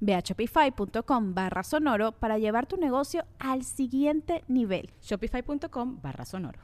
[0.00, 4.90] Ve a shopify.com barra sonoro para llevar tu negocio al siguiente nivel.
[5.02, 6.60] Shopify.com barra sonoro.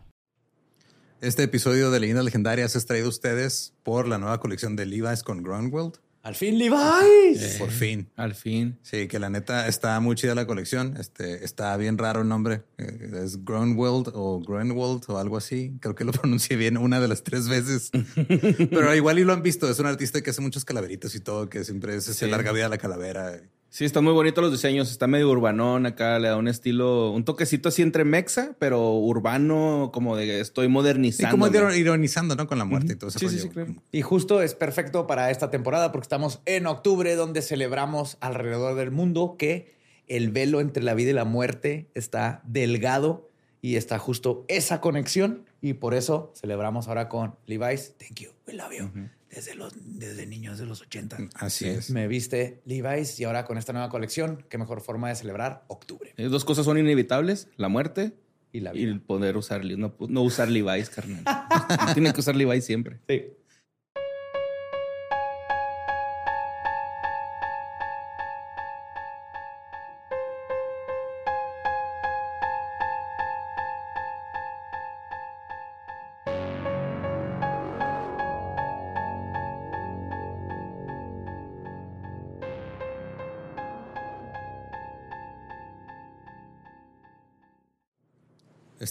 [1.21, 5.23] Este episodio de Leyendas Legendarias es traído a ustedes por la nueva colección de Levi's
[5.23, 6.04] con Groundworld.
[6.25, 7.57] Al fin, Levi's.
[7.59, 8.09] por fin.
[8.17, 8.79] Al fin.
[8.83, 10.97] Sí, que la neta está muy chida la colección.
[10.99, 12.63] Este, está bien raro el nombre.
[12.79, 15.75] Eh, Es Groundworld o Groundworld o algo así.
[15.81, 17.91] Creo que lo pronuncié bien una de las tres veces.
[18.71, 19.69] Pero igual y lo han visto.
[19.71, 22.27] Es un artista que hace muchos calaveritos y todo, que siempre es Sí.
[22.27, 23.41] larga vida a la calavera.
[23.75, 24.89] Sí, están muy bonitos los diseños.
[24.93, 26.21] Está medio urbanón acá.
[26.21, 30.69] Le da un estilo, un toquecito así entre mexa, pero urbano, como de estoy Y
[30.69, 31.37] modernizando.
[31.37, 32.47] como ironizando, ¿no?
[32.47, 33.75] Con la muerte y todo ese Sí, sí, sí, claro.
[33.91, 38.93] Y justo es perfecto para esta temporada porque estamos en octubre donde celebramos alrededor del
[38.93, 39.75] mundo que
[40.07, 43.29] el velo entre la vida y la muerte está delgado
[43.61, 47.95] y está justo esa conexión y por eso celebramos ahora con Levi's.
[47.99, 48.89] Thank you, we love you.
[49.35, 51.17] Desde los desde niños de los 80.
[51.35, 51.91] Así es.
[51.91, 56.13] Me viste Levi's y ahora con esta nueva colección, qué mejor forma de celebrar octubre
[56.17, 58.13] Eh, Dos cosas son inevitables: la muerte
[58.53, 58.93] y la y vida.
[58.93, 61.25] el poder usar, no, no usar Levi's, carnal.
[61.95, 63.01] Tienen que usar Levi's siempre.
[63.09, 63.25] Sí.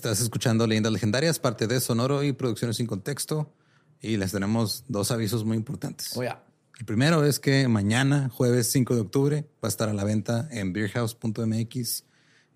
[0.03, 3.53] Estás escuchando Leyendas Legendarias, parte de Sonoro y Producciones sin Contexto.
[4.01, 6.17] Y les tenemos dos avisos muy importantes.
[6.17, 6.29] Oye,
[6.77, 10.49] El primero es que mañana, jueves 5 de octubre, va a estar a la venta
[10.51, 12.03] en beerhouse.mx,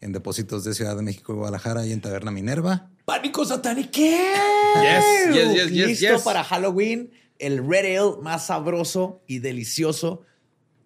[0.02, 2.90] en depósitos de Ciudad de México y Guadalajara y en Taberna Minerva.
[3.06, 3.92] Pánico satánico.
[3.94, 6.22] Yes, yes, yes, yes, Listo yes.
[6.24, 10.26] para Halloween, el Red Ale más sabroso y delicioso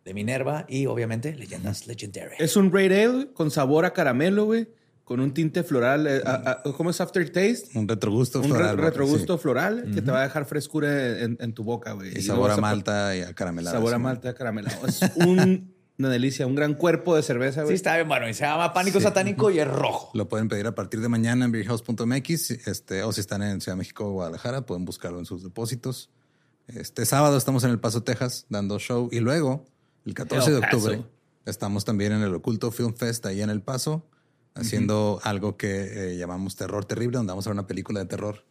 [0.05, 2.39] de Minerva y obviamente leyendas legendarias.
[2.39, 4.67] Es un Red Ale con sabor a caramelo, güey.
[5.03, 6.07] Con un tinte floral.
[6.07, 7.77] eh, a- a- ¿Cómo es aftertaste?
[7.77, 8.77] Un retrogusto Un floral.
[8.77, 9.41] re- retrogusto sí.
[9.41, 12.17] floral que te va a dejar frescura en, en tu boca, güey.
[12.17, 13.75] Y sabor a malta y a caramelada.
[13.75, 14.03] Sabor a sí.
[14.03, 14.85] malta caramelado.
[14.87, 17.75] Es un- una delicia, un gran cuerpo de cerveza, Sí, güey.
[17.75, 18.27] está bien bueno.
[18.29, 19.03] Y se llama Pánico Sí.
[19.03, 20.11] Satánico y es rojo.
[20.13, 23.75] Lo pueden pedir a partir de mañana en beerhouse.mx, este, o si están en Ciudad
[23.75, 26.09] de México o Guadalajara, pueden buscarlo en sus depósitos.
[26.67, 29.09] Este sábado estamos en El Paso, Texas, dando show.
[29.11, 29.65] Y luego,
[30.05, 31.03] el 14 de octubre,
[31.45, 34.05] estamos también en el Oculto Film Fest, ahí en El Paso,
[34.55, 38.45] haciendo algo que eh, llamamos Terror Terrible, donde vamos a ver una película de terror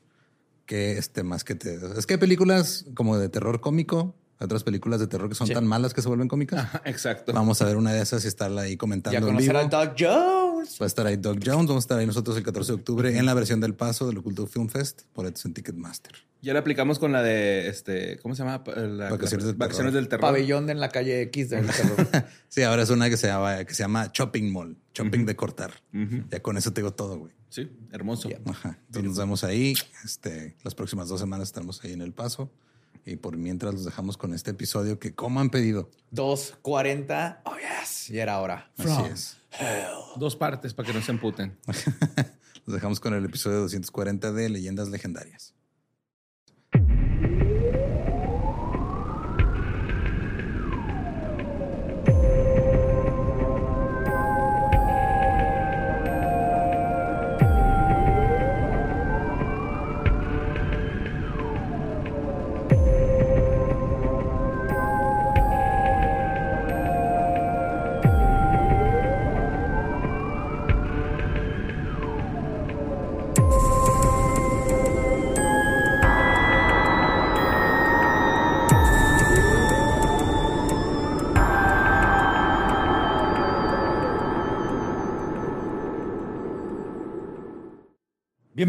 [0.66, 1.78] que este más que te...
[1.96, 5.46] Es que hay películas como de terror cómico, hay otras películas de terror que son
[5.46, 5.52] Sí.
[5.54, 6.60] tan malas que se vuelven cómicas.
[6.60, 7.32] Ajá, Exacto.
[7.32, 10.78] Vamos a ver una de esas y estarla ahí comentando Ya conocer al Doug Jones.
[10.80, 13.16] Va a estar ahí Doug Jones, vamos a estar ahí nosotros el 14 de octubre
[13.16, 16.12] en la versión del paso del Oculto Film Fest, boletos en Ticketmaster.
[16.42, 18.62] Ya le aplicamos con la de, este, ¿cómo se llama?
[18.74, 19.92] La- Vacaciones la- del Vacaciones terror.
[19.92, 20.20] del terror.
[20.22, 21.96] Pabellón en la calle X del terror.
[22.48, 25.70] Sí, ahora es una que se llama, que se llama Chopping Mall, Chopping de cortar.
[25.94, 26.24] Ujú.
[26.30, 27.32] Ya con eso te digo todo, güey.
[27.50, 28.28] Sí, hermoso.
[28.46, 28.78] Ajá.
[28.86, 29.74] Entonces nos vemos ahí.
[30.04, 32.50] Este, las próximas dos semanas estaremos ahí en el paso.
[33.04, 35.90] Y por mientras los dejamos con este episodio que como han pedido.
[36.12, 37.40] 2.40.
[37.44, 38.10] Oh, yes.
[38.10, 38.70] Y era hora.
[38.76, 39.36] Así es.
[40.16, 41.58] Dos partes para que no se emputen.
[42.66, 45.54] Los dejamos con el episodio 240 de Leyendas Legendarias.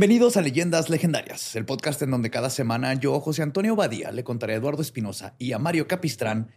[0.02, 4.24] Bienvenidos a Leyendas Legendarias, el podcast en donde cada semana yo, José Antonio Badía, le
[4.24, 6.50] contaré a Eduardo Espinosa y a Mario Capistrán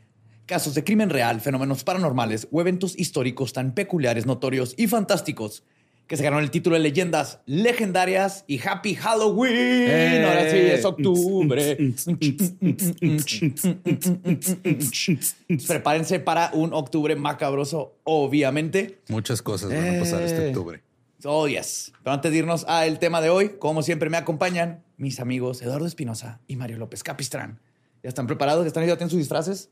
[0.47, 5.63] casos de crimen real, fenómenos paranormales o eventos históricos tan peculiares, notorios y fantásticos
[6.07, 10.25] que se ganaron el título de Leyendas Legendarias y Happy Halloween.
[10.25, 11.77] Ahora sí, es octubre.
[15.69, 19.01] Prepárense para un octubre macabroso, obviamente.
[19.09, 20.49] Muchas cosas van a pasar este Eh.
[20.49, 20.81] octubre.
[21.25, 21.93] Oh, yes.
[22.03, 25.87] Pero antes de irnos al tema de hoy, como siempre me acompañan mis amigos Eduardo
[25.87, 27.61] Espinosa y Mario López Capistrán.
[28.03, 28.65] ¿Ya están preparados?
[28.65, 29.71] ¿Ya están ya tienen sus disfraces?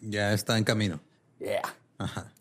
[0.00, 1.00] Ya está en camino.
[1.38, 1.62] Yeah.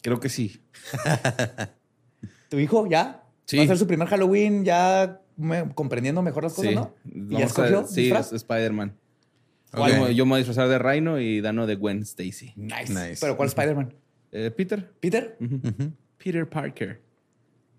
[0.02, 0.62] Creo que sí.
[2.50, 3.24] ¿Tu hijo ya?
[3.46, 3.58] Sí.
[3.58, 6.76] ¿Va a ser su primer Halloween ya me- comprendiendo mejor las cosas, Sí.
[6.76, 6.94] no?
[7.06, 8.98] ¿Y ya escogió Sí, es Spider-Man.
[9.74, 9.88] Ok.
[9.88, 12.54] Yo, me- yo me voy a disfrazar de Rhino y Dano de Gwen Stacy.
[12.58, 12.90] Nice.
[12.94, 13.18] Nice.
[13.22, 13.94] ¿Pero cuál Spider-Man?
[14.34, 14.92] Eh, Peter.
[15.00, 15.38] ¿Peter?
[16.18, 17.02] Peter Parker.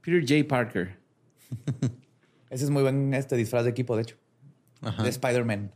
[0.02, 0.46] Peter J.
[0.46, 0.98] Parker.
[2.50, 4.16] Ese es muy buen este disfraz de equipo, de hecho.
[4.82, 5.02] Ajá.
[5.02, 5.72] De Spider-Man.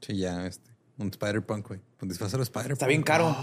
[0.00, 0.70] Sí, ya, este.
[0.98, 1.80] Un Spider-Punk, güey.
[2.00, 2.72] Un disfraz de Spider-Punk.
[2.72, 3.36] Está bien caro.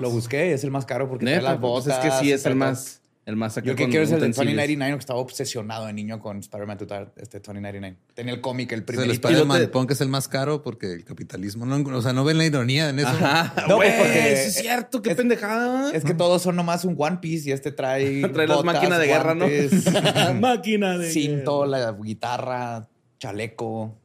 [0.00, 2.04] Lo busqué, es el más caro porque trae Neta, las pues botas.
[2.04, 4.16] es que sí es trae el más, el más acá Yo que quiero es el
[4.20, 4.36] de utensilios.
[4.54, 7.96] 2099, que estaba obsesionado de niño con Spider-Man Total, este 2099.
[8.14, 9.04] Tenía el cómic, el O sea, primer.
[9.06, 11.64] el Spider-Man Punk es el más caro porque el capitalismo.
[11.64, 13.08] No, o sea, no ven la ironía en eso.
[13.08, 15.90] Ajá, No, güey, porque es cierto, qué es- pendejada.
[15.92, 18.20] Es que todos son nomás un One Piece y este trae.
[18.32, 19.46] Trae las máquinas de guerra, ¿no?
[20.40, 22.88] Máquina de cinto, la guitarra,
[23.18, 23.96] chaleco.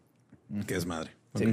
[0.66, 1.12] Que es madre.
[1.36, 1.46] Sí.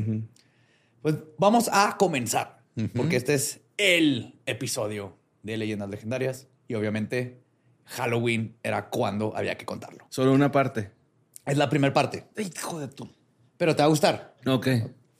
[1.02, 2.58] Pues vamos a comenzar,
[2.94, 7.40] porque este es el episodio de Leyendas Legendarias y obviamente
[7.86, 10.06] Halloween era cuando había que contarlo.
[10.10, 10.90] Solo una parte.
[11.44, 13.08] Es la primera parte, Hijo de tú.
[13.56, 14.34] pero te va a gustar.
[14.46, 14.66] Ok.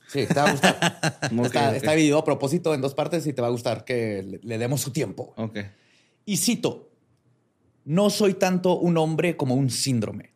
[0.07, 0.99] Sí, te va a gustar.
[1.37, 1.75] Ok, está, ok.
[1.75, 4.57] está dividido a propósito en dos partes y te va a gustar que le, le
[4.57, 5.33] demos su tiempo.
[5.37, 5.59] Ok.
[6.25, 6.91] Y cito,
[7.85, 10.33] no soy tanto un hombre como un síndrome,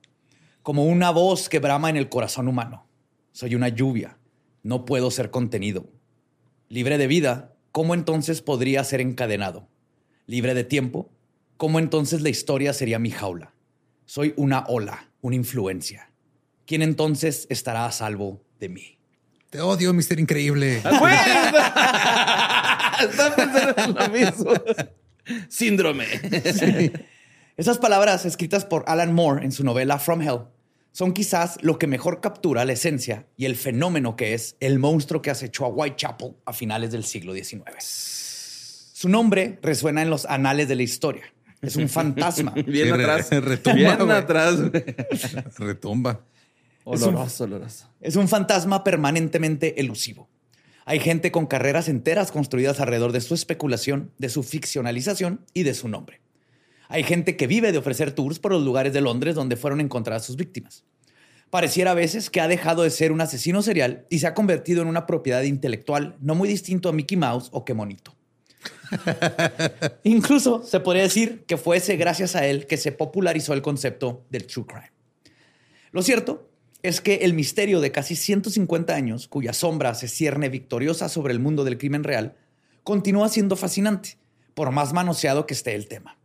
[0.63, 2.85] como una voz que brama en el corazón humano.
[3.33, 4.17] Soy una lluvia,
[4.63, 5.85] no puedo ser contenido.
[6.69, 9.67] Libre de vida, ¿cómo entonces podría ser encadenado?
[10.25, 11.09] Libre de tiempo,
[11.61, 13.53] ¿cómo entonces la historia sería mi jaula?
[14.05, 16.11] Soy una ola, una influencia.
[16.65, 18.97] ¿Quién entonces estará a salvo de mí?
[19.51, 20.77] Te odio, Mister Increíble.
[20.81, 20.95] Estaba
[23.35, 24.53] pensando en lo mismo.
[25.49, 26.05] Síndrome.
[27.57, 30.39] Esas palabras escritas por Alan Moore en su novela From Hell
[30.91, 35.21] son quizás lo que mejor captura la esencia y el fenómeno que es el monstruo
[35.21, 37.61] que acechó a Whitechapel a finales del siglo XIX.
[39.01, 41.31] Su nombre resuena en los anales de la historia.
[41.61, 42.51] Es un fantasma.
[42.65, 43.29] Bien atrás.
[43.31, 44.59] retumba, Bien atrás.
[45.57, 46.21] Retumba.
[46.83, 47.87] Oloroso, oloroso.
[47.99, 50.27] Es un fantasma permanentemente elusivo.
[50.85, 55.75] Hay gente con carreras enteras construidas alrededor de su especulación, de su ficcionalización y de
[55.75, 56.21] su nombre.
[56.89, 60.25] Hay gente que vive de ofrecer tours por los lugares de Londres donde fueron encontradas
[60.25, 60.83] sus víctimas.
[61.51, 64.81] Pareciera a veces que ha dejado de ser un asesino serial y se ha convertido
[64.81, 68.15] en una propiedad intelectual no muy distinto a Mickey Mouse o que monito.
[70.03, 74.45] Incluso se podría decir que fuese gracias a él que se popularizó el concepto del
[74.47, 74.91] true crime.
[75.91, 76.49] Lo cierto
[76.83, 81.39] es que el misterio de casi 150 años, cuya sombra se cierne victoriosa sobre el
[81.39, 82.35] mundo del crimen real,
[82.83, 84.17] continúa siendo fascinante,
[84.53, 86.17] por más manoseado que esté el tema.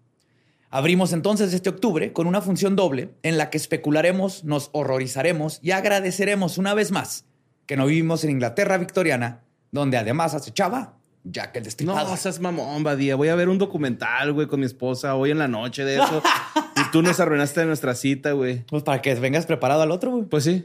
[0.71, 5.71] Abrimos entonces este octubre con una función doble en la que especularemos, nos horrorizaremos y
[5.71, 7.25] agradeceremos una vez más
[7.67, 10.99] que no vivimos en Inglaterra victoriana, donde además acechaba
[11.31, 12.09] Jack el Destripador.
[12.09, 13.17] No, seas mamón, Badía.
[13.17, 16.23] Voy a ver un documental, güey, con mi esposa hoy en la noche de eso.
[16.77, 18.65] y tú nos arruinaste nuestra cita, güey.
[18.67, 20.25] Pues para que vengas preparado al otro, güey.
[20.25, 20.65] Pues sí.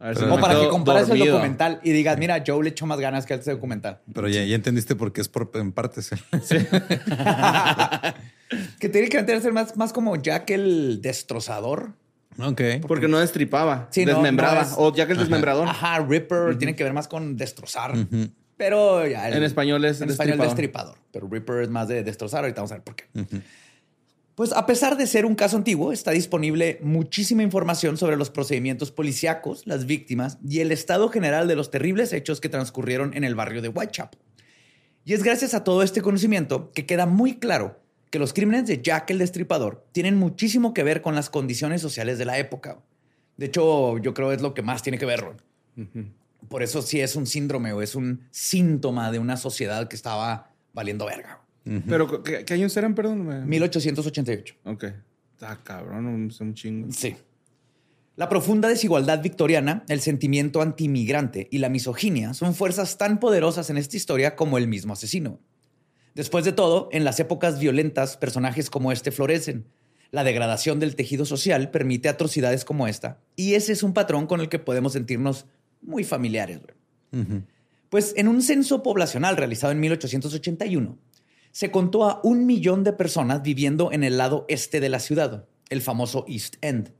[0.00, 2.98] A ver O para que compares el documental y digas, mira, Joe le echó más
[3.00, 4.00] ganas que a este documental.
[4.12, 6.10] Pero ya, ya entendiste por qué es por, en partes.
[6.12, 6.16] ¿eh?
[8.78, 11.92] Que tiene que ser más, más como Jack el destrozador.
[12.38, 12.60] ok.
[12.86, 14.54] Porque no destripaba, Sí, no, desmembraba.
[14.54, 15.68] no es- O que el desmembrador.
[15.68, 17.94] Ajá, Ripper tiene que ver más con destrozar.
[18.56, 19.28] Pero ya.
[19.28, 20.94] el- En español es En español destripador.
[20.94, 20.98] destripador.
[21.12, 22.44] Pero Ripper es más de destrozar.
[22.44, 23.04] Ahorita vamos a ver por qué.
[24.34, 28.90] Pues a pesar de ser un caso antiguo, está disponible muchísima información sobre los procedimientos
[28.90, 33.36] policíacos, las víctimas y el estado general de los terribles hechos que transcurrieron en el
[33.36, 34.18] barrio de Whitechapel.
[35.04, 37.78] Y es gracias a todo este conocimiento que queda muy claro
[38.10, 42.18] que los crímenes de Jack el Destripador tienen muchísimo que ver con las condiciones sociales
[42.18, 42.78] de la época.
[43.36, 45.20] De hecho, yo creo es lo que más tiene que ver.
[45.20, 45.42] Ron.
[46.48, 50.50] Por eso sí es un síndrome o es un síntoma de una sociedad que estaba
[50.72, 51.40] valiendo verga.
[51.88, 52.94] Pero, ¿qué, qué años eran?
[52.94, 53.26] Perdón.
[53.26, 54.54] me- 1888.
[54.64, 54.84] Ok.
[55.32, 56.92] Está cabrón, es un chingo.
[56.92, 57.16] Sí.
[58.16, 63.78] La profunda desigualdad victoriana, el sentimiento antimigrante y la misoginia son fuerzas tan poderosas en
[63.78, 65.40] esta historia como el mismo asesino.
[66.14, 69.66] Después de todo, en las épocas violentas, personajes como este florecen.
[70.12, 74.40] La degradación del tejido social permite atrocidades como esta, y ese es un patrón con
[74.40, 75.46] el que podemos sentirnos
[75.84, 76.60] muy familiares.
[77.88, 80.98] Pues en un censo poblacional realizado en 1881,
[81.52, 85.46] se contó a un millón de personas viviendo en el lado este de la ciudad,
[85.68, 86.92] el famoso East End.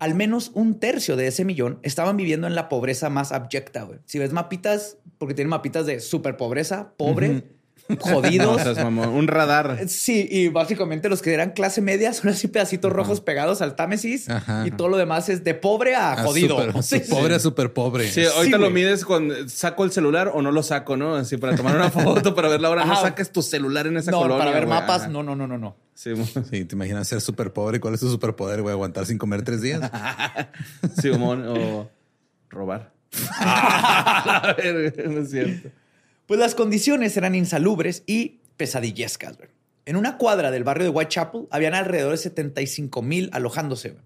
[0.00, 3.88] Al menos un tercio de ese millón estaban viviendo en la pobreza más abyecta.
[4.04, 7.44] Si ves mapitas, porque tienen mapitas de super pobreza, pobre,
[8.00, 8.62] jodidos.
[8.78, 9.88] un radar.
[9.88, 14.26] Sí, y básicamente los que eran clase media son así pedacitos rojos pegados al Támesis
[14.64, 16.56] y todo lo demás es de pobre a, jodido.
[17.08, 18.10] pobre a súper pobre.
[18.10, 21.14] Sí, ahorita lo mides con saco el celular o no lo saco, ¿no?
[21.14, 22.84] Así para tomar una foto, para ver la hora.
[22.84, 24.44] No saques tu celular en esa no, colonia.
[24.44, 25.76] Para ver mapas, no, no, no, no, no.
[25.94, 26.12] Sí,
[26.50, 27.80] sí, te imaginas ser súper pobre.
[27.80, 28.72] ¿Cuál es tu superpoder, güey?
[28.72, 29.80] ¿Aguantar sin comer tres días?
[31.02, 31.90] sí, o
[32.50, 32.92] robar.
[33.30, 35.70] a ver, no es cierto.
[36.28, 39.38] Pues las condiciones eran insalubres y pesadillescas.
[39.86, 43.96] En una cuadra del barrio de Whitechapel habían alrededor de 75 mil alojándose,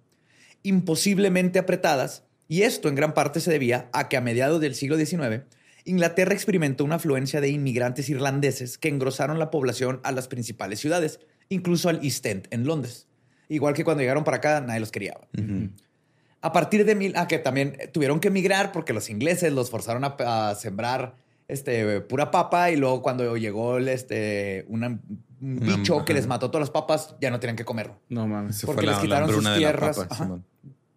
[0.62, 4.96] imposiblemente apretadas, y esto en gran parte se debía a que a mediados del siglo
[4.96, 5.42] XIX
[5.84, 11.18] Inglaterra experimentó una afluencia de inmigrantes irlandeses que engrosaron la población a las principales ciudades,
[11.48, 13.08] incluso al East End en Londres.
[13.48, 15.18] Igual que cuando llegaron para acá, nadie los quería.
[16.40, 20.04] A partir de mil, ah, que también tuvieron que emigrar porque los ingleses los forzaron
[20.04, 21.16] a sembrar
[21.52, 25.00] este, pura papa y luego cuando llegó este, un
[25.40, 27.92] bicho que les mató todas las papas, ya no tenían que comer.
[28.09, 28.62] No mames.
[28.64, 30.06] porque les quitaron sus tierras.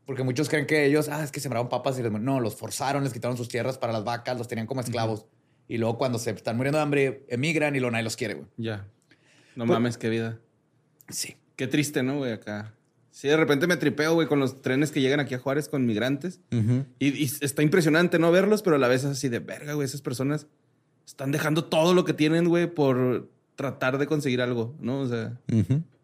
[0.06, 2.12] porque muchos creen que ellos, ah, es que sembraron papas y les...
[2.12, 5.26] No, los forzaron, les quitaron sus tierras para las vacas, los tenían como esclavos.
[5.68, 8.48] Y luego cuando se están muriendo de hambre, emigran y lo nadie los quiere, güey.
[8.58, 8.88] Ya.
[9.56, 10.40] No pues mames, qué vida.
[11.10, 11.38] Sí.
[11.56, 12.34] Qué triste, ¿no, güey?
[12.34, 12.74] Acá.
[13.16, 15.86] Sí, de repente me tripeo, güey, con los trenes que llegan aquí a Juárez con
[15.86, 16.42] migrantes.
[17.00, 19.86] y, está impresionante no verlos, pero a la vez es así de verga, güey.
[19.86, 20.48] Esas personas
[21.08, 25.00] están dejando todo lo que tienen, güey, por tratar de conseguir algo, ¿no?
[25.00, 25.40] O sea.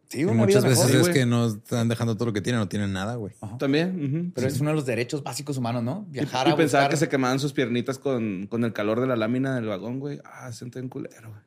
[0.08, 3.16] Sí, muchas veces es que no están dejando todo lo que tienen, no tienen nada,
[3.16, 3.34] güey.
[3.60, 4.32] También.
[4.34, 6.06] Pero es uno de los derechos básicos humanos, ¿no?
[6.08, 9.18] Viajar y, y pensaba que se quemaban sus piernitas con, con, el calor de la
[9.18, 10.22] lámina del vagón, güey.
[10.24, 11.42] Ah, sienten culero, güey.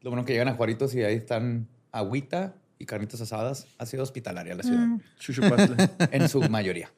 [0.00, 4.02] Lo bueno que llegan a Juaritos y ahí están agüita, y carnitas asadas, ha sido
[4.02, 4.86] hospitalaria la ciudad.
[4.86, 5.00] Mm.
[6.10, 6.90] en su mayoría.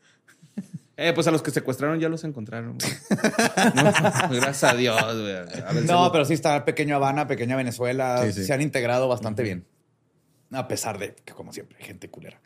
[0.96, 2.78] Eh, pues a los que secuestraron ya los encontraron.
[4.30, 4.96] gracias a Dios,
[5.84, 8.30] no, pero sí está pequeño Habana, pequeña Venezuela.
[8.30, 9.66] Se han integrado bastante bien.
[10.52, 12.40] A pesar de que, como siempre, hay gente culera.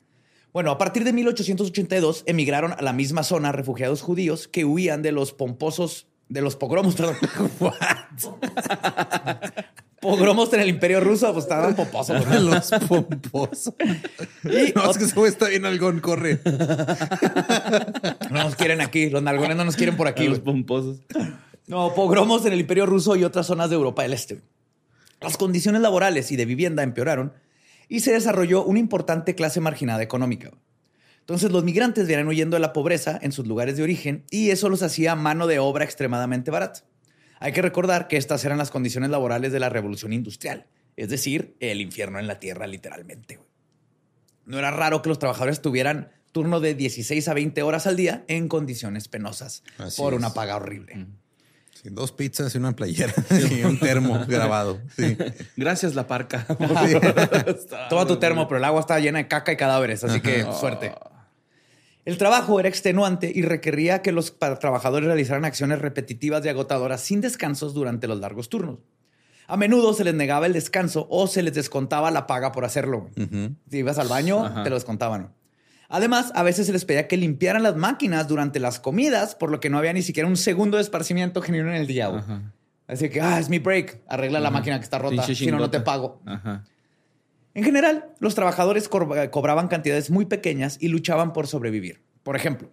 [0.52, 5.12] Bueno, a partir de 1882 emigraron a la misma zona refugiados judíos que huían de
[5.12, 7.16] los pomposos, de los pogromos, perdón.
[10.00, 12.24] Pogromos en el Imperio Ruso, pues estaban pomposos.
[12.42, 13.74] Los pomposos.
[14.44, 16.40] Y no, es que ese está bien algón, corre.
[18.30, 19.10] no nos quieren aquí.
[19.10, 20.28] Los nalgones no nos quieren por aquí.
[20.28, 21.00] los pomposos.
[21.66, 24.40] No, pogromos en el Imperio Ruso y otras zonas de Europa del Este.
[25.20, 27.32] Las condiciones laborales y de vivienda empeoraron
[27.88, 30.50] y se desarrolló una importante clase marginada económica.
[31.20, 34.68] Entonces los migrantes vienen huyendo de la pobreza en sus lugares de origen y eso
[34.68, 36.84] los hacía mano de obra extremadamente barata.
[37.38, 40.66] Hay que recordar que estas eran las condiciones laborales de la revolución industrial,
[40.97, 43.38] es decir, el infierno en la tierra literalmente.
[44.47, 48.25] No era raro que los trabajadores tuvieran turno de 16 a 20 horas al día
[48.28, 49.62] en condiciones penosas
[49.97, 50.95] por una paga horrible.
[50.97, 51.95] Mm.
[51.95, 53.12] dos pizzas y una playera
[53.50, 54.81] y un termo grabado.
[55.57, 56.47] Gracias, la parca.
[57.90, 60.95] Toma tu termo, pero el agua está llena de caca y cadáveres, así que suerte.
[62.06, 67.20] El trabajo era extenuante y requería que los trabajadores realizaran acciones repetitivas y agotadoras sin
[67.20, 68.78] descansos durante los largos turnos.
[69.48, 73.10] A menudo se les negaba el descanso o se les descontaba la paga por hacerlo.
[73.68, 75.32] Si ibas al baño, te lo descontaban.
[75.88, 79.58] Además, a veces se les pedía que limpiaran las máquinas durante las comidas, por lo
[79.58, 82.08] que no había ni siquiera un segundo de esparcimiento genuino en el día.
[82.86, 84.02] Así que, ah, es mi break.
[84.06, 85.22] Arregla la máquina que está rota.
[85.22, 86.22] Si no, no te pago.
[87.56, 92.02] En general, los trabajadores cobraban cantidades muy pequeñas y luchaban por sobrevivir.
[92.22, 92.70] Por ejemplo,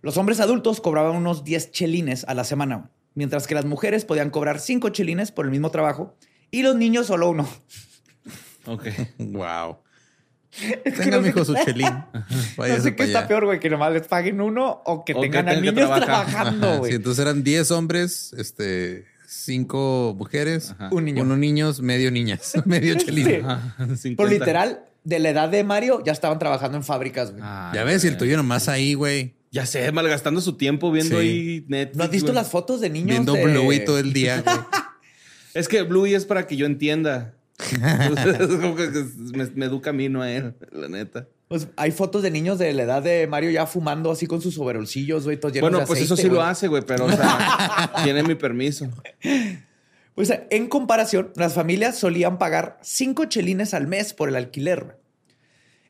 [0.00, 4.30] los hombres adultos cobraban unos 10 chelines a la semana, mientras que las mujeres podían
[4.30, 6.16] cobrar 5 chelines por el mismo trabajo
[6.52, 7.48] y los niños solo uno.
[8.66, 8.84] Ok.
[9.18, 9.78] wow.
[10.84, 11.92] tengan hijo su chelín.
[12.56, 15.56] no sé qué está peor, güey, que nomás les paguen uno o que tengan a
[15.56, 16.92] niños trabajando, güey.
[16.92, 21.22] Sí, entonces eran 10 hombres, este, cinco mujeres, un niño.
[21.22, 23.44] uno niños, medio niñas, medio chelín.
[24.16, 27.32] Por literal, de la edad de Mario ya estaban trabajando en fábricas.
[27.32, 27.42] Güey.
[27.42, 29.34] ya ves, y el tuyo nomás ahí, güey.
[29.50, 31.98] Ya sé, malgastando su tiempo viendo ahí Netflix.
[31.98, 33.08] ¿No has visto las fotos de niños?
[33.08, 34.42] Viendo Bluey todo el día.
[35.54, 37.34] es que Bluey es para que yo entienda.
[37.58, 38.88] es como que
[39.54, 41.28] me, educa a mí, no a él, la neta.
[41.52, 44.56] Pues hay fotos de niños de la edad de Mario ya fumando así con sus
[44.56, 48.22] overolcillos, güey, todos llenos Bueno, pues eso sí lo hace, güey, pero o sea, tiene
[48.22, 48.88] mi permiso.
[50.14, 54.98] Pues en comparación, las familias solían pagar cinco chelines al mes por el alquiler.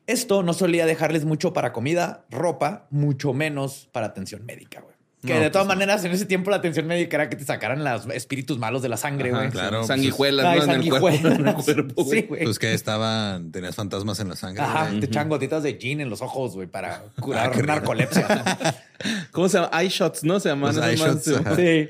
[0.05, 4.92] Esto no solía dejarles mucho para comida, ropa, mucho menos para atención médica, güey.
[5.25, 7.45] Que No, de todas pues, maneras, en ese tiempo la atención médica era que te
[7.45, 9.49] sacaran los espíritus malos de la sangre, güey.
[9.51, 9.85] claro.
[9.85, 10.63] Sanguijuelas, Ay, ¿no?
[10.65, 11.07] En el cuerpo.
[11.09, 11.35] sanguijuela.
[11.39, 12.19] En el cuerpo, güey.
[12.21, 12.43] Sí, güey.
[12.43, 14.61] Pues que estaban, tenías fantasmas en la sangre.
[14.63, 14.99] Ajá, güey.
[14.99, 18.27] te echan gotitas de gin en los ojos, güey, para Ah, curar narcolepsia.
[19.31, 19.69] ¿Cómo se llama?
[19.81, 20.39] Eye shots, ¿no?
[20.39, 20.75] Se llaman.
[20.83, 21.55] Eye shots, ajá.
[21.55, 21.89] Sí.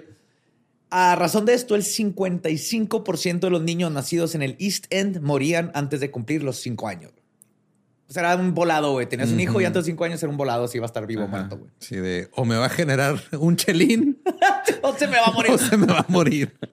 [0.92, 5.72] A razón de esto, el 55% de los niños nacidos en el East End morían
[5.74, 7.12] antes de cumplir los 5 años.
[8.14, 9.08] O sea, era un volado, güey.
[9.08, 11.08] Tenías un hijo y antes de 5 años era un volado, si iba a estar
[11.08, 11.72] vivo o muerto, güey.
[11.80, 14.22] Sí, de o me va a generar un chelín
[14.84, 15.52] O se me va a morir.
[15.52, 16.54] o se me va a morir.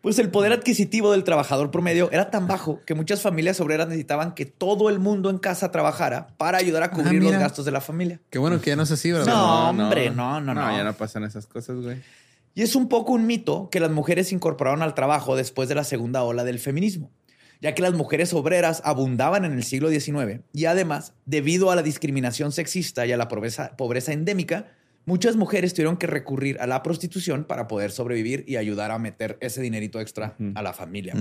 [0.00, 4.32] Pues el poder adquisitivo del trabajador promedio era tan bajo que muchas familias obreras necesitaban
[4.32, 7.82] que todo el mundo en casa trabajara para ayudar a cubrir los gastos de la
[7.82, 8.18] familia.
[8.30, 9.26] Qué bueno que ya no es así, ¿verdad?
[9.26, 10.74] No, hombre, no, no, no.
[10.74, 11.98] ya no pasan esas cosas, güey.
[12.54, 15.74] Y es un poco un mito que las mujeres se incorporaron al trabajo después de
[15.74, 17.10] la segunda ola del feminismo,
[17.60, 21.82] ya que las mujeres obreras abundaban en el siglo XIX y además, debido a la
[21.82, 24.72] discriminación sexista y a la pobreza, pobreza endémica,
[25.04, 29.36] muchas mujeres tuvieron que recurrir a la prostitución para poder sobrevivir y ayudar a meter
[29.40, 31.14] ese dinerito extra a la familia.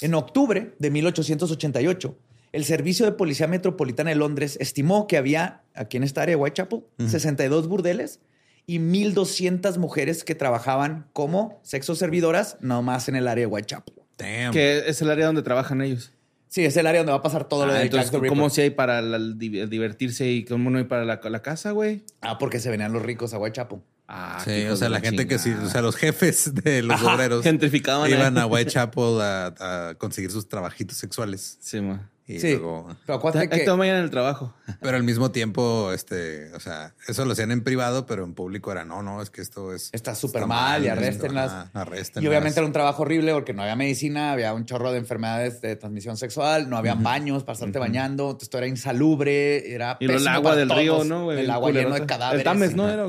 [0.00, 2.18] En octubre de 1888,
[2.52, 6.42] el Servicio de Policía Metropolitana de Londres estimó que había, aquí en esta área de
[6.42, 8.20] Whitechapel, 62 burdeles
[8.66, 13.99] y 1.200 mujeres que trabajaban como sexo servidoras, nomás en el área de Whitechapel.
[14.20, 14.52] Damn.
[14.52, 16.12] Que es el área donde trabajan ellos.
[16.48, 18.28] Sí, es el área donde va a pasar todo lo Ah, de entonces, Jack the
[18.28, 22.02] ¿cómo si hay para la- divertirse y cómo no hay para la, la casa, güey?
[22.22, 23.78] Ah, porque se venían los ricos a Whitechapel.
[24.08, 27.14] Ah, Sí, o sea, la gente que sí, o sea, los jefes de los Ajá,
[27.14, 29.54] obreros gentrificaban iban a Whitechapel a,
[29.90, 31.58] a conseguir sus trabajitos sexuales.
[31.60, 32.09] Sí, ma.
[32.30, 33.72] Y Sí, luego, pero que...
[33.76, 34.54] mañana en el trabajo.
[34.80, 38.70] pero al mismo tiempo, este, o sea, eso lo hacían en privado, pero en público
[38.70, 41.68] era no, no, es que esto es Está súper mal y arréstenlas.
[41.72, 42.24] arréstenlas.
[42.24, 45.60] Y obviamente era un trabajo horrible porque no había medicina, había un chorro de enfermedades
[45.60, 50.20] de transmisión sexual, no había baños para estarte bañando, esto era insalubre, era Y luego
[50.20, 50.80] el agua para del todos.
[50.80, 51.32] río, ¿no?
[51.32, 52.40] El agua lleno de cadáveres.
[52.40, 52.88] El Tames, ¿no?
[52.88, 53.06] Era.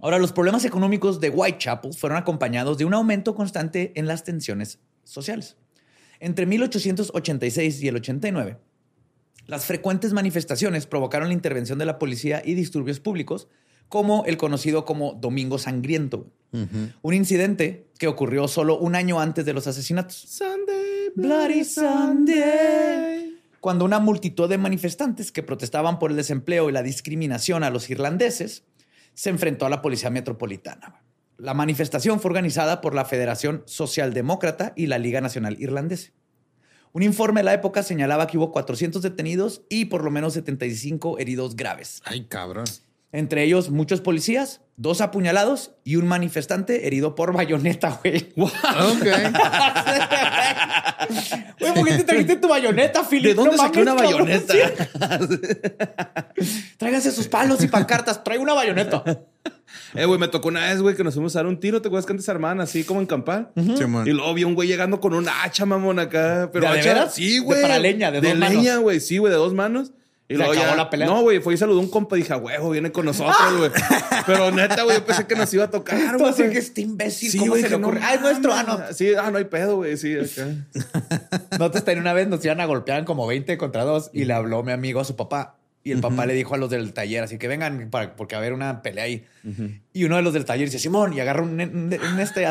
[0.00, 4.78] Ahora, los problemas económicos de Whitechapel fueron acompañados de un aumento constante en las tensiones
[5.04, 5.56] sociales.
[6.20, 8.58] Entre 1886 y el 89,
[9.46, 13.48] las frecuentes manifestaciones provocaron la intervención de la policía y disturbios públicos,
[13.88, 16.26] como el conocido como Domingo Sangriento,
[17.02, 20.16] un incidente que ocurrió solo un año antes de los asesinatos.
[20.16, 23.36] Sunday, Bloody Sunday.
[23.60, 27.90] Cuando una multitud de manifestantes que protestaban por el desempleo y la discriminación a los
[27.90, 28.64] irlandeses
[29.14, 31.02] se enfrentó a la policía metropolitana.
[31.38, 36.12] La manifestación fue organizada por la Federación Socialdemócrata y la Liga Nacional Irlandesa.
[36.92, 41.18] Un informe de la época señalaba que hubo 400 detenidos y por lo menos 75
[41.18, 42.00] heridos graves.
[42.06, 42.64] Ay, cabrón.
[43.12, 48.32] Entre ellos muchos policías, dos apuñalados y un manifestante herido por bayoneta, güey.
[48.36, 49.06] Ok.
[51.60, 53.02] Güey, ¿por qué te trajiste tu bayoneta?
[53.02, 54.54] ¿De dónde No saqué mames, una bayoneta?
[56.78, 58.22] Tráigase sus palos y pancartas.
[58.24, 59.04] Traigo una bayoneta.
[59.94, 61.80] Eh, güey, me tocó una vez, güey, que nos fuimos a dar un tiro.
[61.80, 63.50] ¿Te acuerdas que antes armaban así como en campal?
[63.76, 64.06] Simón.
[64.06, 66.50] Y luego vi un güey llegando con una hacha, mamón, acá.
[66.52, 67.14] Pero ¿De de hacha, veras?
[67.14, 67.62] sí, De güey.
[67.62, 68.54] para leña, de dos manos.
[68.56, 69.92] leña, güey, sí, güey, de dos manos.
[70.28, 71.06] Y ¿Se luego acabó ya, la pelea?
[71.06, 73.36] No, güey, fue y saludó a un compa y dije, "A huevo, viene con nosotros,
[73.58, 73.70] güey.
[74.26, 76.30] Pero neta, güey, yo pensé que nos iba a tocar, Tú güey.
[76.30, 78.00] así que este imbécil, Sí, ¿cómo se le ocurre?
[78.00, 78.52] no ah, es nuestro.
[78.52, 78.80] Ah, no.
[78.92, 80.48] Sí, ah, no hay pedo, güey, sí, acá.
[81.58, 84.64] Nosotros también una vez nos iban a golpear como 20 contra 2 y le habló
[84.64, 85.54] mi amigo a su papá.
[85.86, 88.38] Y el papá le dijo a los del taller, así que vengan para, porque va
[88.38, 89.24] a haber una pelea ahí.
[89.92, 92.44] Y uno de los del taller dice, Simón, y agarra un, un- un, este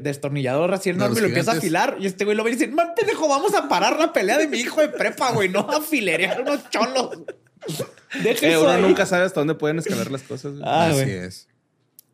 [0.00, 1.96] destornillador así enorme y lo empieza a afilar.
[1.98, 4.46] Y este güey lo ve y dice, man, pendejo, vamos a parar la pelea de
[4.46, 7.18] mi hijo de prepa, güey, no a filerear unos cholos.
[8.22, 8.82] Deja Eh, eso uno ahí.
[8.82, 10.62] nunca sabe hasta dónde pueden escalar las cosas, güey.
[10.64, 11.10] Ah, Así güey.
[11.10, 11.48] es.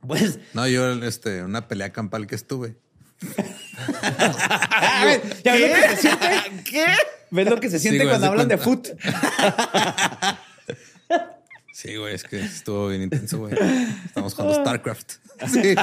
[0.06, 2.76] Pues, No, yo, este, una pelea campal que estuve.
[5.44, 6.28] ¿ya ves lo que se siente?
[6.70, 6.86] ¿Qué?
[7.30, 8.88] ¿Ves lo que se siente cuando hablan de foot?
[11.76, 13.52] Sí, güey, es que estuvo bien intenso, güey.
[14.06, 15.12] Estamos jugando StarCraft.
[15.46, 15.74] Sí.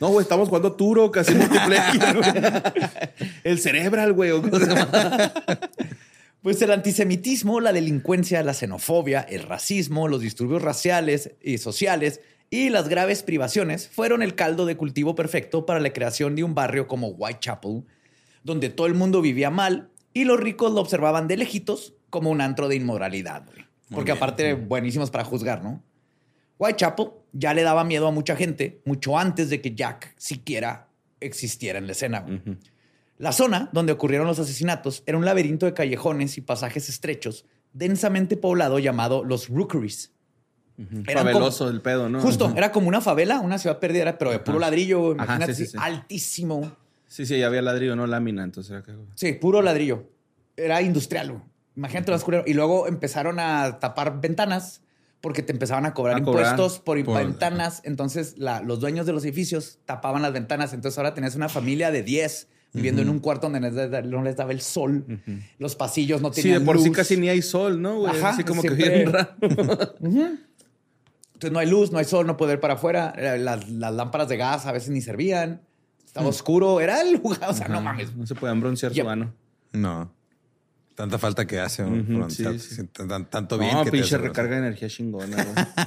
[0.00, 2.32] No, güey, estamos jugando Turo, casi multiplayer, güey.
[3.44, 4.30] El Cerebral, güey.
[4.30, 4.42] o.
[6.40, 12.70] Pues el antisemitismo, la delincuencia, la xenofobia, el racismo, los disturbios raciales y sociales y
[12.70, 16.86] las graves privaciones fueron el caldo de cultivo perfecto para la creación de un barrio
[16.86, 17.84] como Whitechapel,
[18.44, 22.40] donde todo el mundo vivía mal y los ricos lo observaban de lejitos como un
[22.40, 23.44] antro de inmoralidad.
[23.44, 23.69] güey.
[23.90, 24.16] Porque bien.
[24.18, 25.82] aparte, buenísimos para juzgar, ¿no?
[26.58, 30.88] Whitechapel ya le daba miedo a mucha gente mucho antes de que Jack siquiera
[31.20, 32.24] existiera en la escena.
[33.18, 38.36] La zona donde ocurrieron los asesinatos era un laberinto de callejones y pasajes estrechos, densamente
[38.36, 40.12] poblado llamado los Rookeries.
[41.06, 42.20] Eran Fabeloso como- el pedo, ¿no?
[42.20, 45.66] Justo, era como una favela, una ciudad perdida, pero de puro ladrillo, Ajá, imagínate, sí,
[45.66, 45.78] sí, así, sí.
[45.82, 46.76] altísimo.
[47.06, 48.92] Sí, sí, ya había ladrillo, no lámina, entonces era que...
[49.14, 50.08] Sí, puro ladrillo.
[50.56, 51.42] Era industrial.
[51.80, 52.44] Imagínate lo oscuro.
[52.46, 54.82] Y luego empezaron a tapar ventanas
[55.22, 57.80] porque te empezaban a cobrar A cobrar impuestos por, por- ventanas.
[57.84, 60.72] Entonces, la- los dueños de los edificios tapaban las ventanas.
[60.74, 64.52] Entonces, ahora tenías una familia de 10 viviendo en un cuarto donde no les, daba
[64.52, 65.04] el sol.
[65.58, 66.96] Los pasillos no Sí, tenían de por sí luz.
[66.96, 68.16] casi ni hay sol, ¿no, güey?
[68.16, 69.34] Ajá, Así como que siempre- bien raro.
[71.34, 73.12] Entonces, no hay luz, no hay sol, no puede ver para afuera.
[73.16, 75.62] Eh, Las, las lámparas de gas a veces ni servían.
[76.04, 76.80] Estaba oscuro.
[76.80, 77.48] Era el lugar.
[77.48, 78.14] O sea, no mames.
[78.14, 79.04] No se pueden broncear Ya.
[79.04, 79.32] su ano.
[79.72, 80.12] No.
[81.00, 81.82] Tanta falta que hace
[82.28, 85.46] sí, sí, tan- tanto bien No, que te pinche hace recarga de energía chingona.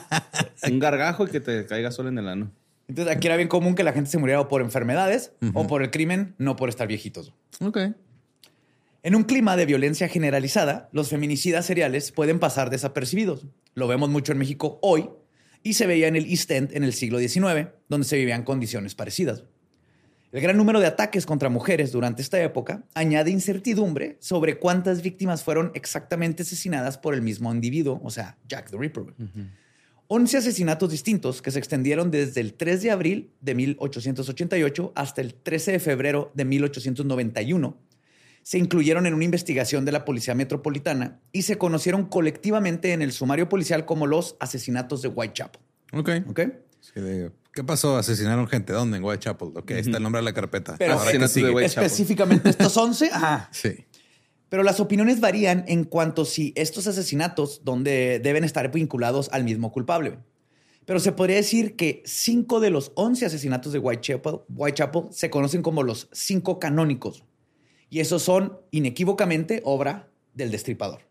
[0.67, 2.52] Un gargajo y que te caiga sol en el ano.
[2.88, 5.84] Entonces, aquí era bien común que la gente se muriera o por enfermedades o por
[5.84, 7.32] el crimen, no por estar viejitos.
[7.62, 7.78] Ok.
[9.04, 13.45] En un clima de violencia generalizada, los feminicidas seriales pueden pasar desapercibidos.
[13.76, 15.10] Lo vemos mucho en México hoy
[15.62, 18.95] y se veía en el East End en el siglo XIX, donde se vivían condiciones
[18.95, 19.43] parecidas.
[20.34, 25.43] El gran número de ataques contra mujeres durante esta época añade incertidumbre sobre cuántas víctimas
[25.43, 29.13] fueron exactamente asesinadas por el mismo individuo, o sea, Jack the Ripper.
[30.08, 35.36] 11 asesinatos distintos que se extendieron desde el 3 de abril de 1888 hasta el
[35.36, 37.78] 13 de febrero de 1891
[38.41, 43.12] se incluyeron en una investigación de la Policía Metropolitana y se conocieron colectivamente en el
[43.12, 45.62] sumario policial como los asesinatos de Whitechapel.
[45.93, 46.10] Ok.
[46.28, 46.41] ¿Ok?
[46.82, 47.00] Sí,
[47.54, 47.98] ¿Qué pasó?
[47.98, 48.74] Asesinaron gente.
[48.74, 48.98] ¿Dónde?
[48.98, 49.50] En Whitechapel.
[49.56, 50.76] Ok, ahí está el nombre de la carpeta.
[50.78, 51.52] Pero- Ahora que sigue.
[51.52, 51.86] Whitechapel.
[51.86, 53.10] Específicamente estos 11.
[53.12, 53.50] Ajá.
[53.54, 53.86] Sí.
[54.50, 59.72] Pero las opiniones varían en cuanto si estos asesinatos donde deben estar vinculados al mismo
[59.72, 60.20] culpable.
[60.86, 65.63] Pero se podría decir que cinco de los 11 asesinatos de Whitechapel, Whitechapel se conocen
[65.63, 67.24] como los cinco canónicos.
[67.89, 71.02] Y esos son inequívocamente obra del destripador.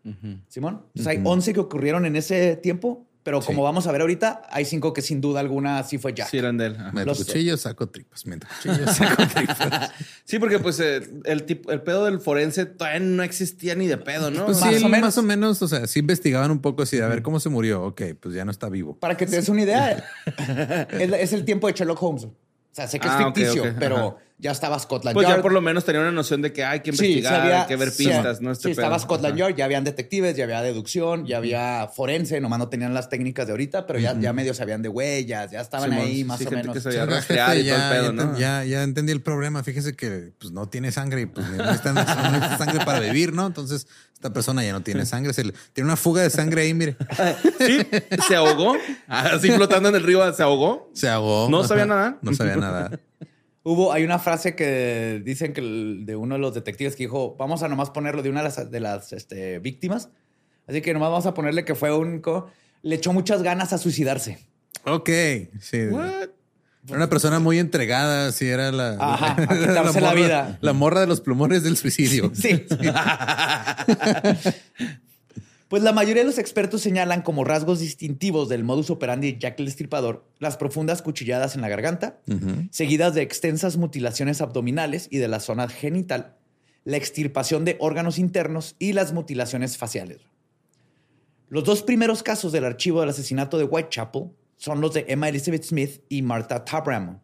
[0.47, 0.83] Simón.
[0.95, 3.63] Entonces hay 11 que ocurrieron en ese tiempo, pero como Sí.
[3.63, 6.29] vamos a ver ahorita, hay cinco que sin duda alguna sí fue Jack.
[6.29, 6.77] Sí, eran de él.
[7.05, 8.25] Los- cuchillos, saco tripas.
[8.25, 9.91] Meto cuchillos, saco tripas.
[10.25, 13.97] Sí, porque pues eh, el, tipo, el pedo del forense todavía no existía ni de
[13.97, 14.45] pedo, ¿no?
[14.45, 15.01] Pues Más sí, o menos.
[15.07, 15.61] más o menos.
[15.61, 17.83] O sea, sí investigaban un poco así de a ver cómo se murió.
[17.83, 18.97] Ok, pues ya no está vivo.
[18.99, 20.03] Para que te des una idea,
[20.91, 22.25] es, es el tiempo de Sherlock Holmes.
[22.25, 22.31] O
[22.75, 24.15] sea, sé que es Ah, ficticio, pero ajá.
[24.43, 25.37] Ya estaba Scotland Pues Yard.
[25.37, 27.67] ya por lo menos tenía una noción de que hay que investigar, sí había- hay
[27.67, 28.51] que ver sí, pistas, ¿no?
[28.51, 28.99] Este sí, estaba.
[28.99, 29.37] Scotland.
[29.37, 33.47] Yard, ya habían detectives, ya había deducción, ya había forense, nomás no tenían las técnicas
[33.47, 36.49] de ahorita, pero ya, ya medio sabían de huellas, ya estaban ahí más sí, o
[36.49, 36.83] gente menos.
[36.83, 38.37] que y todo el pedo, ya, ¿no?
[38.37, 39.63] ya, ya entendí el problema.
[39.63, 43.47] Fíjese que pues, no tiene sangre y pues necesita, necesita sangre para vivir, ¿no?
[43.47, 45.33] Entonces, esta persona ya no tiene sangre.
[45.33, 46.97] Se le- tiene una fuga de sangre ahí, mire.
[47.65, 47.79] Sí,
[48.27, 48.75] se ahogó.
[49.07, 50.89] Así flotando en el río, se ahogó.
[50.93, 51.47] Se ahogó.
[51.49, 51.93] ¿No sabía Ajá.
[51.95, 52.17] nadar?
[52.21, 52.91] No sabía nada.
[53.63, 57.35] Hubo, hay una frase que dicen que el- de uno de los detectives que dijo,
[57.39, 60.09] vamos a nomás ponerlo de una de las, de las este, víctimas.
[60.67, 62.19] Así que nomás vamos a ponerle que fue un...
[62.19, 62.49] co-
[62.81, 64.39] Le echó muchas ganas a suicidarse.
[64.85, 65.09] Ok.
[65.61, 65.85] Sí.
[65.89, 66.29] What?
[66.85, 68.33] Era una persona muy entregada.
[68.33, 70.57] Sí, era la, Ajá, a era la morra- vida.
[70.59, 72.31] La morra de los plumones del suicidio.
[72.35, 72.65] Sí.
[75.73, 79.59] Pues la mayoría de los expertos señalan como rasgos distintivos del modus operandi de Jack
[79.59, 82.19] el Destripador las profundas cuchilladas en la garganta,
[82.69, 86.35] seguidas de extensas mutilaciones abdominales y de la zona genital,
[86.83, 90.19] la extirpación de órganos internos y las mutilaciones faciales.
[91.49, 95.63] Los dos primeros casos del archivo del asesinato de Whitechapel son los de Emma Elizabeth
[95.63, 97.19] Smith y Martha Tabram.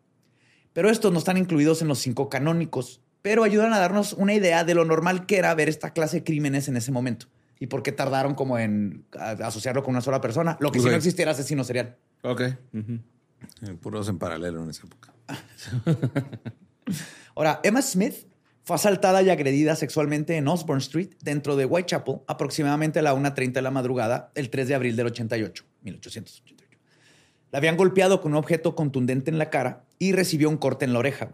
[0.74, 4.64] Pero estos no están incluidos en los cinco canónicos, pero ayudan a darnos una idea
[4.64, 7.28] de lo normal que era ver esta clase de crímenes en ese momento
[7.60, 9.06] y por qué tardaron como en
[9.44, 11.98] asociarlo con una sola persona, lo que si no existiera asesino serial.
[12.24, 12.42] Ok.
[12.42, 12.58] Eh,
[13.82, 15.14] Puros en paralelo en esa época.
[17.36, 18.28] Ahora, Emma Smith
[18.64, 23.54] fue asaltada y agredida sexualmente en Osborne Street, dentro de Whitechapel, aproximadamente a la 1.30
[23.54, 26.80] de la madrugada, el 3 de abril del 88, 1888.
[27.52, 30.94] La habían golpeado con un objeto contundente en la cara y recibió un corte en
[30.94, 31.32] la oreja.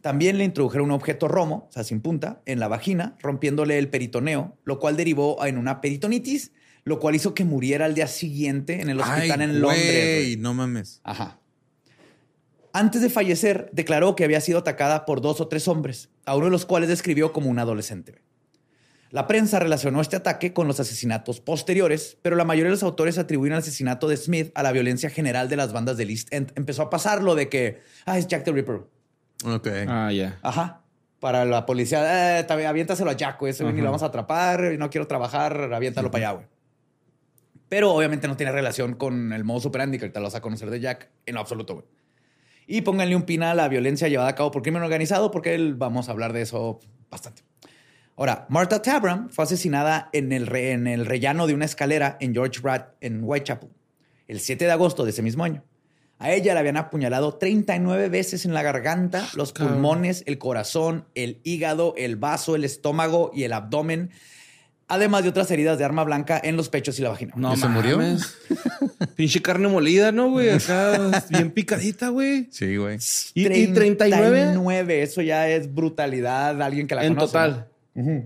[0.00, 3.88] También le introdujeron un objeto romo, o sea, sin punta, en la vagina, rompiéndole el
[3.88, 6.52] peritoneo, lo cual derivó en una peritonitis,
[6.84, 10.24] lo cual hizo que muriera al día siguiente en el hospital Ay, en Londres.
[10.24, 10.36] güey.
[10.36, 11.00] no mames.
[11.04, 11.38] Ajá.
[12.72, 16.46] Antes de fallecer, declaró que había sido atacada por dos o tres hombres, a uno
[16.46, 18.22] de los cuales describió como un adolescente.
[19.10, 23.18] La prensa relacionó este ataque con los asesinatos posteriores, pero la mayoría de los autores
[23.18, 26.52] atribuyen el asesinato de Smith a la violencia general de las bandas del East End.
[26.54, 28.82] Empezó a pasar lo de que, ah, es Jack the Ripper.
[29.44, 29.68] Ok.
[29.88, 30.38] Ah, ya.
[30.42, 30.82] Aja.
[31.18, 33.50] Para la policía, eh, también aviéntaselo a Jack, güey.
[33.50, 33.84] Ese güey ni Ajá.
[33.84, 36.46] lo vamos a atrapar, y no quiero trabajar, aviéntalo para allá, güey.
[37.68, 40.70] Pero obviamente no tiene relación con el modus operandi que ahorita lo vas a conocer
[40.70, 41.86] de Jack en lo absoluto, güey.
[42.66, 45.74] Y pónganle un pin a la violencia llevada a cabo por crimen organizado, porque él,
[45.74, 47.42] vamos a hablar de eso bastante.
[48.16, 52.32] Ahora, Martha Tabram fue asesinada en el, re- en el rellano de una escalera en
[52.34, 53.70] George Rat, en Whitechapel,
[54.28, 55.64] el 7 de agosto de ese mismo año.
[56.22, 61.40] A ella la habían apuñalado 39 veces en la garganta, los pulmones, el corazón, el
[61.44, 64.10] hígado, el vaso, el estómago y el abdomen,
[64.86, 67.32] además de otras heridas de arma blanca en los pechos y la vagina.
[67.36, 67.98] No ¿Y se murió?
[69.16, 70.50] Pinche carne molida, ¿no, güey?
[70.50, 72.48] Acá bien picadita, güey.
[72.50, 72.98] Sí, güey.
[73.34, 77.32] ¿Y, y 39 39, eso ya es brutalidad alguien que la en conoce.
[77.32, 77.66] total?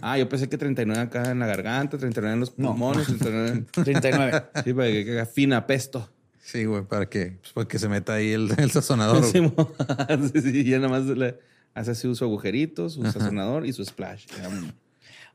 [0.03, 2.71] Ah, yo pensé que 39 acá en la garganta, 39 en los No.
[2.71, 3.65] pulmones, 39.
[3.77, 3.85] ¿no?
[3.85, 4.43] 39.
[4.65, 6.11] Sí, para que haga fina pesto.
[6.45, 9.25] Sí, güey, para que, pues, para que se meta ahí el, el sazonador.
[9.33, 11.39] Sí, sí, ya nada más le
[11.73, 14.27] hace así su agujerito, su sazonador y su splash.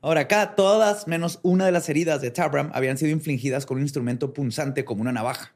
[0.00, 3.82] Ahora, acá todas menos una de las heridas de Tabram habían sido infligidas con un
[3.82, 5.52] instrumento punzante como una navaja.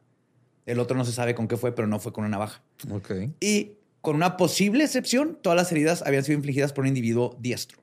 [0.67, 2.62] El otro no se sabe con qué fue, pero no fue con una navaja.
[2.90, 3.12] Ok.
[3.40, 7.79] Y con una posible excepción, todas las heridas habían sido infligidas por un individuo diestro.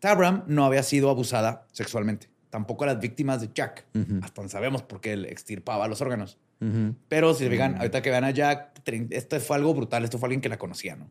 [0.00, 2.28] Tabram no había sido abusada sexualmente.
[2.50, 3.86] Tampoco las víctimas de Jack.
[4.22, 6.38] Hasta no sabemos por qué él extirpaba los órganos.
[7.08, 10.04] Pero si vean, ahorita que vean a Jack, esto fue algo brutal.
[10.04, 11.10] Esto fue alguien que la conocía, ¿no?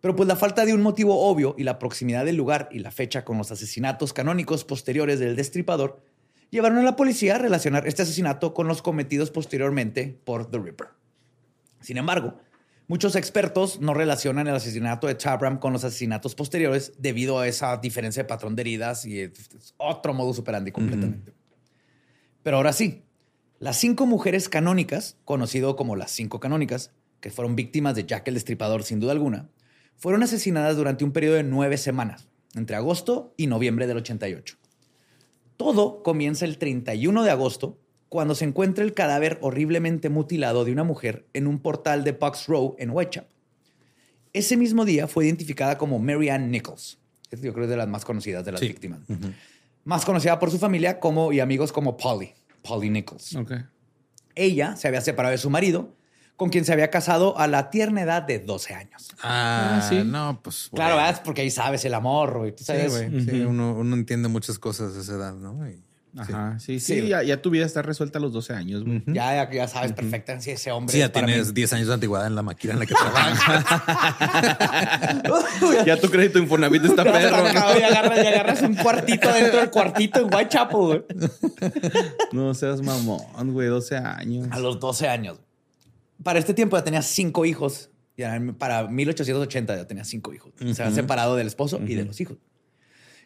[0.00, 2.90] Pero pues la falta de un motivo obvio y la proximidad del lugar y la
[2.90, 6.00] fecha con los asesinatos canónicos posteriores del destripador
[6.50, 10.88] llevaron a la policía a relacionar este asesinato con los cometidos posteriormente por The Ripper.
[11.80, 12.38] Sin embargo,
[12.88, 17.76] muchos expertos no relacionan el asesinato de Tabram con los asesinatos posteriores debido a esa
[17.78, 21.32] diferencia de patrón de heridas y es otro modus operandi completamente.
[22.42, 23.02] Pero ahora sí,
[23.58, 26.90] las cinco mujeres canónicas, conocido como las cinco canónicas,
[27.20, 29.48] que fueron víctimas de Jack el Destripador sin duda alguna,
[29.96, 34.56] fueron asesinadas durante un periodo de nueve semanas, entre agosto y noviembre del 88.
[35.56, 40.84] Todo comienza el 31 de agosto, cuando se encuentra el cadáver horriblemente mutilado de una
[40.84, 43.30] mujer en un portal de Bucks Row en Whitechapel.
[44.32, 46.98] Ese mismo día fue identificada como Mary Ann Nichols.
[47.30, 48.68] Yo creo que es de las más conocidas de las Sí.
[48.68, 49.00] víctimas.
[49.84, 52.34] Más conocida por su familia como, y amigos como Polly,
[52.66, 53.34] Polly Nichols.
[53.36, 53.52] Ok.
[54.34, 55.94] Ella se había separado de su marido,
[56.36, 59.08] con quien se había casado a la tierna edad de 12 años.
[59.22, 60.02] Ah, sí.
[60.04, 60.68] No, pues.
[60.74, 61.06] Claro, güey.
[61.06, 61.22] ¿verdad?
[61.24, 62.52] Porque ahí sabes el amor, güey.
[62.54, 62.72] Tú Sí.
[63.24, 65.66] Sí, uno, uno entiende muchas cosas a esa edad, ¿no?
[65.68, 65.82] Y-
[66.18, 67.08] Ajá, sí, sí, Sí.
[67.08, 69.02] ya, ya tu vida está resuelta a los 12 años, güey.
[69.06, 71.52] Ya, ya, ya sabes perfectamente si ese hombre Sí, ya tienes mí.
[71.54, 73.64] 10 años de antigüedad en la máquina en la que trabajas.
[75.84, 77.44] Ya tu crédito Infonavit está perro.
[77.52, 81.02] cama y agarras, y agarras un cuartito dentro del cuartito en Whitechapel, güey.
[82.32, 84.48] No seas mamón, güey, 12 años.
[84.50, 85.38] A los 12 años.
[86.22, 87.90] Para este tiempo ya tenía cinco hijos.
[88.16, 90.52] Ya para 1880 ya tenía cinco hijos.
[90.74, 92.38] Se había separado del esposo y de los hijos.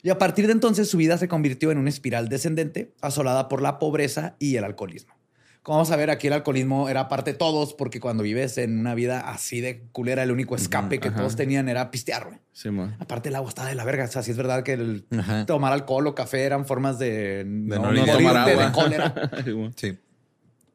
[0.02, 3.62] Y a partir de entonces su vida se convirtió en una espiral descendente, asolada por
[3.62, 5.14] la pobreza y el alcoholismo.
[5.62, 8.78] Como vamos a ver, aquí el alcoholismo era parte de todos, porque cuando vives en
[8.78, 11.18] una vida así de culera, el único escape que ajá.
[11.18, 12.38] todos tenían era pistear, güey.
[12.52, 12.70] Sí.
[12.98, 14.04] Aparte el agua estaba de la verga.
[14.04, 15.44] O sea, sí es verdad que el Ajá.
[15.44, 19.30] tomar alcohol o café eran formas de, no no, morirte morirte de de cólera.
[19.76, 19.98] Sí.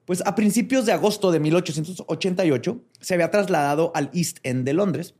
[0.06, 5.16] Pues a principios de agosto de 1888 se había trasladado al East End de Londres,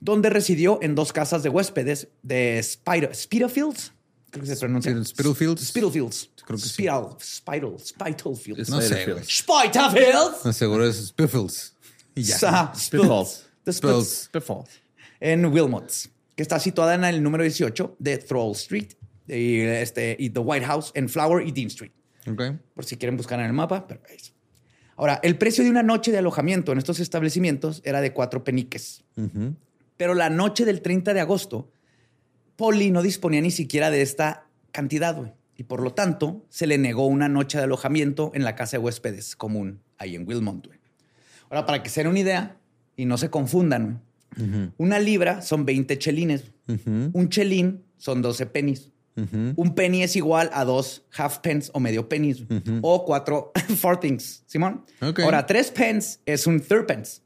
[0.00, 3.92] donde residió en dos casas de huéspedes de Spider Spitalfields.
[4.30, 4.92] Creo que se pronuncia.
[5.04, 5.66] Spitalfields.
[5.68, 6.30] Spitalfields.
[6.44, 6.68] Creo que sí.
[6.70, 8.68] Spital, Spital, Spitalfields.
[8.70, 9.28] No sé, Spitalfields.
[9.28, 10.44] Spitalfields.
[10.44, 11.74] No, seguro es Spiffles.
[12.14, 12.36] Y ya.
[12.74, 13.46] Spitalfields.
[13.64, 14.80] The Spitalfields.
[15.20, 18.94] En Wilmots, que está situada en el número 18 de Thrall Street
[19.28, 21.92] y, este, y The White House en Flower y Dean Street.
[22.30, 22.42] Ok.
[22.74, 23.86] por si quieren buscar en el mapa.
[23.86, 24.32] Pero está.
[24.96, 29.02] Ahora, el precio de una noche de alojamiento en estos establecimientos era de cuatro peniques.
[29.16, 29.54] Ujú.
[30.00, 31.70] Pero la noche del 30 de agosto,
[32.56, 35.34] Polly no disponía ni siquiera de esta cantidad, güey.
[35.58, 38.82] Y por lo tanto, se le negó una noche de alojamiento en la casa de
[38.82, 40.78] huéspedes común ahí en Wilmont, güey.
[41.50, 42.56] Ahora, para que se den una idea
[42.96, 44.02] y no se confundan,
[44.38, 46.44] güey, una libra son 20 chelines.
[47.12, 48.46] Un chelín son 12
[49.16, 52.42] Un penny es igual a dos half pence o medio pennies
[52.80, 54.84] o cuatro fourthings, Simón.
[55.02, 55.20] Ok.
[55.20, 57.20] Ahora, tres pence es un third pence.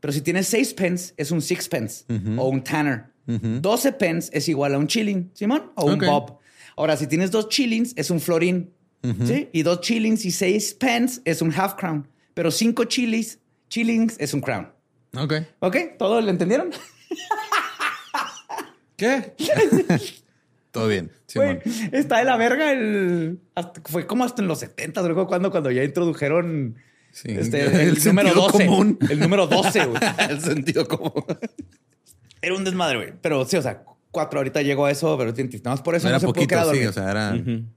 [0.00, 2.04] Pero si tienes seis pence es un six pence
[2.36, 3.12] o un tanner.
[3.26, 6.38] 12 pence es igual a un chilling, Simón, o un bob.
[6.76, 8.72] Ahora, si tienes dos chillings es un florín.
[9.24, 9.48] ¿sí?
[9.52, 12.08] Y dos chillings y seis pence es un half crown.
[12.34, 13.38] Pero cinco chilis,
[13.68, 14.72] chillings es un crown.
[15.16, 15.34] Ok.
[15.60, 15.76] ¿Ok?
[15.98, 16.70] ¿Todo lo entendieron?
[18.96, 19.34] ¿Qué?
[20.78, 21.10] Todo bien.
[21.34, 21.60] Güey,
[21.92, 23.38] está de la verga el.
[23.54, 26.76] hasta- fue como hasta en los 70, luego cuando, cuando ya introdujeron
[27.12, 27.28] Sí.
[27.30, 28.66] este, El el, número sentido 12.
[28.66, 28.98] común.
[29.10, 30.00] El número 12, güey.
[30.30, 31.24] El sentido común.
[32.40, 33.12] Era un desmadre, güey.
[33.20, 36.10] Pero sí, o sea, cuatro ahorita llegó a eso, pero nada más por eso No
[36.10, 36.84] no, era se pudo poquito, quedar sí.
[36.86, 37.36] O sea, era,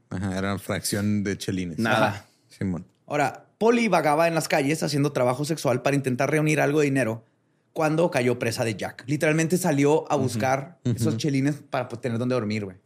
[0.09, 1.79] ajá, era fracción de chelines.
[1.79, 2.25] Nada.
[2.49, 2.85] Simón.
[3.07, 7.25] Ahora, Polly vagaba en las calles haciendo trabajo sexual para intentar reunir algo de dinero
[7.73, 9.03] cuando cayó presa de Jack.
[9.07, 12.77] Literalmente salió a buscar esos chelines para pues, tener donde dormir, güey.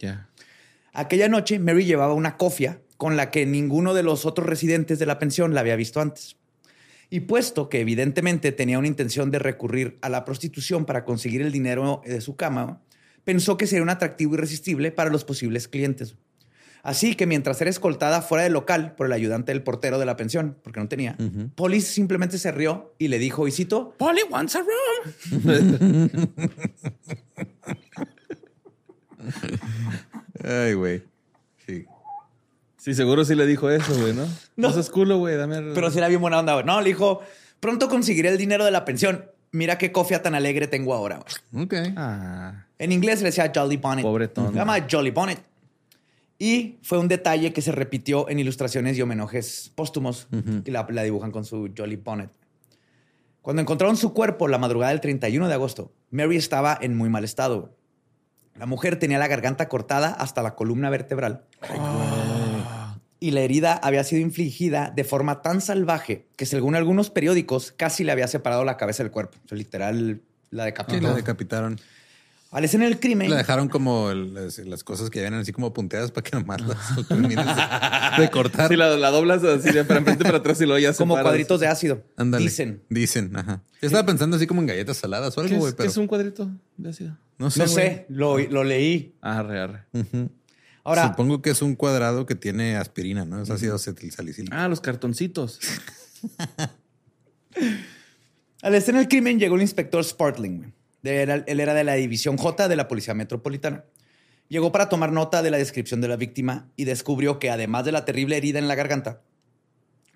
[0.92, 5.06] Aquella noche, Mary llevaba una cofia con la que ninguno de los otros residentes de
[5.06, 6.36] la pensión la había visto antes.
[7.10, 11.52] Y puesto que evidentemente tenía una intención de recurrir a la prostitución para conseguir el
[11.52, 12.80] dinero de su cama,
[13.24, 16.16] pensó que sería un atractivo irresistible para los posibles clientes.
[16.86, 20.14] Así que mientras era escoltada fuera del local por el ayudante del portero de la
[20.16, 21.16] pensión, porque no tenía,
[21.56, 26.28] Polly simplemente se rió y le dijo, y cito, Polly wants a room.
[30.44, 31.02] Ay, güey.
[31.66, 31.84] Sí.
[32.76, 34.24] Sí, seguro sí le dijo eso, güey, ¿no?
[34.56, 34.68] No.
[34.68, 35.36] No seas culo, güey.
[35.36, 35.60] Dame.
[35.74, 36.54] pero si era bien buena onda.
[36.54, 36.64] güey.
[36.64, 37.20] No, le dijo,
[37.60, 39.24] pronto conseguiré el dinero de la pensión.
[39.52, 41.20] Mira qué cofia tan alegre tengo ahora.
[41.52, 41.74] Ok.
[41.96, 44.04] Ah, En inglés le decía Jolly Bonnet.
[44.04, 44.52] Pobretón.
[44.52, 45.40] Se llama Jolly Bonnet.
[46.38, 50.28] Y fue un detalle que se repitió en ilustraciones y homenajes póstumos
[50.64, 52.30] y la, la dibujan con su Jolly Bonnet.
[53.40, 57.24] Cuando encontraron su cuerpo la madrugada del 31 de agosto, Mary estaba en muy mal
[57.24, 57.74] estado.
[58.58, 61.44] La mujer tenía la garganta cortada hasta la columna vertebral.
[63.18, 68.04] Y la herida había sido infligida de forma tan salvaje que según algunos periódicos casi
[68.04, 69.38] le había separado la cabeza del cuerpo.
[69.44, 70.20] O sea, literal,
[70.50, 71.00] la Sí, decapitó.
[71.00, 71.80] la decapitaron.
[72.56, 73.28] Al escena del crimen...
[73.28, 76.62] La dejaron como el- las, las cosas que vienen así como punteadas para que nomás
[76.62, 78.68] las termines de, de cortar.
[78.70, 81.60] Sí, la, la doblas así de para enfrente para atrás y luego ya como cuadritos
[81.60, 82.02] de ácido.
[82.16, 82.42] Ándale.
[82.42, 82.82] Dicen.
[82.88, 83.62] Dicen, ajá.
[83.82, 85.96] Yo estaba pensando así como en galletas saladas o ¿Qué algo, güey, qué pero es
[85.98, 87.18] un cuadrito de ácido?
[87.36, 87.60] no sé.
[87.60, 89.14] No sé, lo, lo leí.
[89.20, 89.84] Arre, arre.
[90.82, 93.42] Ahora, Supongo que es un cuadrado que tiene aspirina, ¿no?
[93.42, 94.56] Es ácido acetilsalicílico.
[94.56, 95.60] Ah, los cartoncitos.
[98.62, 100.72] al escena del crimen llegó el inspector Spartling.
[101.06, 103.84] De- era- él era de la División J de la Policía Metropolitana.
[104.48, 107.92] Llegó para tomar nota de la descripción de la víctima y descubrió que además de
[107.92, 109.20] la terrible herida en la garganta,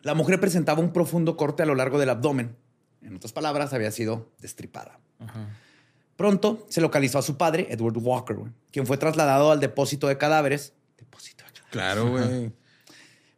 [0.02, 2.56] la mujer presentaba un profundo corte a lo largo del abdomen.
[3.02, 4.98] En otras palabras, había sido destripada.
[6.16, 8.36] Pronto se localizó a su padre, Edward Walker,
[8.70, 10.74] quien fue trasladado al depósito de cadáveres.
[10.98, 11.70] Depósito de cadáveres.
[11.72, 12.52] Claro, güey.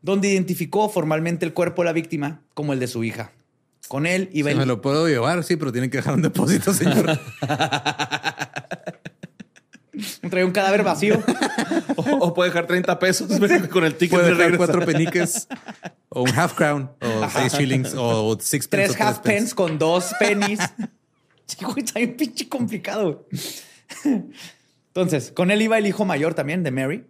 [0.03, 3.31] donde identificó formalmente el cuerpo de la víctima como el de su hija.
[3.93, 4.59] Con él iba Sí, el...
[4.59, 7.05] me lo puedo llevar, sí, pero tiene que dejar un depósito, señor.
[10.31, 11.23] traía un cadáver vacío.
[11.97, 13.29] O, o puede dejar 30 pesos
[13.71, 15.47] con el ticket Puede de dejar cuatro peniques
[16.09, 18.95] o un half crown o seis shillings o six pence.
[18.95, 20.59] tres o half pence con dos pennies.
[21.61, 23.29] Güey, está bien pinche complicado.
[24.87, 27.05] Entonces, con él iba el hijo mayor también de Mary,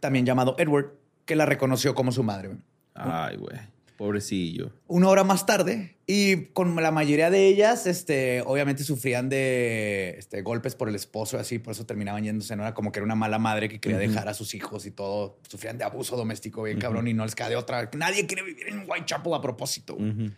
[0.00, 0.94] también llamado Edward,
[1.26, 2.56] que la reconoció como su madre.
[2.94, 3.58] Ay, güey.
[4.02, 4.72] Pobrecillo.
[4.88, 10.42] Una hora más tarde, y con la mayoría de ellas, este, obviamente sufrían de este,
[10.42, 12.56] golpes por el esposo y así, por eso terminaban yéndose.
[12.56, 14.90] No era como que era una mala madre que quería dejar a sus hijos y
[14.90, 15.38] todo.
[15.48, 17.88] Sufrían de abuso doméstico, bien cabrón, y no les queda de otra.
[17.96, 19.96] Nadie quiere vivir en Whitechapel a propósito.
[19.96, 20.34] Pero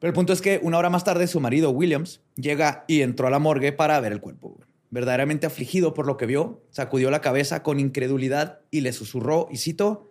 [0.00, 3.30] el punto es que una hora más tarde, su marido, Williams, llega y entró a
[3.30, 4.58] la morgue para ver el cuerpo.
[4.88, 9.58] Verdaderamente afligido por lo que vio, sacudió la cabeza con incredulidad y le susurró, y
[9.58, 10.05] cito,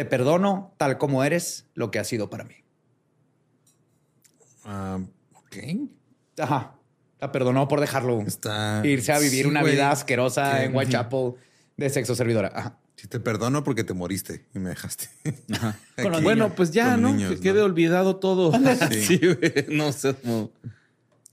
[0.00, 2.54] te perdono tal como eres lo que has sido para mí.
[4.64, 4.98] Ah,
[5.34, 5.56] ok.
[6.38, 6.74] Ajá.
[7.20, 8.80] La perdonó por dejarlo Está.
[8.84, 9.74] irse a vivir Sí, una güey.
[9.74, 11.34] vida asquerosa Que- en Whitechapel
[11.76, 12.50] de sexo servidora.
[12.54, 12.78] Ajá.
[12.96, 15.08] Sí, te perdono porque te moriste y me dejaste.
[15.98, 17.12] Aquí, Bueno, pues ya, ¿no?
[17.12, 18.52] niños, que quede olvidado todo.
[18.90, 19.02] Sí.
[19.06, 19.66] Sí, güey.
[19.68, 20.14] No sé.
[20.24, 20.50] no.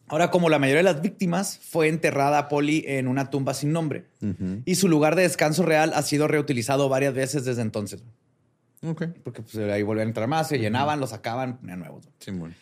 [0.09, 4.05] Ahora, como la mayoría de las víctimas, fue enterrada Polly en una tumba sin nombre.
[4.65, 8.03] Y su lugar de descanso real ha sido reutilizado varias veces desde entonces.
[8.83, 9.03] Ok.
[9.23, 12.09] Porque pues, ahí volvían a entrar más, se llenaban, los sacaban, ponían nuevos.
[12.19, 12.53] Simón.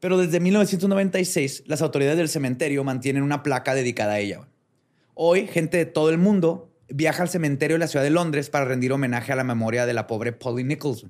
[0.00, 4.46] Pero desde 1996, las autoridades del cementerio mantienen una placa dedicada a ella.
[5.14, 8.66] Hoy, gente de todo el mundo viaja al cementerio de la ciudad de Londres para
[8.66, 11.06] rendir homenaje a la memoria de la pobre Polly Nichols.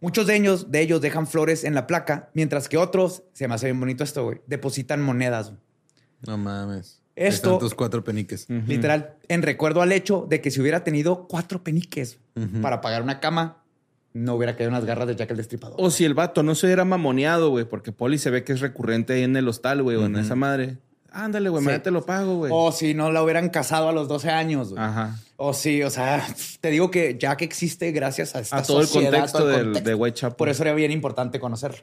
[0.00, 3.54] Muchos de ellos, de ellos dejan flores en la placa, mientras que otros, se me
[3.54, 5.52] hace bien bonito esto, güey, depositan monedas.
[6.26, 7.00] No mames.
[7.16, 8.46] Esto- Están tus cuatro peniques.
[8.50, 12.18] Literal, en recuerdo al hecho de que si hubiera tenido cuatro peniques
[12.60, 13.63] para pagar una cama,
[14.14, 15.76] no hubiera quedado en las garras de Jack el Destripador.
[15.78, 18.60] O si el vato no se hubiera mamoneado, güey, porque Poli se ve que es
[18.60, 20.78] recurrente ahí en el hostal, güey, o en esa madre.
[21.10, 21.66] Ándale, güey, Sí.
[21.66, 22.50] mañana te lo pago, güey.
[22.54, 24.70] O si no la hubieran casado a los 12 años.
[24.70, 24.82] güey.
[24.82, 25.16] Ajá.
[25.36, 26.26] O sí, o sea,
[26.60, 29.56] te digo que Jack existe gracias a esta A todo el sociedad, contexto todo el
[29.56, 29.88] del- contexto.
[29.90, 30.36] de Whitechapel.
[30.36, 31.78] Por eso era bien importante conocerlo.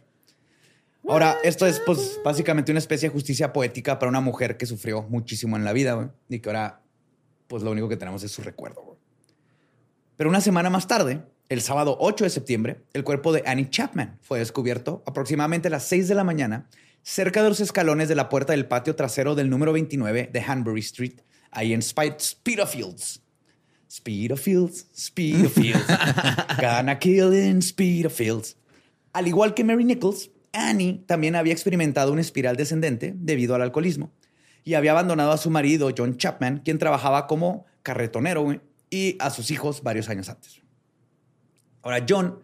[1.07, 5.01] Ahora, esto es pues básicamente una especie de justicia poética para una mujer que sufrió
[5.03, 6.81] muchísimo en la vida, güey, y que ahora
[7.47, 8.81] pues lo único que tenemos es su recuerdo.
[8.83, 8.97] güey.
[10.15, 11.21] Pero una semana más tarde,
[11.51, 15.83] el sábado 8 de septiembre, el cuerpo de Annie Chapman fue descubierto aproximadamente a las
[15.83, 16.69] 6 de la mañana
[17.03, 20.79] cerca de los escalones de la puerta del patio trasero del número 29 de Hanbury
[20.79, 21.19] Street,
[21.51, 23.21] ahí en Spite Spitalfields.
[23.91, 25.87] Spitalfields, Spitalfields.
[26.61, 28.55] Gonna kill in Spitalfields.
[29.11, 34.13] Al igual que Mary Nichols, Annie también había experimentado una espiral descendente debido al alcoholismo
[34.63, 39.29] y había abandonado a su marido, John Chapman, quien trabajaba como carretonero, güey, y a
[39.31, 40.60] sus hijos varios años antes.
[41.81, 42.39] Ahora, John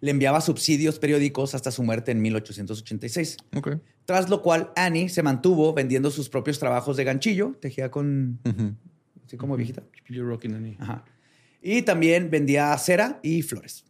[0.00, 3.36] le enviaba subsidios periódicos hasta su muerte en 1886.
[3.56, 3.76] Ok.
[4.04, 8.40] Tras lo cual, Annie se mantuvo vendiendo sus propios trabajos de ganchillo, tejía con...
[8.44, 8.74] Ujú.
[9.24, 9.82] así como viejita.
[10.08, 10.76] You're rocking Annie.
[10.80, 11.04] Ajá.
[11.62, 13.84] Y también vendía cera y flores.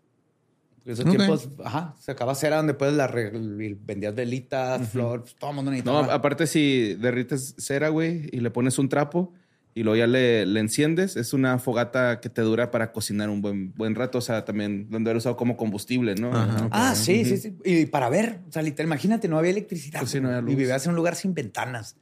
[0.85, 1.13] En esos Ok.
[1.17, 6.13] tiempos, ajá, sacaba cera donde puedes la vendías velitas, flores, todo el mundo No, necesitaba.
[6.13, 9.33] aparte si derrites cera, güey, y le pones un trapo
[9.75, 13.41] y luego ya le, le enciendes, es una fogata que te dura para cocinar un
[13.41, 14.19] buen, buen rato.
[14.19, 16.33] O sea, también donde haber usado como combustible, ¿no?
[16.33, 16.69] Ajá.
[16.71, 17.57] Ah, sí, sí, sí.
[17.65, 20.01] Y para ver, o sea, literal, imagínate, no había electricidad.
[20.01, 21.97] Pues sí, no Y vivías en un lugar sin ventanas.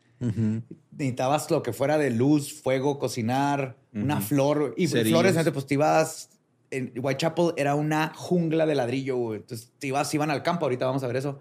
[0.90, 4.74] Necesitabas lo que fuera de luz, fuego, cocinar, una flor.
[4.76, 5.20] Y Cerillos.
[5.20, 6.30] flores, pues te ibas.
[6.72, 9.40] En Whitechapel era una jungla de ladrillo, güey.
[9.40, 11.40] Entonces te ibas, iban al campo, ahorita vamos a ver eso.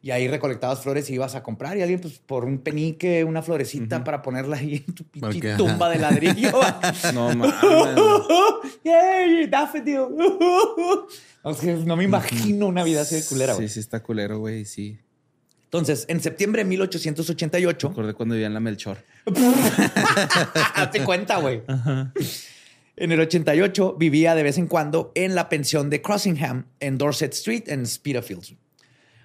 [0.00, 1.76] Y ahí recolectabas flores y ibas a comprar.
[1.76, 5.90] Y alguien, pues, por un penique, una florecita para ponerla ahí en tu pinche tumba
[5.90, 6.60] de ladrillo.
[7.14, 7.54] No mames.
[8.84, 9.46] ¡Yay!
[9.46, 10.00] Daffodil.
[11.42, 13.68] O sea, no me imagino una vida así de culera, güey.
[13.68, 14.98] Sí, sí, está culero, güey, sí.
[15.64, 18.98] Entonces, en septiembre de Me 1888, acordé cuando vivía en la Melchor.
[20.74, 21.62] hazte cuenta, güey.
[22.96, 27.32] En el 88 vivía de vez en cuando en la pensión de Crossingham en Dorset
[27.32, 28.54] Street en Spitalfields.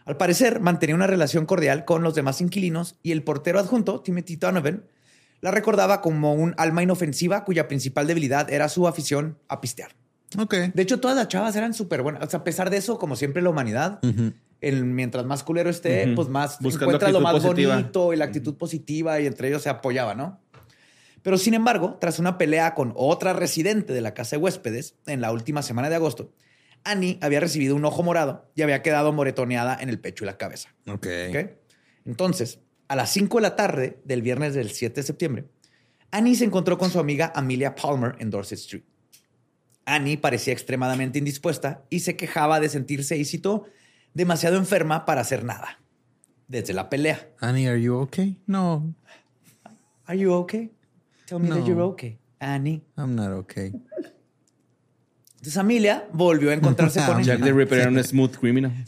[0.06, 4.36] Al parecer, mantenía una relación cordial con los demás inquilinos y el portero adjunto, Timothy
[4.36, 4.86] Donovan,
[5.42, 9.92] la recordaba como un alma inofensiva cuya principal debilidad era su afición a pistear.
[10.38, 10.56] Ok.
[10.74, 12.24] De hecho, todas las chavas eran súper buenas.
[12.24, 14.00] O sea, a pesar de eso, como siempre la humanidad,
[14.62, 17.76] el, mientras más culero esté, pues más Buscando encuentra lo más positiva.
[17.76, 20.40] bonito y la actitud positiva y entre ellos se apoyaba, ¿no?
[21.22, 25.22] Pero sin embargo, tras una pelea con otra residente de la casa de huéspedes en
[25.22, 26.32] la última semana de agosto,
[26.84, 30.38] Annie había recibido un ojo morado y había quedado moretoneada en el pecho y la
[30.38, 30.74] cabeza.
[30.88, 31.08] Ok.
[32.06, 35.46] Entonces, a las 5 de la tarde del viernes del 7 de septiembre,
[36.12, 38.84] Annie se encontró con su amiga Amelia Palmer en Dorset Street.
[39.86, 43.66] Annie parecía extremadamente indispuesta y se quejaba de sentirse, y citó,
[44.14, 45.80] demasiado enferma para hacer nada.
[46.48, 47.30] Desde la pelea.
[47.40, 48.38] Annie, are you okay?
[48.46, 48.94] No,
[50.06, 50.70] Are you okay?
[51.26, 51.66] Tell me that No.
[51.68, 52.20] you're okay.
[52.40, 52.84] Annie.
[52.98, 53.72] I'm not okay.
[55.44, 57.34] Entonces Amelia volvió a encontrarse con ella.
[57.36, 58.72] Jack the Ripper era un smooth criminal.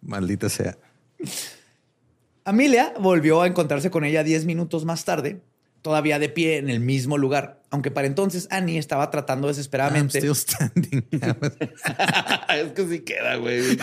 [0.00, 0.78] Maldita sea.
[2.44, 5.40] Amelia volvió a encontrarse con ella 10 minutos más tarde,
[5.80, 10.18] todavía de pie en el mismo lugar, aunque para entonces Annie estaba tratando I'm desesperadamente.
[10.18, 11.04] still standing.
[11.12, 13.76] es que sí queda, güey.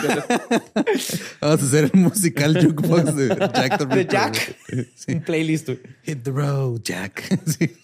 [1.40, 4.56] Vamos a hacer el musical jukebox de Jack the de Ripper, Jack.
[4.70, 4.88] güey.
[4.94, 5.12] Sí.
[5.12, 5.70] Un playlist.
[6.04, 7.22] Hit the road, Jack.
[7.46, 7.76] Sí.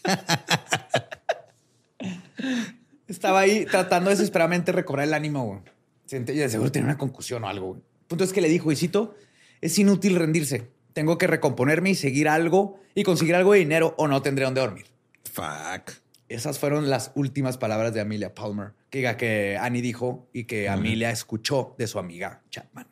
[3.16, 5.46] Estaba ahí tratando desesperadamente de recobrar el ánimo.
[5.46, 6.22] güey.
[6.22, 7.68] De seguro tenía una concusión o algo.
[7.68, 7.80] güey.
[7.80, 9.14] El punto es que le dijo, y cito,
[9.62, 10.68] es inútil rendirse.
[10.92, 14.60] Tengo que recomponerme y seguir algo y conseguir algo de dinero o no tendré dónde
[14.60, 14.84] dormir.
[15.32, 15.92] Fuck.
[16.28, 21.10] Esas fueron las últimas palabras de Amelia Palmer, que, que Annie dijo y que Amelia
[21.10, 22.86] escuchó de su amiga Chapman.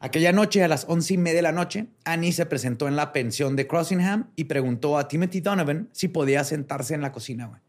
[0.00, 3.12] Aquella noche, a las once y media de la noche, Annie se presentó en la
[3.12, 7.60] pensión de Crossingham y preguntó a Timothy Donovan si podía sentarse en la cocina.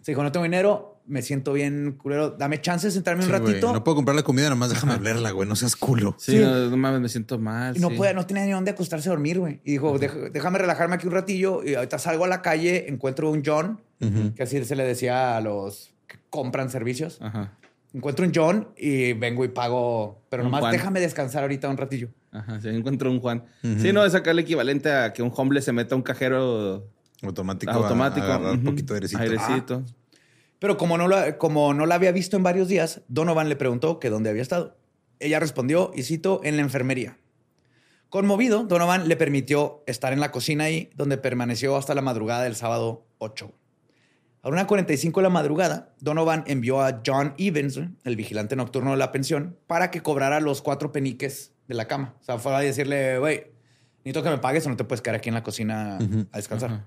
[0.00, 3.32] Se dijo, no tengo dinero, me siento bien culero, dame chance de sentarme Sí, un
[3.38, 3.72] ratito.
[3.72, 5.48] No puedo comprar la comida, nomás déjame olerla, güey.
[5.48, 6.14] No seas culo.
[6.18, 6.38] Sí, Sí.
[6.38, 7.76] No, no mames, me siento mal.
[7.76, 7.96] Y no, sí.
[7.96, 9.60] puede, no tenía ni dónde acostarse a dormir, güey.
[9.64, 11.64] Y dijo, "Deja- déjame relajarme aquí un ratillo.
[11.64, 13.80] Y ahorita salgo a la calle, encuentro un John,
[14.36, 17.18] que así se le decía a los que compran servicios.
[17.20, 17.52] Ajá.
[17.92, 20.22] Encuentro un John y vengo y pago.
[20.30, 20.72] Pero nomás Juan.
[20.72, 22.08] déjame descansar ahorita un ratillo.
[22.30, 22.60] Ajá.
[22.60, 23.44] Se encuentra un Juan.
[23.62, 26.86] Sí, no, es acá el equivalente a que un homeless se meta a un cajero
[27.22, 27.72] Automático.
[27.72, 28.26] automático.
[28.26, 29.22] A, un poquito de airecito.
[29.22, 29.84] Airecito.
[30.58, 33.98] Pero como no, la, como no la había visto en varios días, Donovan le preguntó
[33.98, 34.76] que dónde había estado.
[35.18, 37.18] Ella respondió, y cito, en la enfermería.
[38.10, 42.56] Conmovido, Donovan le permitió estar en la cocina ahí, donde permaneció hasta la madrugada del
[42.56, 43.52] sábado 8.
[44.42, 48.96] A una 45 de la madrugada, Donovan envió a John Evans, el vigilante nocturno de
[48.96, 52.14] la pensión, para que cobrara los cuatro peniques de la cama.
[52.20, 53.46] O sea, fue a decirle, güey,
[53.98, 55.98] necesito que me pagues o no te puedes quedar aquí en la cocina
[56.32, 56.86] a descansar.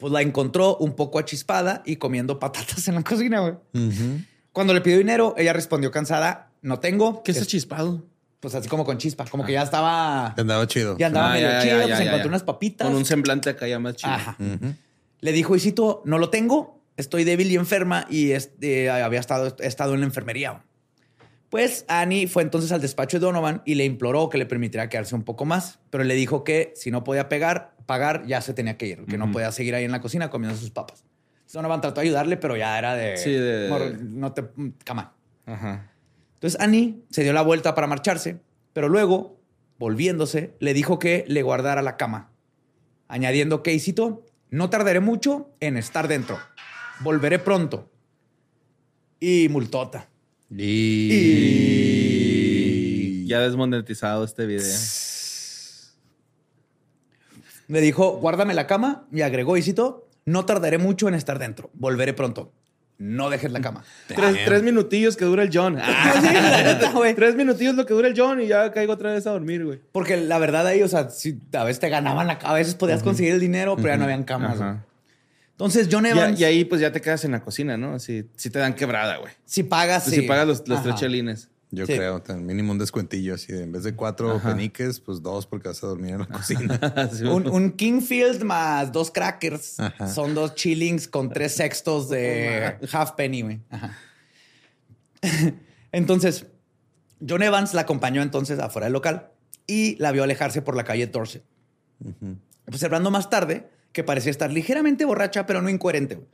[0.00, 3.54] Pues la encontró un poco achispada y comiendo patatas en la cocina, güey.
[4.52, 7.22] Cuando le pidió dinero, ella respondió cansada, no tengo.
[7.22, 8.02] ¿Qué es Es- ese chispado?
[8.40, 10.96] Pues así como con chispa, como que ya estaba, Andaba chido.
[10.96, 12.28] ya andaba Ah, medio ya, chido, ya, pues ya, encontró ya.
[12.28, 12.88] unas papitas.
[12.88, 14.10] Con un semblante acá ya más chido.
[14.14, 14.36] Ajá.
[15.20, 19.66] Le dijo, Isito, no lo tengo, estoy débil y enferma y este, había estado, he
[19.66, 20.62] estado en la enfermería.
[21.50, 25.14] Pues Annie fue entonces al despacho de Donovan y le imploró que le permitiera quedarse
[25.16, 28.76] un poco más, pero le dijo que si no podía pegar, pagar, ya se tenía
[28.78, 31.04] que ir, que no podía seguir ahí en la cocina comiendo sus papas.
[31.52, 33.16] Donovan trató de ayudarle, pero ya era de...
[33.16, 34.44] Sí, de- "Mor- No te...
[34.84, 35.14] Cama.
[35.46, 35.90] Ajá.
[36.34, 38.38] Entonces Annie se dio la vuelta para marcharse,
[38.72, 39.40] pero luego,
[39.80, 42.30] volviéndose, le dijo que le guardara la cama,
[43.08, 46.38] añadiendo que, y cito, no tardaré mucho en estar dentro.
[47.00, 47.90] Volveré pronto.
[49.18, 50.08] y multota.
[50.50, 51.26] Y
[53.26, 54.66] ya desmonetizado este video.
[57.68, 61.70] Le dijo, guárdame la cama y agregó, y cito, no tardaré mucho en estar dentro.
[61.74, 62.52] Volveré pronto.
[62.98, 63.82] No dejes la cama.
[64.08, 65.78] Tres, tres minutillos que dura el John.
[66.20, 67.14] Sí, la neta, güey.
[67.14, 69.80] tres minutillos lo que dura el John y ya caigo otra vez a dormir, güey.
[69.92, 72.74] Porque la verdad ahí, o sea, si a veces te ganaban la cama, a veces
[72.74, 74.60] podías conseguir el dinero, pero ya no habían camas.
[74.60, 74.84] Ajá.
[75.60, 77.94] Entonces, John Evans, y ahí pues ya te quedas en la cocina, ¿no?
[77.94, 79.30] Así, si te dan quebrada, güey.
[79.44, 80.22] si pagas, Pues sí.
[80.22, 81.50] Si pagas los, los tres chelines.
[81.70, 81.94] Yo Sí.
[81.94, 84.48] creo, tan mínimo un descuentillo así de en vez de cuatro Ajá.
[84.56, 86.80] peniques, pues dos porque vas a dormir en la cocina.
[87.12, 90.08] Sí, Un, un Kingfield más dos crackers Ajá.
[90.08, 93.60] son dos chillings con tres sextos de half penny, güey.
[93.68, 93.96] Ajá.
[95.92, 96.46] Entonces,
[97.26, 99.28] John Evans la acompañó entonces afuera del local
[99.66, 101.44] y la vio alejarse por la calle Dorset.
[102.66, 106.14] Observando más tarde que parecía estar ligeramente borracha, pero no incoherente.
[106.16, 106.26] güey.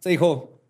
[0.00, 0.60] Se dijo,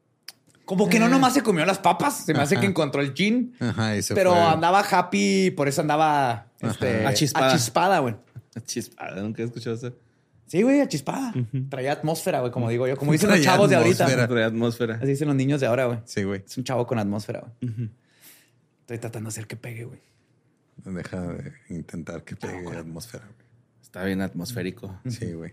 [0.64, 3.54] como que no nomás se comió las papas, se me hace que encontró el gin,
[3.60, 4.40] Ajá, y se pero fue.
[4.40, 7.48] andaba happy, por eso andaba este, Achispada.
[7.52, 8.16] achispada, güey.
[8.66, 9.92] Chispada, nunca he escuchado eso.
[10.46, 11.32] Sí, güey, achispada.
[11.68, 12.96] Traía atmósfera, güey, como digo yo.
[12.96, 14.04] Como dicen los Traía chavos de ahorita.
[14.06, 14.46] atmósfera.
[14.46, 14.94] Atmósfera.
[14.96, 15.98] Así dicen los niños de ahora, güey.
[16.04, 16.42] Sí, güey.
[16.44, 17.88] Es un chavo con atmósfera, güey.
[18.80, 20.00] Estoy tratando de hacer que pegue, güey.
[20.84, 23.24] Deja de intentar que pegue atmósfera.
[23.24, 23.46] güey.
[23.80, 24.98] Está bien atmosférico.
[25.08, 25.52] Sí, güey.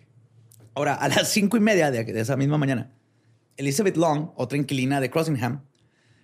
[0.77, 2.91] Ahora, a las cinco y media de, de esa misma mañana,
[3.55, 5.63] Elizabeth Long, otra inquilina de Crossingham,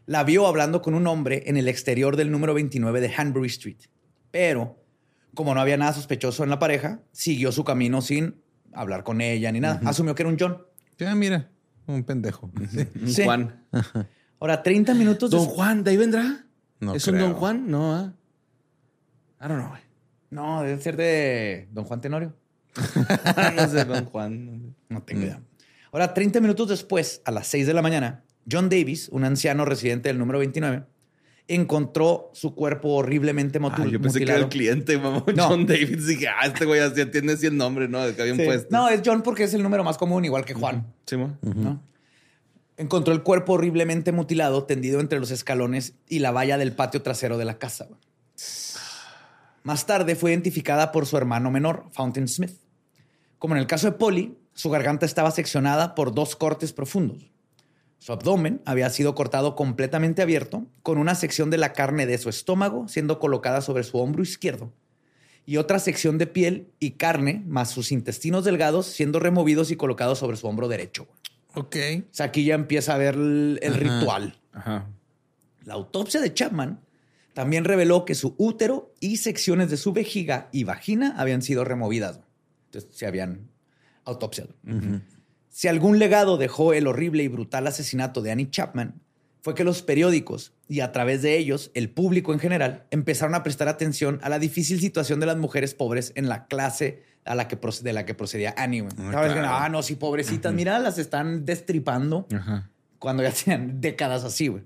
[0.06, 3.80] la vio hablando con un hombre en el exterior del número 29 de Hanbury Street.
[4.30, 4.80] Pero,
[5.34, 8.44] como no había nada sospechoso en la pareja, siguió su camino sin
[8.74, 9.82] hablar con ella ni nada.
[9.86, 10.62] Asumió que era un John.
[11.00, 11.50] Ya, mira,
[11.88, 12.52] un pendejo.
[12.70, 12.88] Sí.
[13.02, 13.24] Un Sí.
[13.24, 13.66] Juan.
[14.40, 15.84] Ahora, 30 minutos ¿Don Juan?
[15.84, 16.46] ¿De ahí vendrá?
[16.80, 17.18] No ¿Es un.
[17.18, 17.72] Don Juan?
[17.72, 18.14] No, ¿ah?
[19.42, 19.82] I don't know, güey.
[20.30, 22.36] No, debe ser de Don Juan Tenorio.
[23.56, 24.76] no sé, Don Juan.
[24.90, 25.42] No tengo idea.
[25.92, 30.10] Ahora, 30 minutos después, a las 6 de la mañana, John Davis, un anciano residente
[30.10, 30.84] del número 29,
[31.48, 34.50] encontró su cuerpo horriblemente Ah, mutil- yo pensé que era el mutilado.
[34.50, 35.24] cliente, mamá.
[35.36, 35.50] No.
[35.50, 36.08] John Davis.
[36.08, 38.02] Dije, ah, este güey ya tiene así el nombre, ¿no?
[38.06, 38.46] De que habían Sí.
[38.46, 38.68] puesto.
[38.72, 40.88] No, es John porque es el número más común, igual que Juan.
[41.06, 41.16] Sí.
[41.18, 41.84] ¿no?
[42.76, 47.38] Encontró el cuerpo horriblemente mutilado tendido entre los escalones y la valla del patio trasero
[47.38, 47.88] de la casa.
[49.64, 52.52] Más tarde fue identificada por su hermano menor, Fountain Smith.
[53.44, 57.30] Como en el caso de Polly, su garganta estaba seccionada por dos cortes profundos.
[58.00, 62.30] Su abdomen había sido cortado completamente abierto, con una sección de la carne de su
[62.30, 64.72] estómago siendo colocada sobre su hombro izquierdo
[65.46, 70.20] y otra sección de piel y carne, más sus intestinos delgados, siendo removidos y colocados
[70.20, 71.10] sobre su hombro derecho.
[71.54, 71.76] Ok.
[72.00, 73.82] O sea, aquí ya empieza a ver el, el Ajá.
[73.82, 74.40] ritual.
[74.54, 74.88] Ajá.
[75.66, 76.80] La autopsia de Chapman
[77.34, 82.22] también reveló que su útero y secciones de su vejiga y vagina habían sido removidas.
[82.74, 83.50] Entonces, se habían
[84.04, 84.54] autopsiado.
[85.50, 89.00] Si algún legado dejó el horrible y brutal asesinato de Annie Chapman,
[89.42, 93.44] fue que los periódicos y a través de ellos el público en general empezaron a
[93.44, 97.48] prestar atención a la difícil situación de las mujeres pobres en la clase a la
[97.48, 98.82] que de la que procedía Annie.
[98.98, 99.48] Ah, Sabes claro.
[99.52, 102.26] Ah, no, sí, pobrecitas, mira, las están destripando
[102.98, 104.64] cuando ya tenían décadas así, güey.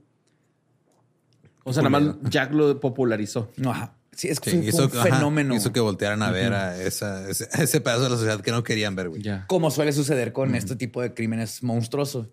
[1.63, 3.51] O sea, nada más Jack lo popularizó.
[3.57, 3.96] No, ajá.
[4.17, 5.55] Sí, es que Sí, fue hizo, un ajá, fenómeno.
[5.55, 8.51] hizo que voltearan a ver a esa, ese, a ese pedazo de la sociedad que
[8.51, 9.21] no querían ver, güey.
[9.47, 12.29] Como suele suceder con este tipo de crímenes monstruosos.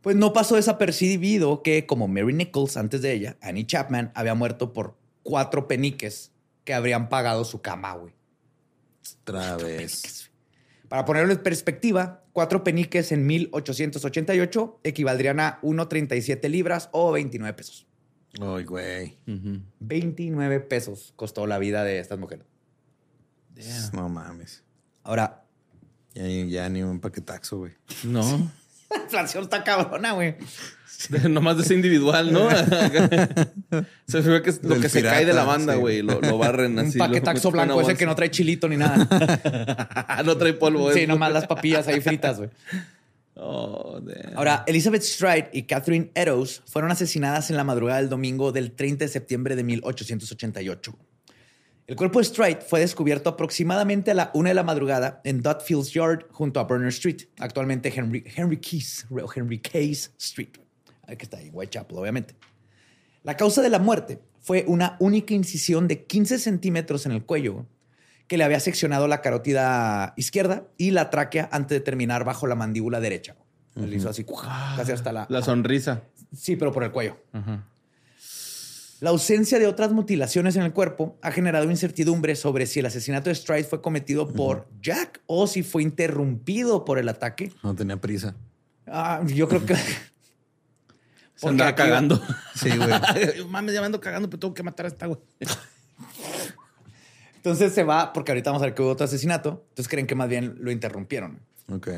[0.00, 4.72] Pues no pasó desapercibido que, como Mary Nichols antes de ella, Annie Chapman había muerto
[4.72, 6.32] por cuatro peniques
[6.64, 8.14] que habrían pagado su cama, güey.
[9.22, 10.30] Otra vez.
[10.88, 17.87] Para ponerlo en perspectiva, cuatro peniques en 1888 equivaldrían a 1.37 libras o 29 pesos.
[18.40, 19.18] Ay, güey.
[19.26, 19.60] Ujú.
[19.80, 22.46] 29 pesos costó la vida de estas mujeres.
[23.92, 24.62] No mames.
[25.02, 25.42] Ahora,
[26.14, 27.72] Ya, ya ni un paquetaxo, güey.
[28.04, 28.22] No.
[28.90, 30.36] la inflación está cabrona, güey.
[31.10, 32.48] De- Nomás de ese individual, ¿no?
[34.06, 35.78] se ve que es lo Del que se cae de la banda, sí.
[35.80, 36.02] güey.
[36.02, 36.98] Lo, lo barren Un así.
[36.98, 38.96] lo paquetaxo blanco ese que no trae chilito ni nada.
[40.24, 40.92] no trae polvo.
[40.92, 42.50] Sí, nomás las papillas ahí fritas, güey.
[43.40, 44.00] Oh.
[44.34, 49.04] Ahora, Elizabeth Stride y Catherine Eddowes fueron asesinadas en la madrugada del domingo del 30
[49.04, 50.98] de septiembre de 1888.
[51.86, 55.92] El cuerpo de Stride fue descubierto aproximadamente a la una de la madrugada en Dutfields
[55.92, 58.24] Yard junto a Burner Street, actualmente Henry,
[59.10, 60.58] o Henry Case Street,
[61.06, 62.34] que está ahí, Whitechapel, obviamente.
[63.22, 67.66] La causa de la muerte fue una única incisión de 15 centímetros en el cuello
[68.28, 72.54] que le había seccionado la carótida izquierda y la tráquea antes de terminar bajo la
[72.54, 73.36] mandíbula derecha.
[73.74, 74.24] Le hizo así,
[74.76, 75.26] casi hasta la...
[75.30, 76.02] La sonrisa.
[76.36, 77.16] Sí, pero por el cuello.
[79.00, 83.30] La ausencia de otras mutilaciones en el cuerpo ha generado incertidumbre sobre si el asesinato
[83.30, 87.52] de Stride fue cometido por Jack o si fue interrumpido por el ataque.
[87.62, 88.34] No tenía prisa.
[88.86, 89.76] Ah, yo creo que...
[91.36, 92.20] Se andaba cagando.
[92.56, 92.90] Sí, güey.
[93.48, 95.20] Mames, ya me ando cagando, pero tengo que matar a esta, güey.
[97.48, 99.64] Entonces se va, porque ahorita vamos a ver que hubo otro asesinato.
[99.70, 101.40] Entonces creen que más bien lo interrumpieron.
[101.72, 101.88] Ok.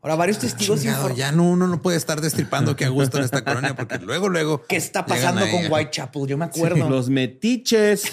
[0.00, 3.24] Ahora, varios testigos Chingado, ya no, uno no puede estar destripando que a gusto en
[3.24, 4.64] esta colonia porque luego, luego.
[4.68, 5.72] ¿Qué está pasando con.
[5.72, 6.28] Whitechapel?
[6.28, 6.88] Yo me acuerdo.
[6.88, 8.04] Los metiches.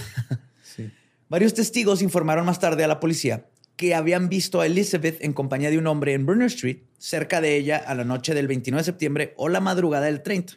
[1.30, 3.46] Varios testigos informaron más tarde a la policía
[3.76, 7.58] que habían visto a Elizabeth en compañía de un hombre en Burner Street, cerca de
[7.58, 10.54] ella a la noche del 29 de septiembre o la madrugada del 30.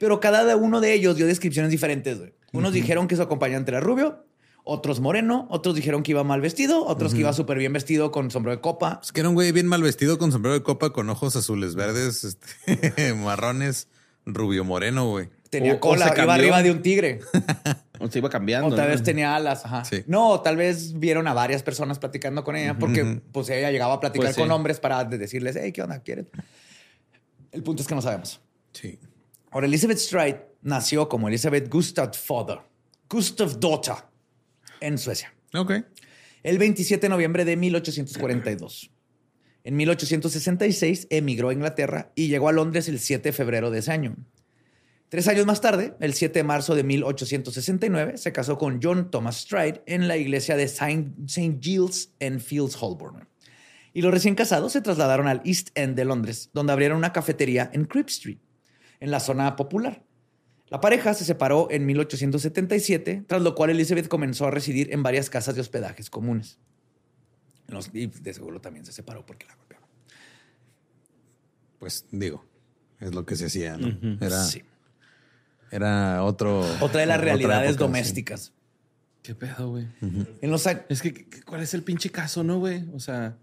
[0.00, 2.18] Pero cada uno de ellos dio descripciones diferentes.
[2.18, 2.32] güey.
[2.52, 4.24] Unos dijeron que su acompañante era rubio,
[4.70, 8.30] otros moreno, otros dijeron que iba mal vestido, otros que iba súper bien vestido con
[8.30, 9.00] sombrero de copa.
[9.02, 11.74] Es que era un güey bien mal vestido con sombrero de copa, con ojos azules,
[11.74, 13.88] verdes, este, marrones,
[14.26, 15.30] rubio moreno, güey.
[15.50, 17.20] Tenía O- o cola, se iba arriba de un tigre.
[18.00, 18.68] O se iba cambiando.
[18.68, 18.92] O tal ¿no?
[18.92, 19.64] vez tenía alas.
[19.64, 19.84] Ajá.
[19.84, 20.04] Sí.
[20.06, 23.98] No, tal vez vieron a varias personas platicando con ella porque pues ella llegaba a
[24.00, 24.40] platicar Pues sí.
[24.40, 25.98] con hombres para de- decirles, hey, ¿qué onda?
[25.98, 26.28] ¿Quieren?
[27.50, 28.40] El punto es que no sabemos.
[28.72, 29.00] Sí.
[29.50, 32.60] Ahora, Elizabeth Stride nació como Elizabeth Gustav Father,
[33.10, 33.94] Gustav Daughter,
[34.80, 35.72] en Suecia, Ok.
[36.42, 38.90] el 27 de noviembre de 1842.
[39.64, 43.92] En 1866 emigró a Inglaterra y llegó a Londres el 7 de febrero de ese
[43.92, 44.16] año.
[45.08, 49.40] Tres años más tarde, el 7 de marzo de 1869, se casó con John Thomas
[49.40, 51.58] Stride en la iglesia de Saint, St.
[51.60, 53.26] Giles en Fields Holborn.
[53.94, 57.70] Y los recién casados se trasladaron al East End de Londres, donde abrieron una cafetería
[57.72, 58.38] en Cripp Street,
[59.00, 60.04] en la zona popular.
[60.70, 65.30] La pareja se separó en 1877, tras lo cual Elizabeth comenzó a residir en varias
[65.30, 66.58] casas de hospedajes comunes.
[67.68, 69.86] Los- y de seguro también se separó porque la golpeaba.
[71.78, 72.44] Pues digo,
[73.00, 73.96] es lo que se hacía, ¿no?
[74.20, 74.62] Era, Sí.
[75.70, 76.60] era otro.
[76.80, 77.86] Otra de las realidades época, sí.
[77.86, 78.52] domésticas.
[79.22, 79.86] ¿Qué pedo, güey?
[80.00, 80.82] En los años...
[80.88, 82.84] Es que, que- ¿cuál es el pinche caso, no, güey?
[82.94, 83.36] O sea,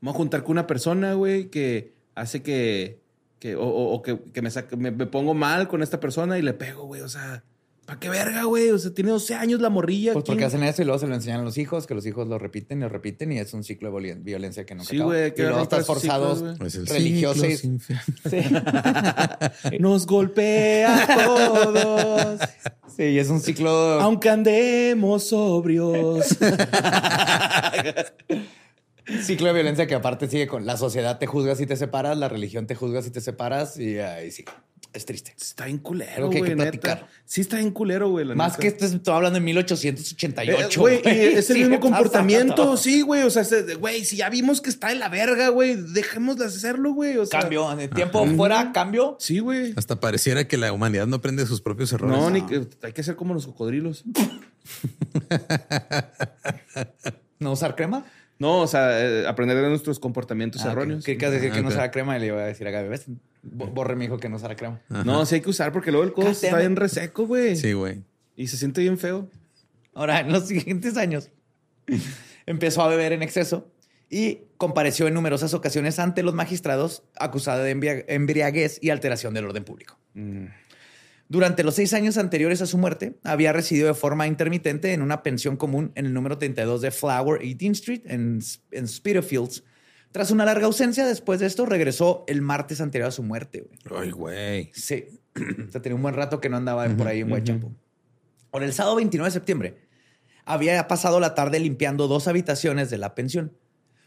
[0.00, 3.01] vamos a juntar con una persona, güey, que hace que,
[3.42, 6.38] que o, o- o que, que me, saque- me, me pongo mal con esta persona
[6.38, 7.00] y le pego, güey.
[7.00, 7.42] O sea,
[7.86, 8.70] ¿para qué verga, güey?
[8.70, 10.12] O sea, tiene 12 años la morrilla.
[10.12, 10.46] Pues porque ¿quién?
[10.46, 12.78] hacen eso y luego se lo enseñan a los hijos, que los hijos lo repiten
[12.78, 15.10] y lo repiten y es un ciclo de violen- violencia que nunca Sí, acaba.
[15.12, 17.44] güey, Y que luego romper estás ciclos, forzados el religiosos.
[18.30, 18.40] Sí.
[19.80, 22.40] Nos golpea a todos,
[22.96, 23.70] Sí, y es un ciclo...
[24.00, 26.38] aunque andemos sobrios.
[29.24, 32.28] ciclo de violencia que aparte sigue con la sociedad te juzga si te separas, la
[32.28, 34.44] religión te juzga si te separas y ahí sí.
[34.94, 35.34] Es triste.
[35.40, 36.70] Está bien culero, Algo que hay güey, que neta.
[36.70, 37.08] platicar.
[37.24, 38.26] Sí está bien culero, güey.
[38.26, 38.60] la Más neta.
[38.60, 40.68] que esto estoy hablando en 1888.
[40.68, 43.22] Eh, Güey, y es el mismo comportamiento, sí, güey.
[43.22, 46.44] O sea, se- güey, si ya vimos que está en la verga, güey, dejemos de
[46.44, 47.16] hacerlo, güey.
[47.16, 49.16] O sea, Cambio, de tiempo fuera, cambio.
[49.18, 49.72] Sí, güey.
[49.76, 52.18] Hasta pareciera que la humanidad no aprende sus propios errores.
[52.18, 54.04] No, ni que hay que ser como los cocodrilos.
[57.38, 58.04] No usar crema.
[58.42, 61.04] No, o sea, eh, aprender de nuestros comportamientos Ah, erróneos.
[61.04, 61.72] ¿Qué decir que no Ok.
[61.74, 62.16] usara crema?
[62.16, 63.04] Y le iba a decir a Gaby, ¿ves?
[63.42, 64.80] Bo- Borre me dijo que no usara crema.
[64.88, 67.54] No, sí hay que usar porque luego el codo está bien reseco, güey.
[67.56, 68.02] Sí, güey.
[68.34, 69.28] Y se siente bien feo.
[69.94, 71.30] Ahora, en los siguientes años,
[72.46, 73.68] empezó a beber en exceso
[74.10, 79.44] y compareció en numerosas ocasiones ante los magistrados acusada de embria- embriaguez y alteración del
[79.46, 79.98] orden público.
[81.32, 85.22] Durante los seis años anteriores a su muerte, había residido de forma intermitente en una
[85.22, 89.64] pensión común en el número 32 de Flower y Dean Street, en, en Spitalfields.
[90.10, 93.62] Tras una larga ausencia, después de esto, regresó el martes anterior a su muerte.
[93.62, 94.02] güey.
[94.02, 94.70] Ay, güey.
[94.74, 95.06] Sí.
[95.68, 97.70] o sea, tenía un buen rato que no andaba por ahí en Whitechapel.
[98.52, 99.78] Ahora, el sábado 29 de septiembre,
[100.44, 103.56] había pasado la tarde limpiando dos habitaciones de la pensión,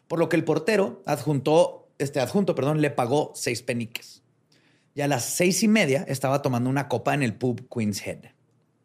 [0.08, 4.22] por lo que el portero adjuntó, este adjunto, perdón, le pagó seis peniques.
[4.96, 8.32] Y a las seis y media estaba tomando una copa en el pub Queen's Head.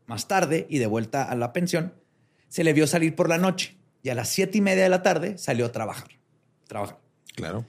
[0.07, 1.95] Más tarde, y de vuelta a la pensión,
[2.49, 5.03] se le vio salir por la noche y a las siete y media de la
[5.03, 6.09] tarde salió a trabajar.
[6.67, 6.99] Trabajar.
[7.37, 7.65] Claro.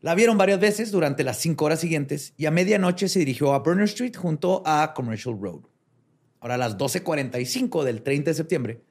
[0.00, 3.60] La vieron varias veces durante las cinco horas siguientes y a medianoche se dirigió a
[3.60, 5.60] Burner Street junto a Commercial Road.
[6.40, 8.82] Ahora, a las 12.45 del 30 de septiembre,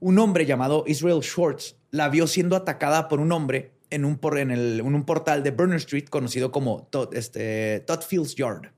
[0.00, 4.38] un hombre llamado Israel Schwartz la vio siendo atacada por un hombre en un, por-
[4.38, 8.70] en el- en un portal de Burner Street conocido como Todd, este, Todd Fields Yard.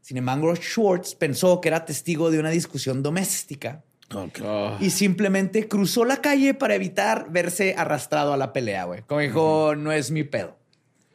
[0.00, 4.38] Sin embargo, Schwartz pensó que era testigo de una discusión doméstica Ok.
[4.42, 4.78] Ah.
[4.80, 9.02] y simplemente cruzó la calle para evitar verse arrastrado a la pelea, güey.
[9.02, 10.56] Como dijo, no es mi pedo.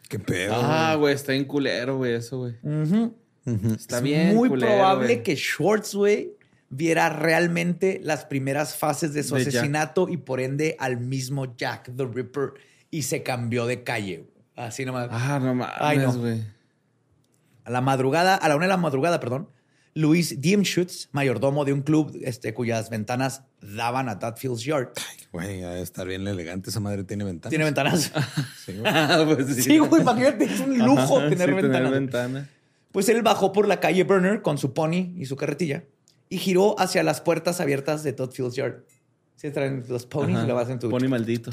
[0.09, 0.53] Qué pedo.
[0.55, 2.53] Ah, güey, está bien culero, güey, eso, güey.
[2.61, 3.15] Ujú.
[3.75, 5.23] Está Es bien muy culero, probable güey.
[5.23, 6.33] que Schwartz, güey,
[6.69, 9.55] viera realmente las primeras fases de su De Jack.
[9.55, 12.53] asesinato y por ende al mismo Jack the Ripper
[12.93, 14.17] y se cambió de calle.
[14.17, 14.45] güey.
[14.55, 15.07] Así nomás.
[15.11, 16.13] Ah, no Ay, no.
[16.13, 16.43] güey.
[17.65, 19.49] A la madrugada, a la una de la madrugada, perdón,
[19.95, 24.89] Luis Diemschutz, mayordomo de un club este, cuyas ventanas daban a Dudfields Yard.
[25.31, 26.69] Güey, ha de estar bien elegante.
[26.69, 27.49] Esa madre tiene ventanas.
[27.49, 28.11] Tiene ventanas.
[28.65, 28.91] Sí, güey.
[28.93, 31.91] Ah, pues sí, güey, imagínate, es un lujo Ajá, tener sí, ventanas.
[31.91, 32.49] ventana.
[32.91, 35.83] Pues él bajó por la calle Burner con su pony y su carretilla
[36.29, 38.83] y giró hacia las puertas abiertas de Todd Fields Yard.
[39.35, 40.45] Se traen los ponies Ajá.
[40.45, 40.89] y lo hacen tu.
[40.89, 41.49] Pony maldito.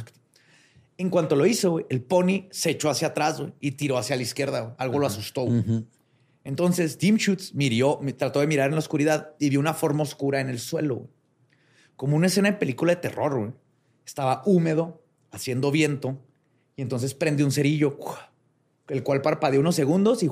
[1.01, 4.75] En cuanto lo hizo, el pony se echó hacia atrás y tiró hacia la izquierda.
[4.77, 5.47] Algo lo asustó.
[6.45, 10.03] Entonces, Dim Schutz miró, mi- trató de mirar en la oscuridad y vio una forma
[10.03, 11.09] oscura en el suelo.
[11.97, 13.57] Como una escena de película de terror.
[14.05, 16.19] Estaba húmedo, haciendo viento,
[16.77, 17.97] y entonces prendió un cerillo,
[18.89, 20.29] el cual parpadeó unos segundos y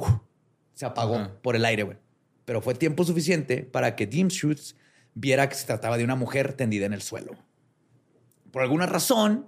[0.74, 1.96] se apagó por el aire.
[2.44, 4.76] Pero fue tiempo suficiente para que Dim Schutz
[5.14, 7.32] viera que se trataba de una mujer tendida en el suelo.
[8.50, 9.46] Por alguna razón,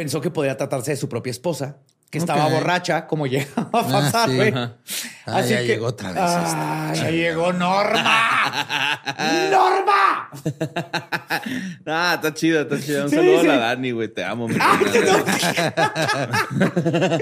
[0.00, 1.76] pensó que podría tratarse de su propia esposa,
[2.08, 4.54] que estaba borracha, como llegaba a Ah, pasar, güey.
[5.26, 9.02] Ah, ya llegó otra vez Ah, ya llegó Norma.
[9.50, 10.30] ¡Norma!
[11.86, 13.04] Ah, está chido, está chido.
[13.04, 13.46] Un Sí, saludo sí.
[13.48, 14.08] a la Dani, güey.
[14.08, 14.48] Te amo.
[14.48, 15.24] mi Ah, reina.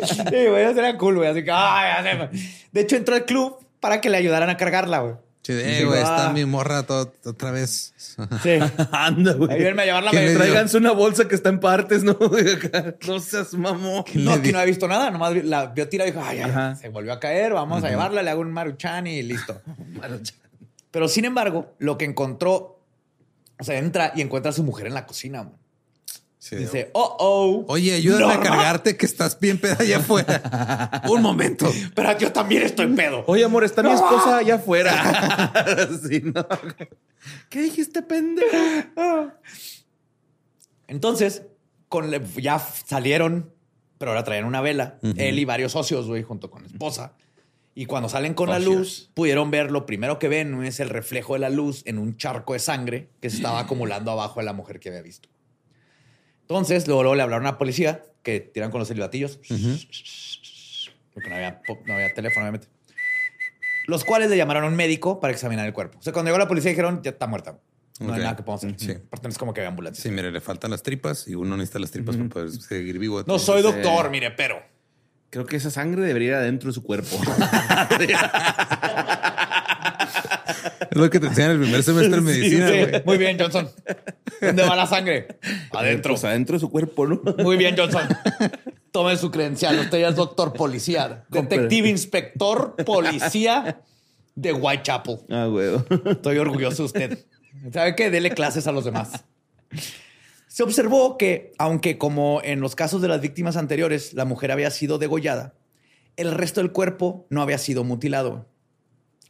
[0.07, 1.29] Sí, güey, eso era cool, güey.
[1.29, 2.29] Así que, ay.
[2.73, 5.15] De hecho, entró al club para que le ayudaran a cargarla, güey.
[5.43, 6.03] Sí, eh, güey, ah.
[6.03, 6.85] está mi morra
[7.25, 7.95] otra vez.
[8.43, 8.59] Sí.
[8.93, 9.51] Anda, güey.
[9.53, 10.11] Ayúdenme a llevarla.
[10.11, 12.19] Tráiganse una bolsa que está en partes, ¿no?
[13.07, 14.05] No seas mamón.
[14.15, 15.11] No, aquí no había visto nada.
[15.11, 17.55] Nomás vi- la vio tirada y dijo, ay, ay, se volvió a caer.
[17.55, 19.61] Vamos a llevarla, le hago un maruchan y listo.
[20.91, 22.81] Pero sin embargo, lo que encontró,
[23.59, 25.43] o sea, entra y encuentra a su mujer en la cocina.
[25.43, 25.55] güey.
[26.41, 27.65] Sí, Dice, oh, oh.
[27.69, 31.03] Oye, ayúdame a cargarte que estás bien peda allá afuera.
[31.09, 31.71] Un momento.
[31.95, 33.25] Pero yo también estoy pedo.
[33.27, 35.53] Oye, amor, está mi esposa allá afuera.
[36.09, 36.47] Sí, no.
[37.49, 39.33] ¿Qué dijiste, pendejo?
[40.87, 41.43] Entonces,
[41.89, 43.53] con le- ya salieron,
[43.99, 44.99] pero ahora traían una vela.
[45.17, 47.15] Él y varios socios, güey, junto con la esposa.
[47.75, 51.35] Y cuando salen con la luz, pudieron ver lo primero que ven es el reflejo
[51.35, 54.53] de la luz en un charco de sangre que se estaba acumulando abajo de la
[54.53, 55.29] mujer que había visto.
[56.49, 59.39] Entonces, luego, luego le hablaron a la policía que tiran con los silbatillos.
[61.13, 62.69] Porque no había, no había teléfono, obviamente.
[63.87, 65.99] Los cuales le llamaron a un médico para examinar el cuerpo.
[65.99, 67.59] O sea, cuando llegó la policía dijeron, ya está muerta.
[68.01, 68.79] No hay nada que podamos hacer.
[68.79, 68.93] Sí.
[68.93, 70.03] Aparte, no es como que había ambulancia.
[70.03, 73.23] Sí, mire, le faltan las tripas y uno necesita las tripas para poder seguir vivo.
[73.27, 73.65] No soy Sí.
[73.65, 74.63] doctor, mire, pero.
[75.31, 77.09] Creo que esa sangre debería ir adentro de su cuerpo.
[80.91, 83.03] Es lo que te enseñan en el primer semestre de medicina, Sí, güey.
[83.05, 83.69] Muy bien, Johnson.
[84.41, 85.39] ¿Dónde va la sangre?
[85.73, 86.15] Adentro.
[86.15, 87.21] Pues adentro de su cuerpo, ¿no?
[87.39, 88.03] Muy bien, Johnson.
[88.93, 89.79] Tome su credencial.
[89.79, 91.25] Usted ya es doctor policía.
[91.29, 93.83] Detective inspector policía
[94.35, 95.19] de Whitechapel.
[95.31, 95.77] Ah, güey.
[96.07, 97.27] Estoy orgulloso de usted.
[97.73, 98.11] ¿Sabe qué?
[98.11, 99.25] Dele clases a los demás.
[100.47, 104.71] Se observó que, aunque como en los casos de las víctimas anteriores, la mujer había
[104.71, 105.55] sido degollada,
[106.17, 108.47] el resto del cuerpo no había sido mutilado.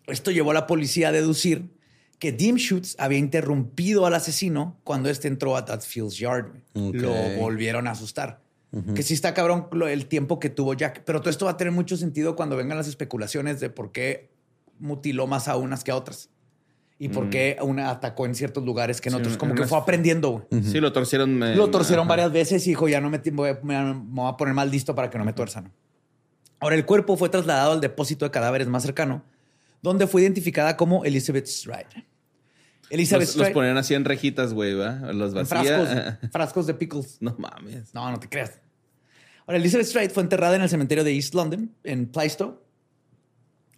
[0.09, 1.71] Esto llevó a la policía a deducir
[2.19, 6.47] que Dim Schutz había interrumpido al asesino cuando este entró a Tatfield's Yard.
[6.75, 8.41] Lo volvieron a asustar.
[8.95, 11.03] Que sí está cabrón el tiempo que tuvo Jack.
[11.05, 14.31] Pero todo esto va a tener mucho sentido cuando vengan las especulaciones de por qué
[14.79, 16.29] mutiló más a unas que a otras.
[16.99, 19.33] Y por qué una atacó en ciertos lugares que en Sí, otros.
[19.35, 20.47] en Como que unas- fue aprendiendo.
[20.65, 21.39] Sí, lo torcieron.
[21.57, 22.09] Lo torcieron ajá.
[22.09, 24.95] varias veces y dijo, ya no me, voy a, me voy a poner mal listo
[24.97, 25.73] para que no me tuerzan.
[26.59, 29.23] Ahora, el cuerpo fue trasladado al depósito de cadáveres más cercano,
[29.83, 32.07] donde fue identificada como Elizabeth Stride.
[32.91, 34.93] Elizabeth Los, los ponían así en rejitas, güey, ¿va?
[35.13, 35.63] Los vacía.
[35.63, 37.19] frascos, frascos de pickles.
[37.21, 37.95] No mames.
[37.95, 38.61] No, no te creas.
[39.47, 42.61] Ahora, Elizabeth Stride fue enterrada en el cementerio de East London, en Plaistow,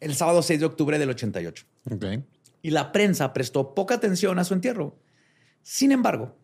[0.00, 2.04] el sábado 6 de octubre del 88 Ok.
[2.62, 4.98] y la prensa prestó poca atención a su entierro.
[5.62, 6.36] Sin embargo,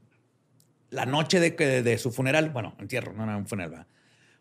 [0.90, 3.86] la noche de, de su funeral, bueno, entierro, no era un funeral, ¿verdad?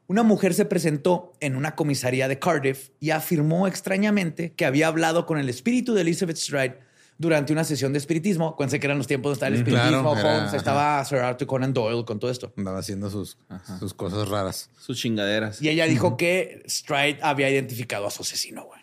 [0.08, 5.26] Una mujer se presentó en una comisaría de Cardiff y afirmó extrañamente que había hablado
[5.26, 6.80] con el espíritu de Elizabeth Stride
[7.18, 8.50] durante una sesión de espiritismo.
[8.50, 10.58] Acuérdense que eran los tiempos donde estaba el Mm, claro, espiritismo, era, Holmes, ajá.
[10.58, 12.54] estaba Sir Arthur Conan Doyle con todo esto.
[12.58, 13.38] Andaba haciendo sus,
[13.80, 14.70] sus cosas raras.
[14.80, 15.62] Sus chingaderas.
[15.62, 18.82] Y ella dijo que Stride había identificado a su asesino, güey.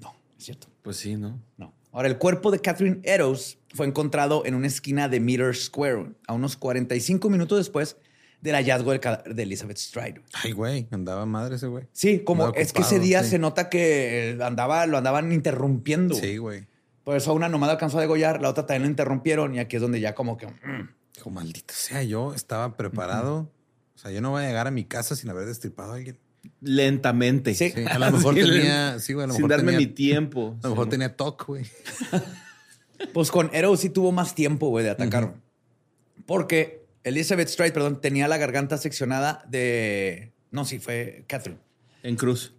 [0.00, 0.68] No, es cierto.
[0.82, 1.40] Pues sí, ¿no?
[1.56, 1.74] No.
[1.92, 6.34] Ahora, el cuerpo de Catherine Eddowes fue encontrado en una esquina de Meter Square, a
[6.34, 7.96] unos 45 minutos después
[8.40, 10.20] del hallazgo del cadáver de Elizabeth Stride.
[10.34, 11.84] Ay, güey, andaba madre ese güey.
[11.92, 13.30] Sí, como Andaba es que ese día sí.
[13.30, 16.14] se nota que andaba, lo andaban interrumpiendo.
[16.14, 16.66] Sí, güey.
[17.04, 19.82] Por eso una nomás alcanzó a degollar, la otra también lo interrumpieron y aquí es
[19.82, 20.46] donde ya como que...
[20.46, 23.50] mm, Dijo, maldito sea, yo estaba preparado.
[23.94, 26.18] O sea, yo no voy a llegar a mi casa sin haber destripado a alguien.
[26.60, 27.54] Lentamente.
[27.54, 27.70] Sí.
[27.70, 29.92] Sí, a lo mejor Sí, tenía, sí, güey, a lo Sin mejor darme tenía, mi
[29.94, 30.56] tiempo.
[30.62, 30.90] a lo mejor Sí.
[30.90, 31.64] tenía TOC, güey.
[33.12, 35.34] Pues con Eddowes sí tuvo más tiempo, güey, de atacar.
[36.24, 40.32] Porque Elizabeth Stride, perdón, tenía la garganta seccionada de...
[40.50, 41.60] No, sí, fue Catherine.
[42.02, 42.52] En cruz.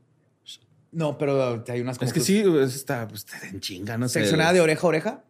[0.91, 3.98] No, pero hay unas como Es que cruz- sí, pues, está, pues, está en chinga,
[3.98, 4.22] no sé.
[4.22, 5.24] seccionada de oreja a oreja,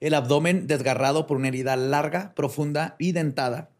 [0.00, 3.70] el abdomen desgarrado por una herida larga, profunda y dentada,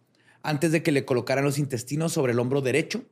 [0.43, 3.05] antes de que le colocaran los intestinos sobre el hombro derecho,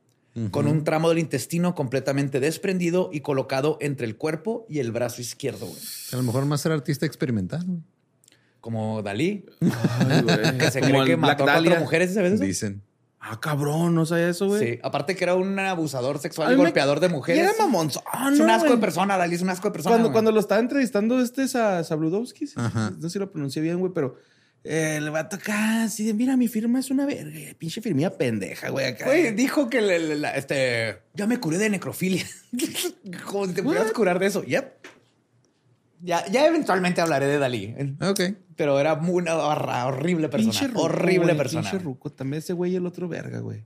[0.51, 5.21] con un tramo del intestino completamente desprendido y colocado entre el cuerpo y el brazo
[5.21, 5.79] izquierdo, güey.
[6.11, 7.63] A lo mejor más ser artista experimental.
[7.65, 7.79] güey.
[8.65, 10.57] Como Dalí, Ay, güey.
[10.57, 11.79] que se cree que Black mató a cuatro Dahlia.
[11.79, 12.43] mujeres, ¿sabes eso?
[12.43, 12.81] Dicen.
[13.19, 14.59] Ah, cabrón, no sabía eso, güey.
[14.73, 17.43] Sí, aparte que era un abusador sexual A y me- golpeador de Y mujeres.
[17.43, 18.01] era mamonzón.
[18.33, 19.91] es un asco de persona, Dalí es un asco de persona.
[19.93, 20.13] Cuando, güey.
[20.13, 22.89] cuando lo estaba entrevistando este Sa- Sabludowski, Ajá.
[22.97, 24.15] no sé si lo pronuncié bien, güey, pero
[24.63, 28.17] eh, le va a tocar así de, mira, mi firma es una verga, pinche firmilla
[28.17, 29.05] pendeja, güey, acá.
[29.05, 32.25] Güey, dijo que le- le- la- este, ya me curé de necrofilia.
[33.27, 34.41] Como si te pudieras curar de eso.
[34.43, 34.73] Yep.
[36.01, 37.75] Ya, ya eventualmente hablaré de Dalí.
[38.01, 38.21] Ok.
[38.55, 40.51] Pero era muy una horra- horrible persona.
[40.51, 41.69] Pinche ruco, horrible güey, persona.
[41.69, 42.09] Pinche ruco.
[42.09, 43.63] También ese güey y el otro verga, güey.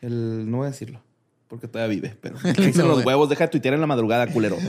[0.00, 1.02] El, no voy a decirlo,
[1.48, 4.56] porque todavía vive, pero dicen los huevos, deja de tuitear en la madrugada, culero.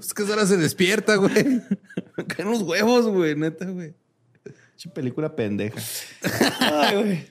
[0.00, 1.60] Es que ahora se despierta, güey.
[2.28, 3.94] Caen los huevos, güey, neta, güey.
[4.42, 5.78] Pinche película pendeja.
[6.60, 7.26] Ay, güey.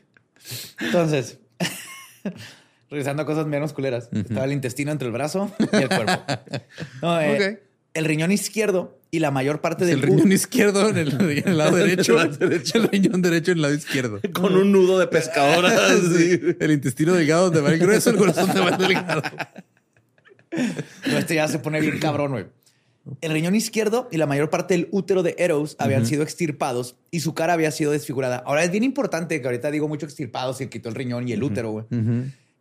[0.79, 1.39] Entonces,
[2.89, 4.09] regresando a cosas menos culeras.
[4.11, 6.13] Estaba el intestino entre el brazo y el cuerpo.
[7.01, 7.68] No, eh, Ok.
[7.99, 11.57] El riñón izquierdo y la mayor parte del el riñón izquierdo en el, en el
[11.57, 12.21] lado derecho.
[12.21, 12.77] El derecho.
[12.77, 14.21] El riñón derecho en el lado izquierdo.
[14.33, 15.69] Con un nudo de pescadora.
[15.97, 16.39] Sí.
[16.61, 19.21] El intestino delgado donde va el grueso, el corazón donde va el delgado.
[21.11, 22.45] No, este ya se pone bien cabrón, güey.
[23.19, 27.19] El riñón izquierdo y la mayor parte del útero de Eros habían sido extirpados y
[27.19, 28.43] su cara había sido desfigurada.
[28.45, 31.43] Ahora es bien importante que ahorita digo mucho extirpados y quitó el riñón y el
[31.43, 31.85] útero, güey.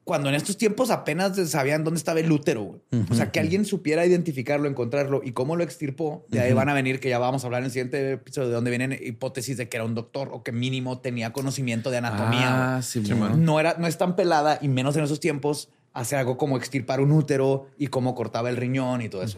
[0.08, 2.80] Cuando en estos tiempos apenas sabían dónde estaba el útero, güey.
[3.10, 6.24] O sea, que alguien supiera identificarlo, encontrarlo y cómo lo extirpó.
[6.28, 8.54] De ahí van a venir, que ya vamos a hablar en el siguiente episodio, de
[8.54, 12.78] donde vienen hipótesis de que era un doctor o que mínimo tenía conocimiento de anatomía.
[12.78, 13.02] Ah, sí,
[13.36, 17.02] no era, no es tan pelada y menos en esos tiempos hacer algo como extirpar
[17.02, 19.36] un útero y cómo cortaba el riñón y todo eso.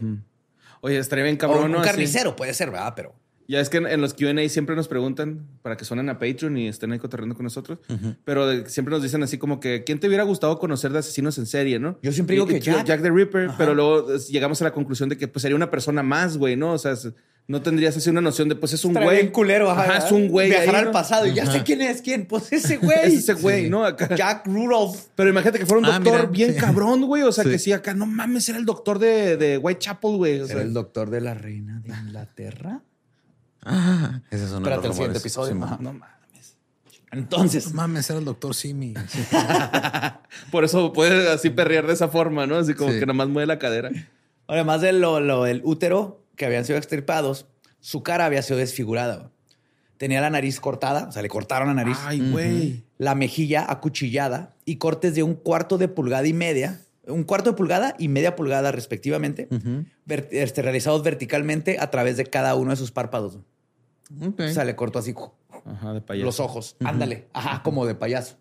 [0.82, 1.78] Oye, estaría bien O cabrón, un ¿no?
[1.80, 1.88] Así.
[1.88, 2.92] carnicero puede ser, ¿verdad?
[2.94, 3.14] Pero
[3.50, 6.56] Ya es que en, en los QA siempre nos preguntan para que suenen a Patreon
[6.56, 7.80] y estén ahí cotorreando con nosotros.
[8.24, 11.36] Pero de- siempre nos dicen así como que, ¿quién te hubiera gustado conocer de asesinos
[11.38, 11.98] en serie, no?
[12.02, 12.84] Yo siempre digo Y- que Jack.
[12.86, 16.02] Jack the Ripper, pero luego llegamos a la conclusión de que pues sería una persona
[16.02, 16.72] más, güey, ¿no?
[16.74, 16.94] O sea,
[17.48, 19.32] no tendrías así una noción de, pues es un güey.
[19.32, 20.50] culero, ajá, Ajá, es un güey.
[20.50, 20.92] Viajar ahí, al ¿no?
[20.92, 22.26] pasado y ya sé quién es quién.
[22.26, 22.98] Pues ese güey.
[23.02, 23.84] Es ese güey, ¿no?
[23.84, 24.14] Acá.
[24.14, 24.96] Jack Rudolph.
[25.16, 26.60] Pero imagínate que fuera un Ah, doctor mira, bien sí.
[26.60, 27.24] cabrón, güey.
[27.24, 27.50] O sea, Sí.
[27.50, 30.38] que sí, acá, no mames, era el doctor de, de Whitechapel, güey.
[30.40, 32.82] O sea, ¿Era el doctor de la reina de Inglaterra?
[33.64, 35.64] Ah, esos son Espérate los el siguiente episodio.
[35.64, 35.78] Ajá.
[35.80, 36.56] no mames.
[37.12, 38.94] Entonces, No mames, era el doctor Simi.
[39.08, 39.20] Sí.
[40.50, 42.56] Por eso puede así perrear de esa forma, ¿no?
[42.56, 42.98] Así como Sí.
[43.00, 43.90] que nada más mueve la cadera.
[44.46, 47.46] además de lo, lo del útero que habían sido extirpados,
[47.80, 49.30] su cara había sido desfigurada.
[49.96, 51.98] Tenía la nariz cortada, o sea, le cortaron la nariz.
[52.04, 52.84] Ay, güey.
[52.96, 57.56] la mejilla acuchillada y cortes de un cuarto de pulgada y media, un cuarto de
[57.56, 59.48] pulgada y media pulgada respectivamente,
[60.04, 63.38] ver- este, realizados verticalmente a través de cada uno de sus párpados.
[64.20, 64.40] Ok.
[64.40, 65.14] O sea, le cortó así
[65.64, 66.26] Ajá, de payaso.
[66.26, 66.76] los ojos.
[66.84, 68.36] Ándale, ajá, como de payaso.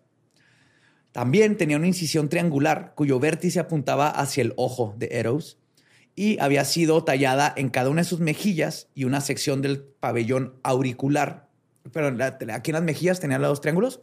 [1.12, 5.58] También tenía una incisión triangular cuyo vértice apuntaba hacia el ojo de Eros
[6.14, 10.54] y había sido tallada en cada una de sus mejillas y una sección del pabellón
[10.62, 11.48] auricular.
[11.92, 12.08] Pero
[12.52, 14.02] aquí en las mejillas tenía los dos triángulos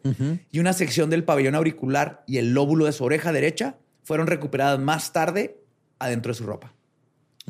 [0.52, 3.78] y una sección del pabellón auricular y el lóbulo de su oreja derecha
[4.08, 5.60] fueron recuperadas más tarde
[6.00, 6.72] adentro de su ropa.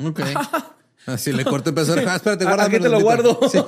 [0.03, 0.21] Ok.
[1.05, 1.93] Así le corto el peso.
[2.07, 3.39] Ah, espérate, guárdame aquí te lo guardo.
[3.51, 3.59] Sí.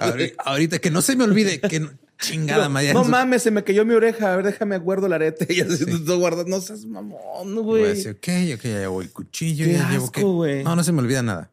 [0.00, 1.90] Ahorita, ahorita, que no se me olvide que no-
[2.20, 2.92] chingada madre.
[2.92, 4.32] No mames, se me cayó mi oreja.
[4.32, 5.46] A ver, déjame acuerdo el arete.
[5.48, 6.46] Y así tú guardas.
[6.48, 7.94] No seas mamón, Voy a güey.
[7.94, 9.64] decir, ok, ok, ya llevo el cuchillo.
[9.66, 10.64] Qué ya llevo que- güey.
[10.64, 11.50] No, no se me olvida nada.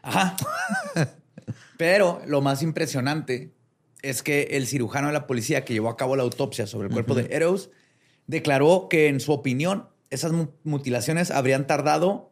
[0.00, 0.36] Ajá.
[1.76, 3.52] Pero lo más impresionante
[4.00, 6.92] es que el cirujano de la policía que llevó a cabo la autopsia sobre el
[6.94, 7.70] cuerpo de Eros
[8.26, 12.30] declaró que, en su opinión, esas mu- mutilaciones habrían tardado,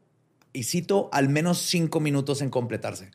[0.53, 3.11] y cito, al menos cinco minutos en completarse.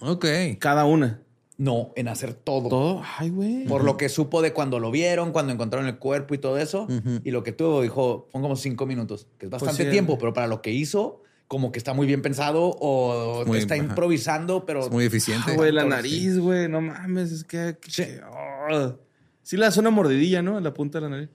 [0.00, 0.26] Ok.
[0.58, 1.22] Cada una.
[1.58, 2.68] No, en hacer todo.
[2.68, 3.02] Todo.
[3.18, 3.64] Ay, güey.
[3.64, 6.86] Por lo que supo de cuando lo vieron, cuando encontraron el cuerpo y todo eso.
[7.24, 9.90] Y lo que tuvo, dijo, son como cinco minutos, que es bastante sí.
[9.90, 13.74] tiempo, pero para lo que hizo, como que está muy bien pensado o Muy- está
[13.74, 13.84] ajá.
[13.84, 14.80] improvisando, pero...
[14.80, 15.52] Es muy eficiente.
[15.52, 15.88] Ah, güey, la Sí.
[15.88, 16.68] nariz, güey.
[16.68, 17.78] No mames, es que.
[17.80, 18.94] que- oh.
[19.42, 20.58] Sí, le hace una mordidilla, ¿no?
[20.58, 21.28] En la punta de la nariz.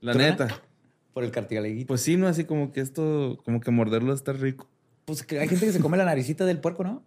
[0.00, 0.30] La ¿Truena?
[0.32, 0.62] neta.
[1.12, 1.66] Por el cartílago.
[1.86, 2.28] Pues sí, ¿no?
[2.28, 4.68] Así como que esto, como que morderlo está rico.
[5.04, 7.02] Pues que hay gente que se come la naricita del puerco, ¿no?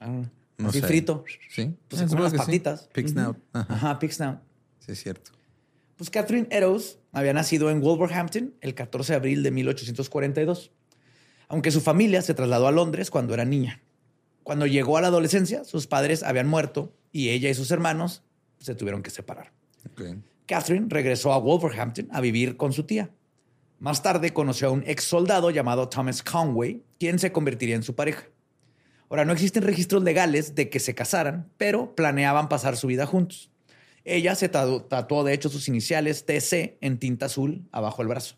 [0.00, 0.22] Ah,
[0.58, 0.86] No Así sé.
[0.88, 1.24] frito.
[1.50, 1.74] Sí.
[1.88, 2.44] Pues se Ah, comen las que sí.
[2.44, 2.88] patitas.
[2.92, 3.38] Pig snout.
[3.52, 3.72] Ajá.
[3.74, 4.40] Ajá, pig snout.
[4.80, 5.30] Sí, es cierto.
[5.96, 10.70] Pues Catherine Eddowes había nacido en Wolverhampton el 14 de abril de 1842,
[11.48, 13.80] aunque su familia se trasladó a Londres cuando era niña.
[14.42, 18.22] Cuando llegó a la adolescencia, sus padres habían muerto y ella y sus hermanos
[18.58, 19.52] se tuvieron que separar.
[19.90, 20.02] Ok.
[20.48, 23.10] Catherine regresó a Wolverhampton a vivir con su tía.
[23.78, 27.94] Más tarde conoció a un ex soldado llamado Thomas Conway, quien se convertiría en su
[27.94, 28.24] pareja.
[29.10, 33.50] Ahora, no existen registros legales de que se casaran, pero planeaban pasar su vida juntos.
[34.04, 38.36] Ella se tatu- tatuó, de hecho, sus iniciales TC en tinta azul abajo del brazo.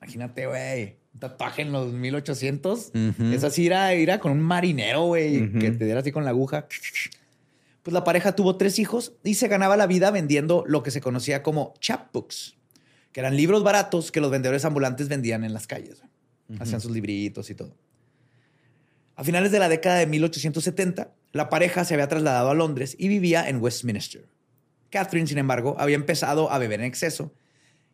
[0.00, 2.92] Imagínate, güey, un tatuaje en los 1800.
[2.94, 3.24] Ujú.
[3.32, 6.24] Es así, ir a, ir a con un marinero, güey, que te diera así con
[6.24, 6.66] la aguja.
[7.86, 11.00] Pues la pareja tuvo tres hijos y se ganaba la vida vendiendo lo que se
[11.00, 12.56] conocía como chapbooks,
[13.12, 16.02] que eran libros baratos que los vendedores ambulantes vendían en las calles.
[16.58, 17.76] Hacían sus libritos y todo.
[19.14, 23.06] A finales de la década de 1870, la pareja se había trasladado a Londres y
[23.06, 24.26] vivía en Westminster.
[24.90, 27.34] Catherine, sin embargo, había empezado a beber en exceso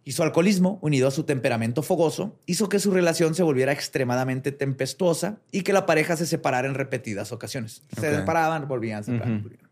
[0.05, 4.53] y su alcoholismo, unido a su temperamento fogoso, hizo que su relación se volviera extremadamente
[4.53, 7.83] tempestuosa y que la pareja se separara en repetidas ocasiones.
[7.95, 9.72] Se separaban, volvían, se separaban, volvían.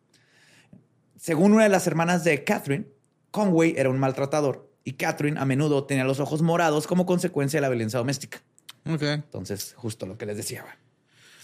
[1.21, 2.87] Según una de las hermanas de Catherine,
[3.31, 7.61] Conway era un maltratador y Catherine a menudo tenía los ojos morados como consecuencia de
[7.61, 8.41] la violencia doméstica.
[8.87, 9.03] Ok.
[9.03, 10.65] Entonces, justo lo que les decía.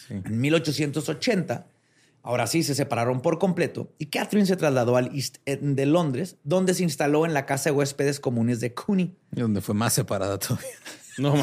[0.08, 0.14] Sí.
[0.14, 1.66] En 1880,
[2.22, 6.36] ahora sí, se separaron por completo y Catherine se trasladó al East End de Londres,
[6.42, 9.92] donde se instaló en la casa de huéspedes comunes de Cooney, Y donde fue más
[9.92, 10.70] separada todavía.
[11.18, 11.34] No,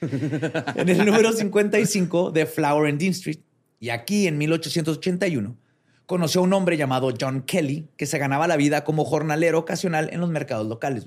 [0.00, 3.38] en el número 55 de Flower and Dean Street.
[3.78, 5.56] Y aquí, en 1881,
[6.12, 10.10] conoció a un hombre llamado John Kelly, que se ganaba la vida como jornalero ocasional
[10.12, 11.06] en los mercados locales.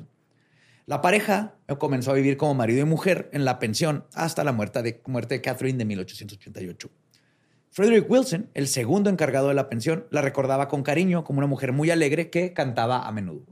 [0.87, 4.81] La pareja comenzó a vivir como marido y mujer en la pensión hasta la muerte
[4.81, 6.89] de, muerte de Catherine de 1888.
[7.69, 11.71] Frederick Wilson, el segundo encargado de la pensión, la recordaba con cariño como una mujer
[11.71, 13.45] muy alegre que cantaba a menudo.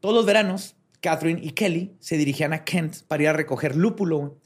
[0.00, 4.36] Todos los veranos, Catherine y Kelly se dirigían a Kent para ir a recoger lúpulo,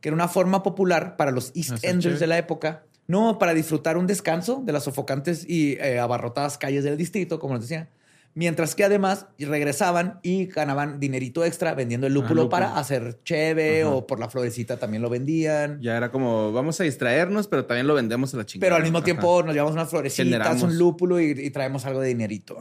[0.00, 3.38] que era una forma popular para los East Ah, está Enders de la época, no
[3.38, 7.62] para disfrutar un descanso de las sofocantes y eh, abarrotadas calles del distrito, como les
[7.62, 7.88] decía,
[8.34, 12.48] mientras que además regresaban y ganaban dinerito extra vendiendo el lúpulo, lúpulo.
[12.50, 13.90] para hacer cheve Ajá.
[13.90, 15.80] o por la florecita también lo vendían.
[15.80, 18.66] Ya era como, vamos a distraernos, pero también lo vendemos a la chingada.
[18.66, 19.04] Pero al mismo Ajá.
[19.06, 20.62] tiempo nos llevamos unas florecitas, Generamos.
[20.62, 22.58] un lúpulo y, y traemos algo de dinerito.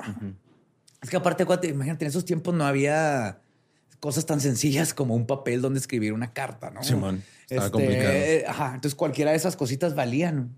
[1.02, 3.40] Es que aparte, imagínate, en esos tiempos no había
[4.00, 6.84] cosas tan sencillas como un papel donde escribir una carta, ¿no?
[6.84, 8.16] Simón, estaba Este, complicado.
[8.48, 10.56] Ajá, entonces cualquiera de esas cositas valían.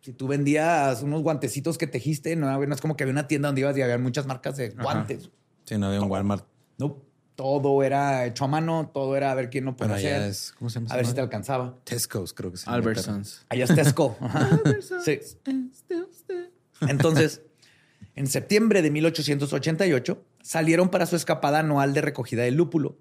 [0.00, 3.48] Si tú vendías unos guantecitos que tejiste, no, no es como que había una tienda
[3.48, 5.30] donde ibas y había muchas marcas de guantes.
[5.64, 6.44] Sí, no había un Walmart.
[6.76, 7.00] No,
[7.36, 10.22] todo era hecho a mano, todo era a ver quién no allá hacer.
[10.22, 10.92] es, ¿cómo se llama?
[10.92, 11.78] A ver si te alcanzaba.
[11.84, 13.46] Tesco's, creo que se Albertsons.
[13.48, 14.16] Allá es Tesco.
[14.20, 14.60] Ajá.
[15.04, 15.20] Sí.
[16.80, 17.42] Entonces,
[18.16, 22.98] en septiembre de 1888 salieron para su escapada anual de recogida de lúpulo.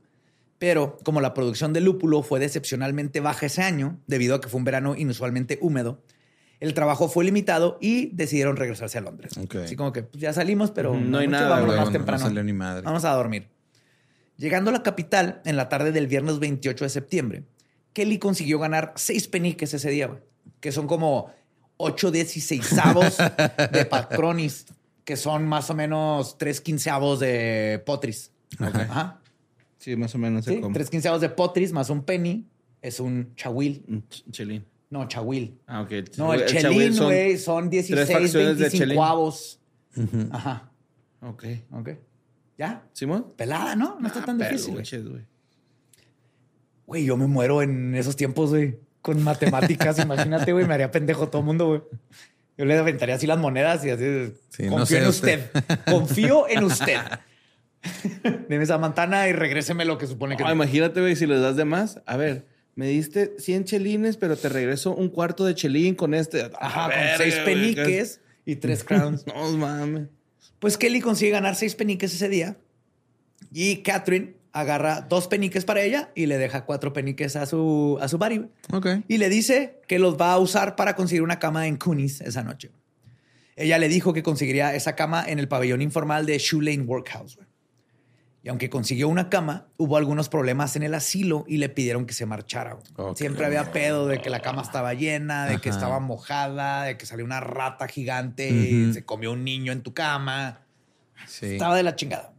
[0.60, 4.60] Pero como la producción de lúpulo fue decepcionalmente baja ese año, debido a que fue
[4.60, 6.04] un verano inusualmente húmedo,
[6.60, 9.34] el trabajo fue limitado y decidieron regresarse a Londres.
[9.64, 12.20] Así como que pues, ya salimos, pero no hay mucho, nada, Luego más no- temprano.
[12.22, 12.84] No salió ni madre.
[12.84, 13.48] Vamos a dormir.
[14.38, 17.44] Llegando a la capital en la tarde del viernes 28 de septiembre,
[17.94, 20.20] Kelly consiguió ganar seis peniques ese día,
[20.60, 21.32] que son como
[21.78, 23.18] ocho dieciséisavos
[23.72, 24.68] de patronis,
[25.12, 28.32] que son más o menos tres quinceavos de potris.
[28.60, 29.20] Ajá.
[29.78, 30.46] Sí, más o menos.
[30.46, 32.48] Sí, tres quinceavos de potris más un penny
[32.82, 33.84] es un chahuil.
[33.90, 34.66] Un ch- chelín.
[34.90, 35.60] No, chahuil.
[35.68, 35.92] Ah, ok.
[36.18, 39.60] No, el, chelín, son- güey, son 16, facciones de 25 avos.
[39.98, 40.30] Ujú.
[40.32, 40.72] Ajá.
[41.20, 41.44] Ok.
[41.74, 41.90] Ok.
[42.58, 42.88] ¿Ya?
[42.94, 43.34] ¿Simón?
[43.36, 43.98] Pelada, ¿no?
[44.00, 44.76] No está tan Ah, difícil.
[44.76, 44.86] güey.
[44.86, 45.26] peluches, güey.
[46.86, 48.80] Güey, yo me muero en esos tiempos, güey.
[49.02, 51.82] Con matemáticas, imagínate, güey, me haría pendejo todo el mundo, güey.
[52.58, 54.34] Yo le aventaría así las monedas y así.
[54.50, 55.50] Sí, confío no sé en usted.
[55.54, 55.80] usted.
[55.86, 56.98] Confío en usted.
[58.50, 60.44] Deme esa mantana y regréseme lo que supone que.
[60.44, 62.02] Ah, imagínate, güey, si les das de más.
[62.06, 62.46] A ver,
[62.76, 66.52] me diste 100 chelines, pero te regreso un cuarto de chelín con este.
[66.60, 69.26] Ajá, A con ver, seis peniques y tres crowns.
[69.28, 70.10] No mames.
[70.60, 72.56] Pues Kelly consigue ganar seis peniques ese día.
[73.52, 78.08] Y Catherine agarra dos peniques para ella y le deja cuatro peniques a su, a
[78.08, 78.38] su buddy.
[78.38, 78.50] güey.
[78.74, 78.88] Ok.
[79.08, 82.44] y le dice que los va a usar para conseguir una cama en Coonies esa
[82.44, 82.72] noche.
[83.56, 87.40] Ella le dijo que conseguiría esa cama en el pabellón informal de Shoe Lane Workhouse.
[88.44, 92.14] Y aunque consiguió una cama, hubo algunos problemas en el asilo y le pidieron que
[92.14, 92.76] se marchara.
[93.14, 97.06] Siempre había pedo de que la cama estaba llena, de que estaba mojada, de que
[97.06, 100.62] salió una rata gigante y se comió un niño en tu cama.
[101.28, 101.54] Sí.
[101.54, 102.34] Estaba de la chingada.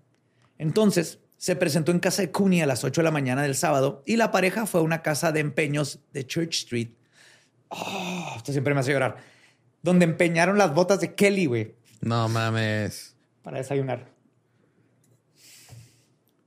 [0.59, 4.05] Entonces, se presentó en casa de Cooney a las 8 de la mañana del sábado
[4.07, 6.91] y la pareja fue a una casa de empeños de Church Street.
[7.67, 9.17] Oh, esto siempre me hace llorar.
[9.83, 13.17] Donde empeñaron las botas de Kelly, güey, No mames.
[13.43, 14.07] para desayunar.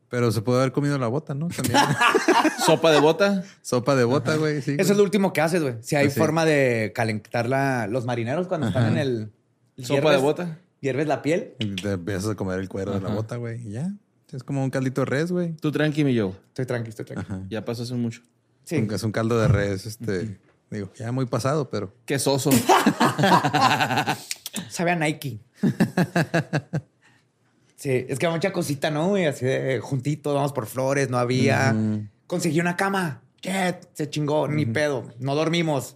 [0.08, 1.50] Pero se puede haber comido la bota, ¿no?
[1.50, 1.76] También.
[2.66, 3.44] Sopa de bota.
[3.62, 4.62] Sopa de bota, güey.
[4.62, 4.78] Sí.
[4.80, 5.76] Eso es lo último que haces, güey.
[5.82, 6.20] Si hay Pues sí.
[6.22, 9.32] forma de calentar la- los marineros cuando están en el...
[9.78, 10.60] Sopa de bota.
[10.80, 11.56] Hierves la piel.
[11.60, 13.68] Y te empiezas a comer el cuero de la bota, güey.
[13.68, 13.92] Y ya.
[14.36, 15.54] Es como un caldito de res, güey.
[15.54, 16.36] Tú tranqui, mi yo.
[16.50, 17.32] Estoy tranqui, estoy tranqui.
[17.32, 17.42] Ajá.
[17.50, 18.22] Ya pasó hace mucho.
[18.66, 18.86] Sí.
[18.92, 20.38] Es un caldo de res, este.
[20.70, 21.94] Digo, ya muy pasado, pero.
[22.06, 22.52] Qué soso.
[24.70, 25.40] Sabe a Nike.
[27.78, 29.08] sí, es que mucha cosita, ¿no?
[29.10, 29.26] güey?
[29.26, 31.74] Así de juntito, vamos por flores, no había.
[32.28, 33.22] Conseguí una cama.
[33.42, 35.06] Jet, se chingó, ni pedo.
[35.18, 35.96] No dormimos.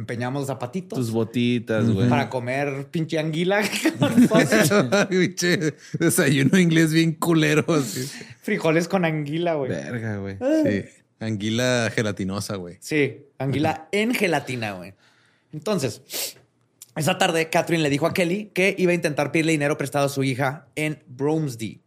[0.00, 0.98] Empeñamos zapatitos.
[0.98, 2.08] Tus botitas, güey.
[2.08, 3.60] Para comer pinche anguila.
[5.10, 7.66] Pinche Desayuno inglés bien culero.
[7.74, 8.10] así.
[8.40, 9.70] Frijoles con anguila, güey.
[9.70, 10.38] Verga, güey.
[10.64, 10.88] Sí.
[11.18, 12.78] Anguila gelatinosa, güey.
[12.80, 14.94] Sí, anguila en gelatina, güey.
[15.52, 16.00] Entonces,
[16.96, 20.08] esa tarde, Catherine le dijo a Kelly que iba a intentar pedirle dinero prestado a
[20.08, 21.82] su hija en Bromsdy.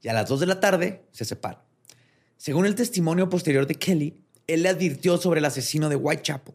[0.00, 1.60] Y a las 2 de la tarde se separan.
[2.38, 4.21] Según el testimonio posterior de Kelly,
[4.52, 6.54] él le advirtió sobre el asesino de Whitechapel.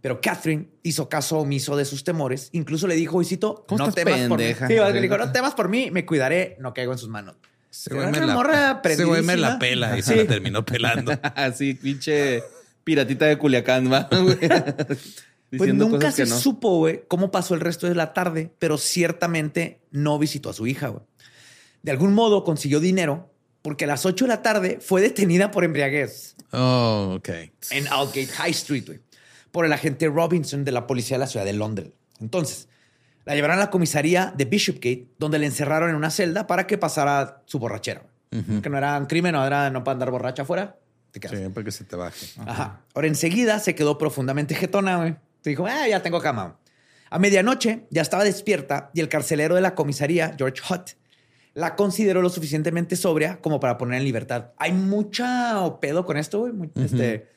[0.00, 2.48] Pero Catherine hizo caso omiso de sus temores.
[2.52, 4.44] Incluso le dijo, Isito, ¿Cómo no temas por mí.
[4.44, 4.66] pendeja?
[4.68, 7.36] Sí, le dijo, no temas por mí, me cuidaré, no caigo en sus manos.
[7.84, 10.08] Pero güey me me la pela y Sí.
[10.10, 11.12] se la terminó pelando.
[11.34, 12.42] Así, pinche
[12.84, 14.08] piratita de Culiacán, va.
[15.56, 16.36] Pues nunca se no.
[16.36, 20.66] supo, güey, cómo pasó el resto de la tarde, pero ciertamente no visitó a su
[20.66, 21.02] hija, güey.
[21.82, 23.30] De algún modo consiguió dinero
[23.66, 27.28] porque a las 8 de la tarde fue detenida por embriaguez Oh, ok.
[27.72, 29.00] en Aldgate High Street, güey,
[29.50, 31.88] por el agente Robinson de la policía de la ciudad de Londres.
[32.20, 32.68] Entonces,
[33.24, 36.78] la llevaron a la comisaría de Bishopgate, donde le encerraron en una celda para que
[36.78, 38.04] pasara su borrachera.
[38.62, 40.76] Que no era un crimen, no era no para andar borracha afuera.
[41.10, 41.36] Te quedas.
[41.36, 42.26] Sí, para que se te baje.
[42.46, 42.82] Ajá.
[42.94, 45.16] Ahora enseguida se quedó profundamente jetona, güey.
[45.42, 46.56] Se dijo, ah, ya tengo cama.
[47.10, 50.90] A medianoche ya estaba despierta y el carcelero de la comisaría, George Hutt,
[51.56, 54.50] la consideró lo suficientemente sobria como para poner en libertad.
[54.58, 56.52] Hay mucha pedo con esto, güey.
[56.74, 57.28] Este,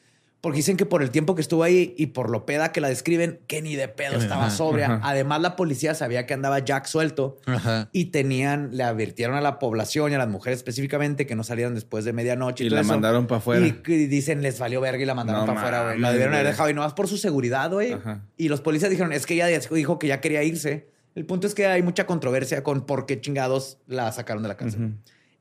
[0.41, 2.89] porque dicen que por el tiempo que estuvo ahí y por lo peda que la
[2.89, 4.99] describen, que ni de pedo estaba sobria.
[5.03, 7.38] Además, la policía sabía que andaba Jack suelto
[7.93, 11.74] y tenían, le advirtieron a la población y a las mujeres específicamente que no salieran
[11.74, 12.65] después de medianoche.
[12.65, 12.91] Y todo la eso.
[12.91, 13.65] mandaron pa' afuera.
[13.65, 15.99] Y, y dicen, les valió verga y la mandaron No para afuera, güey.
[15.99, 17.95] La debieron haber dejado y nomás por su seguridad, güey.
[18.36, 20.89] Y los policías dijeron, es que ella dijo que ya quería irse.
[21.20, 24.55] El punto es que hay mucha controversia con por qué chingados la sacaron de la
[24.55, 24.93] cárcel.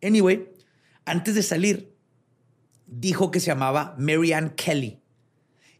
[0.03, 0.49] Anyway,
[1.05, 1.95] antes de salir,
[2.89, 4.99] dijo que se llamaba Mary Ann Kelly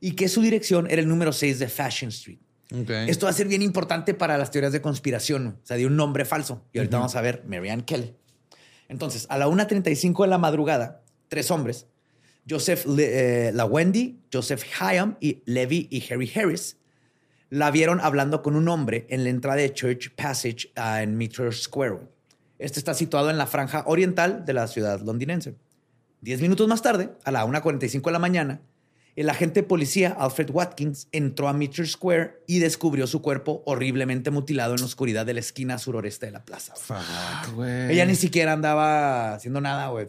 [0.01, 2.39] y que su dirección era el número 6 de Fashion Street.
[3.11, 5.59] Esto va a ser bien importante para las teorías de conspiración.
[5.61, 6.65] O sea, dio un nombre falso.
[6.73, 8.15] Y ahorita vamos a ver Marianne Kelly.
[8.89, 11.89] Entonces, a la 1.35 de la madrugada, tres hombres,
[12.49, 16.77] Joseph Le- eh, La Wendy, Joseph Hyam y Levi y Harry Harris,
[17.51, 21.53] la vieron hablando con un hombre en la entrada de Church Passage ah, en Meter
[21.55, 21.99] Square.
[22.59, 25.55] Este está situado en la franja oriental de la ciudad londinense.
[26.21, 28.61] Diez minutos más tarde, a la 1.45 de la mañana,
[29.15, 34.31] el agente de policía Alfred Watkins entró a Meter Square y descubrió su cuerpo horriblemente
[34.31, 36.75] mutilado en la oscuridad de la esquina suroreste de la plaza.
[36.77, 37.65] Fuck.
[37.65, 40.07] Ella ni siquiera andaba haciendo nada, güey.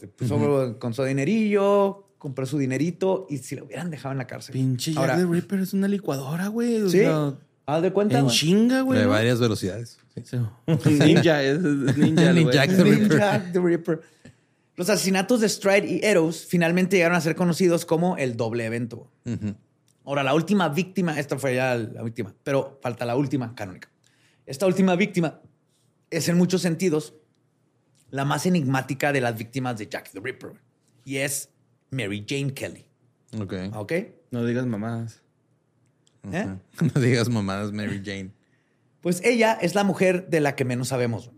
[0.77, 4.53] Con su dinerillo, compró su dinerito y si lo hubieran dejado en la cárcel.
[4.53, 6.82] Pinche Jack Ahora, the Ripper es una licuadora, güey.
[6.84, 7.34] O Sí, sea,
[7.65, 8.20] haz de cuenta.
[8.20, 8.36] en güey.
[8.38, 8.99] chinga, güey.
[8.99, 9.11] de ¿no?
[9.11, 9.97] varias velocidades.
[10.15, 10.24] Sí.
[10.26, 10.38] Sí.
[10.99, 12.53] Ninja, es, es ninja, Ni güey.
[12.53, 13.17] Jack the Ripper.
[13.17, 14.01] Jack the Ripper.
[14.76, 19.11] Los asesinatos de Stride y Eros finalmente llegaron a ser conocidos como el doble evento.
[19.26, 19.55] Ujú.
[20.05, 23.89] Ahora, la última víctima, esta fue ya la última, pero falta la última canónica.
[24.45, 25.41] Esta última víctima
[26.09, 27.13] es en muchos sentidos
[28.09, 30.53] la más enigmática de las víctimas de Jack the Ripper
[31.05, 31.49] y es
[31.91, 32.85] Mary Jane Kelly.
[33.39, 33.53] Ok.
[33.73, 33.93] ¿Ok?
[34.31, 35.21] No digas mamadas.
[36.31, 36.47] ¿Eh?
[36.93, 38.31] No digas mamadas, Mary Jane.
[39.01, 41.31] Pues ella es la mujer de la que menos sabemos.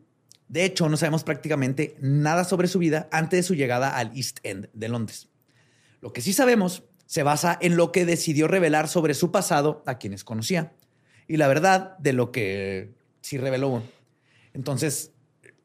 [0.48, 4.40] De hecho, no sabemos prácticamente nada sobre su vida antes de su llegada al East
[4.44, 5.30] End de Londres.
[6.02, 9.98] Lo que sí sabemos se basa en lo que decidió revelar sobre su pasado a
[9.98, 10.74] quienes conocía
[11.28, 13.84] y la verdad de lo que sí reveló.
[14.54, 15.12] Entonces,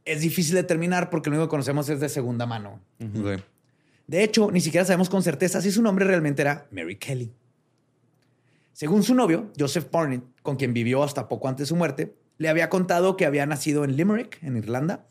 [0.04, 2.80] es difícil determinar porque lo único que conocemos es de segunda mano.
[4.06, 7.32] De hecho, ni siquiera sabemos con certeza si su nombre realmente era Mary Kelly.
[8.72, 12.48] Según su novio, Joseph Barnett, con quien vivió hasta poco antes de su muerte, le
[12.48, 15.06] había contado que había nacido en Limerick, en Irlanda,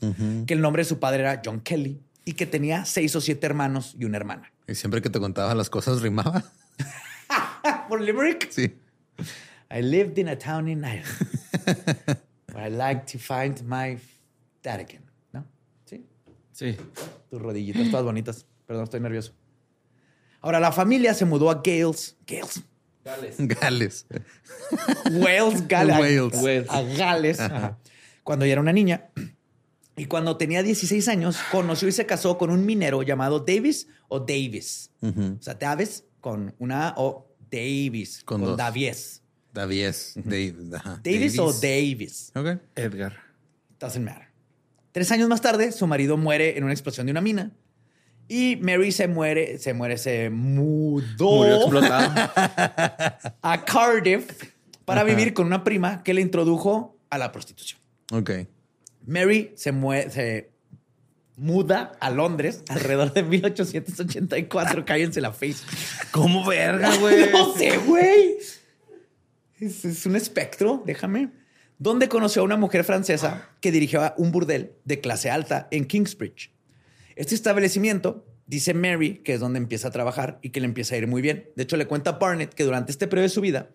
[0.45, 3.45] que el nombre de su padre era John Kelly y que tenía seis o siete
[3.47, 4.51] hermanos y una hermana.
[4.67, 6.43] Y siempre que te contaba las cosas rimaba.
[7.89, 8.51] ¿Por Limerick?
[8.51, 8.75] Sí.
[9.71, 12.19] I lived in a town in Ireland
[12.53, 13.97] where I like to find my
[14.63, 15.03] dad again.
[15.33, 15.43] ¿No?
[15.85, 16.05] Sí.
[16.51, 16.77] Sí.
[17.29, 18.45] Tus rodillitas todas bonitas.
[18.65, 19.33] Perdón, estoy nervioso.
[20.41, 22.17] Ahora, la familia se mudó a Gales.
[22.27, 23.35] Gales.
[23.37, 24.05] Gales.
[25.11, 25.97] Wales, Gales.
[25.97, 26.41] Wales.
[26.41, 26.69] Wales.
[26.69, 27.39] A Gales.
[27.39, 27.77] Ajá.
[28.23, 29.09] Cuando ella era una niña.
[29.97, 34.19] Y cuando tenía 16 años, conoció y se casó con un minero llamado Davis o
[34.19, 34.91] Davis.
[35.01, 35.37] Ujú.
[35.39, 38.57] O sea, Davis con una A o Davis Con con, dos.
[38.57, 39.21] Davies.
[39.53, 40.13] Davies.
[40.15, 42.31] Davis o Davis.
[42.35, 42.59] Ok.
[42.75, 43.15] Edgar.
[43.79, 44.27] Doesn't matter.
[44.91, 47.51] Tres años más tarde, su marido muere en una explosión de una mina.
[48.27, 52.31] Y Mary se muere, se muere, se mudó Murió explotado.
[53.41, 54.53] a Cardiff
[54.83, 57.79] para vivir con una prima que le introdujo a la prostitución.
[58.11, 58.31] Ok.
[59.05, 59.71] Mary se,
[61.35, 64.85] muda a Londres alrededor de 1884.
[64.85, 65.63] Cállense la face.
[66.11, 67.29] ¿Cómo verga, güey?
[67.31, 68.37] No sé, güey.
[69.59, 71.29] Es, es un espectro, déjame.
[71.77, 76.54] Donde conoció a una mujer francesa que dirigía un burdel de clase alta en Kingsbridge.
[77.15, 80.97] Este establecimiento, dice Mary, que es donde empieza a trabajar y que le empieza a
[80.97, 81.49] ir muy bien.
[81.55, 83.69] De hecho, le cuenta a Barnett que durante este periodo de su vida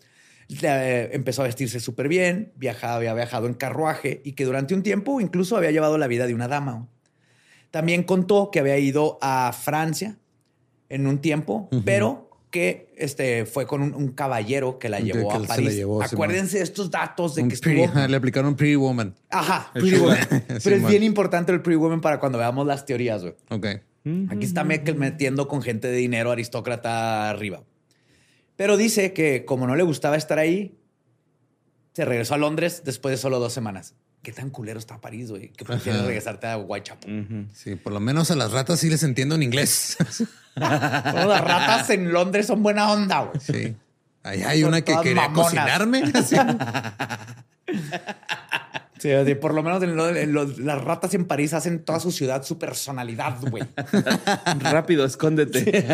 [0.62, 4.83] eh, empezó a vestirse súper bien, viajaba, había viajado en carruaje y que durante un
[4.83, 6.89] tiempo incluso había llevado la vida de una dama.
[7.71, 10.19] También contó que había ido a Francia
[10.89, 15.37] en un tiempo, pero que este, fue con un, un caballero que la llevó que
[15.45, 15.75] a París.
[15.77, 18.07] llevó, Acuérdense de estos datos de Un que pretty- estuvo...
[18.09, 19.15] le aplicaron un Pretty Woman.
[19.31, 19.97] Ajá, Pretty.
[19.99, 20.19] Woman.
[20.65, 23.35] Pero es bien importante el Pretty Woman para cuando veamos las teorías, güey.
[23.51, 23.67] Ok.
[24.31, 27.63] Aquí está Meckel metiendo con gente de dinero aristócrata arriba.
[28.57, 30.75] Pero dice que como no le gustaba estar ahí,
[31.93, 33.95] se regresó a Londres después de solo dos semanas.
[34.23, 35.49] Qué tan culero está París, güey.
[35.53, 36.09] Que prefieres Ajá.
[36.09, 37.21] regresarte a Whitechapel.
[37.23, 37.47] Ujú.
[37.55, 39.97] Sí, por lo menos a las ratas sí les entiendo en inglés.
[40.55, 43.41] Todas las ratas en Londres son buena onda, güey.
[43.41, 43.77] Sí.
[44.23, 45.45] Ahí hay Son una que quería mamonas.
[45.47, 46.03] cocinarme.
[49.01, 49.09] Sí.
[49.27, 52.13] Sí, por lo menos en lo- en los- las ratas en París hacen toda su
[52.13, 53.65] ciudad su personalidad, güey.
[54.61, 55.87] Rápido, escóndete.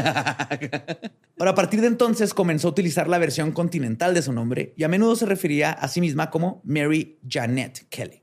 [1.38, 4.84] Ahora, a partir de entonces comenzó a utilizar la versión continental de su nombre y
[4.84, 8.22] a menudo se refería a sí misma como Mary Janet Kelly.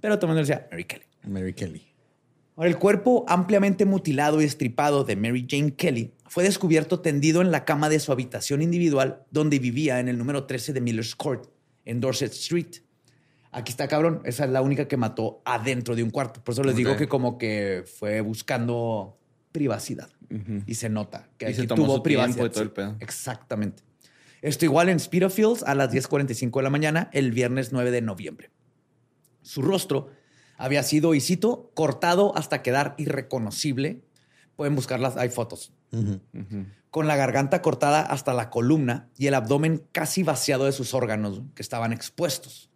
[0.00, 1.04] Pero le decía Mary Kelly.
[1.24, 1.82] Mary Kelly.
[2.56, 7.50] Ahora, el cuerpo ampliamente mutilado y estripado de Mary Jane Kelly fue descubierto tendido en
[7.52, 11.46] la cama de su habitación individual donde vivía en el número 13 de Miller's Court,
[11.84, 12.82] en Dorset Street.
[13.58, 16.42] Aquí está cabrón, esa es la única que mató adentro de un cuarto.
[16.44, 19.18] Por eso les digo que como que fue buscando
[19.50, 20.08] privacidad.
[20.66, 22.46] Y se nota que Y se aquí tomó tuvo su privacidad.
[22.46, 22.74] y todo el sí.
[22.76, 22.96] pedo.
[23.00, 23.82] Exactamente.
[24.42, 28.50] Esto igual en Spitalfields a las 10.45 de la mañana, el viernes 9 de noviembre.
[29.42, 30.10] Su rostro
[30.56, 34.02] había sido, y cito, cortado hasta quedar irreconocible.
[34.54, 35.72] Pueden buscarlas, hay fotos.
[36.90, 41.42] Con la garganta cortada hasta la columna y el abdomen casi vaciado de sus órganos
[41.56, 42.67] que estaban expuestos.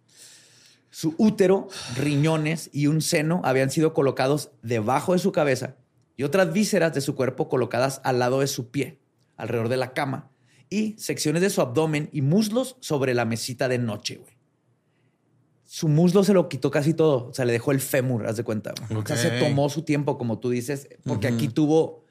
[0.93, 5.77] Su útero, riñones y un seno habían sido colocados debajo de su cabeza
[6.19, 9.01] y otras vísceras de su cuerpo colocadas al lado de su pie,
[9.39, 10.31] alrededor de la cama,
[10.69, 14.35] y secciones de su abdomen y muslos sobre la mesita de noche, güey.
[15.65, 18.45] Su muslo se lo quitó casi todo, o sea, le dejó el fémur, haz de
[18.45, 18.75] cuenta.
[18.95, 22.05] O sea, se tomó su tiempo, como tú dices, porque aquí tuvo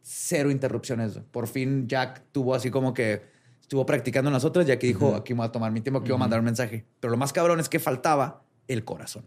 [0.00, 1.18] cero interrupciones.
[1.32, 3.36] Por fin Jack tuvo así como que
[3.68, 6.00] estuvo practicando en las otras y aquí dijo, aquí me voy a tomar mi tiempo,
[6.00, 6.86] aquí voy a mandar un mensaje.
[7.00, 9.26] Pero lo más cabrón es que faltaba el corazón.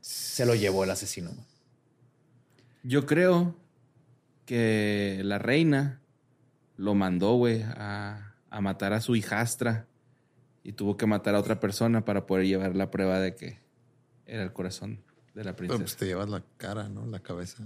[0.00, 1.30] Se lo llevó el asesino.
[1.30, 1.44] güey.
[2.84, 3.56] Yo creo
[4.46, 6.00] que la reina
[6.76, 9.88] lo mandó, güey, a, a matar a su hijastra
[10.62, 13.58] y tuvo que matar a otra persona para poder llevar la prueba de que
[14.26, 15.02] era el corazón
[15.34, 15.82] de la Pero princesa.
[15.82, 17.04] pues te llevas la cara, ¿no?
[17.04, 17.64] La cabeza.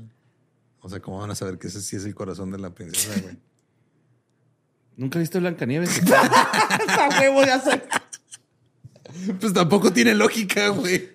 [0.80, 3.20] O sea, ¿cómo van a saber que ese sí es el corazón de la princesa,
[3.20, 3.36] güey?
[4.96, 5.98] ¿Nunca viste Blancanieves?
[6.02, 7.82] ¡Esa huevo ya sé!
[9.40, 11.14] pues tampoco tiene lógica, güey.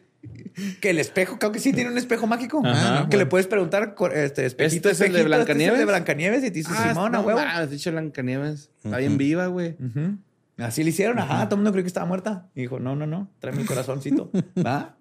[0.81, 2.61] Que el espejo, creo que sí tiene un espejo mágico.
[2.65, 3.07] Ajá.
[3.09, 5.73] que le puedes preguntar, este, espejito, ¿Este es el de espejito, ¿este es Blancanieves?
[5.73, 7.39] el de Blancanieves y te dice, Simón, a no, huevo.
[7.39, 8.69] has dicho Blancanieves.
[8.83, 9.77] Está bien viva, güey.
[9.79, 10.17] Ujú.
[10.57, 11.45] Así le hicieron, ajá.
[11.45, 12.49] Todo el mundo creyó que estaba muerta.
[12.55, 14.29] Y dijo, no, no, no, trae mi corazoncito.
[14.65, 14.97] ¿Va?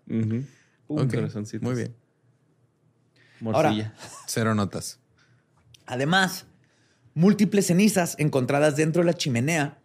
[0.86, 1.62] Ok, corazoncitos.
[1.62, 1.96] Muy bien.
[3.40, 3.94] Morcilla.
[4.26, 5.00] Cero notas.
[5.86, 6.46] Además,
[7.14, 9.78] múltiples cenizas encontradas dentro de la chimenea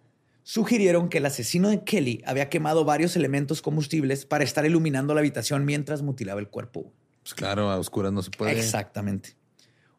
[0.43, 5.21] sugirieron que el asesino de Kelly había quemado varios elementos combustibles para estar iluminando la
[5.21, 6.91] habitación mientras mutilaba el cuerpo.
[7.23, 8.51] Pues claro, a oscuras no se puede.
[8.59, 9.35] Exactamente.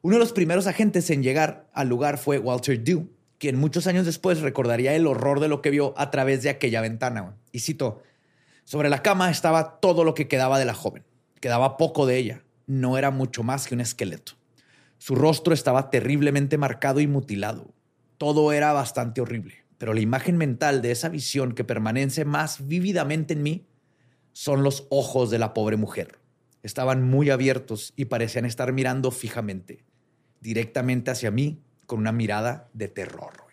[0.02, 4.04] Uno de los primeros agentes en llegar al lugar fue Walter Dew, quien muchos años
[4.04, 7.36] después recordaría el horror de lo que vio a través de aquella ventana.
[7.52, 8.02] Y cito,
[8.64, 11.04] sobre la cama estaba todo lo que quedaba de la joven.
[11.40, 12.44] Quedaba poco de ella.
[12.66, 14.34] No era mucho más que un esqueleto.
[15.04, 17.74] Su rostro estaba terriblemente marcado y mutilado.
[18.16, 23.34] Todo era bastante horrible, pero la imagen mental de esa visión que permanece más vívidamente
[23.34, 23.66] en mí
[24.32, 26.20] son los ojos de la pobre mujer.
[26.62, 29.84] Estaban muy abiertos y parecían estar mirando fijamente,
[30.40, 33.43] directamente hacia mí, con una mirada de terror.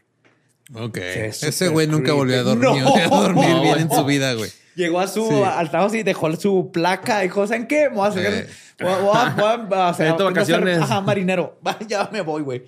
[0.73, 0.97] Ok.
[0.97, 2.95] Ese güey nunca volvió a dormir, No.
[2.95, 4.49] a dormir No, bien en su vida, güey.
[4.75, 5.35] Llegó a su Sí.
[5.43, 7.19] al trabajo y dejó su placa.
[7.19, 7.89] Dijo, ¿saben qué?
[7.89, 8.47] Me voy a hacer,
[8.79, 10.79] voy a- hacer- ser- vacaciones.
[10.79, 11.59] Ajá, marinero.
[11.87, 12.63] Ya me voy, güey.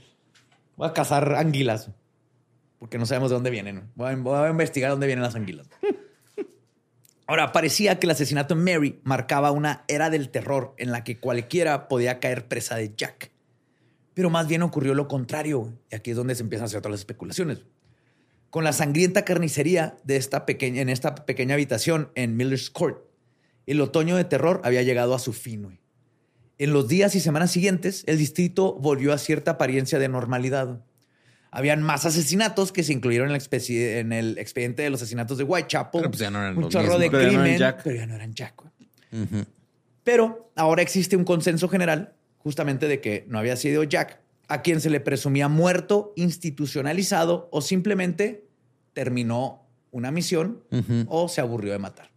[0.75, 1.89] Voy a cazar anguilas.
[2.79, 3.89] Porque no sabemos de dónde vienen.
[3.95, 5.67] Voy a, voy a investigar dónde vienen las anguilas.
[7.25, 11.19] Ahora, parecía que el asesinato de Mary marcaba una era del terror en la que
[11.19, 13.31] cualquiera podía caer presa de Jack.
[14.13, 15.71] Pero más bien ocurrió lo contrario.
[15.89, 17.59] Y aquí es donde se empiezan a hacer todas las especulaciones.
[18.53, 22.99] Con la sangrienta carnicería de esta pequeña, en esta pequeña habitación en Miller's Court.
[23.65, 25.79] El otoño de terror había llegado a su fin.
[26.59, 30.85] En los días y semanas siguientes, el distrito volvió a cierta apariencia de normalidad.
[31.49, 35.39] Habían más asesinatos que se incluyeron en el, expedi- en el expediente de los asesinatos
[35.39, 36.01] de Whitechapel.
[36.01, 38.35] Pero pues ya no eran un chorro de ya no crimen, pero ya no eran
[38.35, 38.61] Jack.
[40.03, 44.79] Pero ahora existe un consenso general justamente de que no había sido Jack, a quien
[44.79, 48.42] se le presumía muerto, institucionalizado o simplemente
[48.93, 50.63] terminó una misión
[51.07, 52.11] o se aburrió de matar.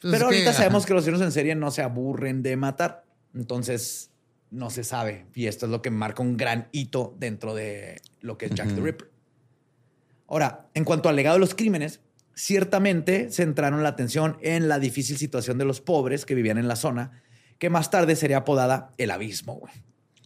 [0.00, 0.88] Pues Pero ahorita que, sabemos ajá.
[0.88, 3.04] que los asesinos en serie no se aburren de matar.
[3.34, 4.10] Entonces,
[4.50, 5.26] no se sabe.
[5.34, 8.74] Y esto es lo que marca un gran hito dentro de lo que es Jack
[8.74, 8.80] the.
[8.80, 9.10] Ripper.
[10.26, 12.00] Ahora, en cuanto al legado de los crímenes,
[12.34, 16.76] ciertamente centraron la atención en la difícil situación de los pobres que vivían en la
[16.76, 17.22] zona,
[17.58, 19.56] que más tarde sería apodada el abismo.
[19.56, 19.72] güey.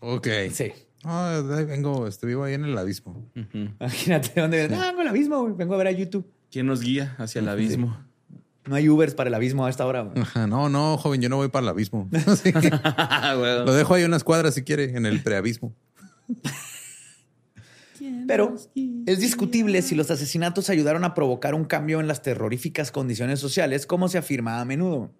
[0.01, 0.29] Ok.
[0.53, 0.73] Sí.
[1.05, 3.31] Ah, ahí vengo, este, vivo ahí en el abismo.
[3.81, 4.65] Imagínate dónde.
[4.75, 5.55] Ah, vengo al abismo, güey.
[5.55, 6.27] Vengo a ver a YouTube.
[6.51, 7.97] ¿Quién nos guía hacia el abismo?
[8.67, 10.03] No hay Ubers para el abismo a esta hora.
[10.03, 10.19] güey.
[10.23, 12.09] Ajá, no, no, joven, yo no voy para el abismo.
[12.27, 13.65] Así que Güey.
[13.67, 15.75] lo dejo ahí unas cuadras si quiere, en el preabismo.
[18.27, 18.55] Pero
[19.07, 23.87] es discutible si los asesinatos ayudaron a provocar un cambio en las terroríficas condiciones sociales,
[23.87, 25.11] como se afirma a menudo.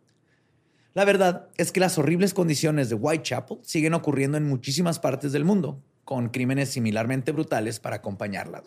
[0.95, 5.45] La verdad es que las horribles condiciones de Whitechapel siguen ocurriendo en muchísimas partes del
[5.45, 8.63] mundo, con crímenes similarmente brutales para acompañarlas.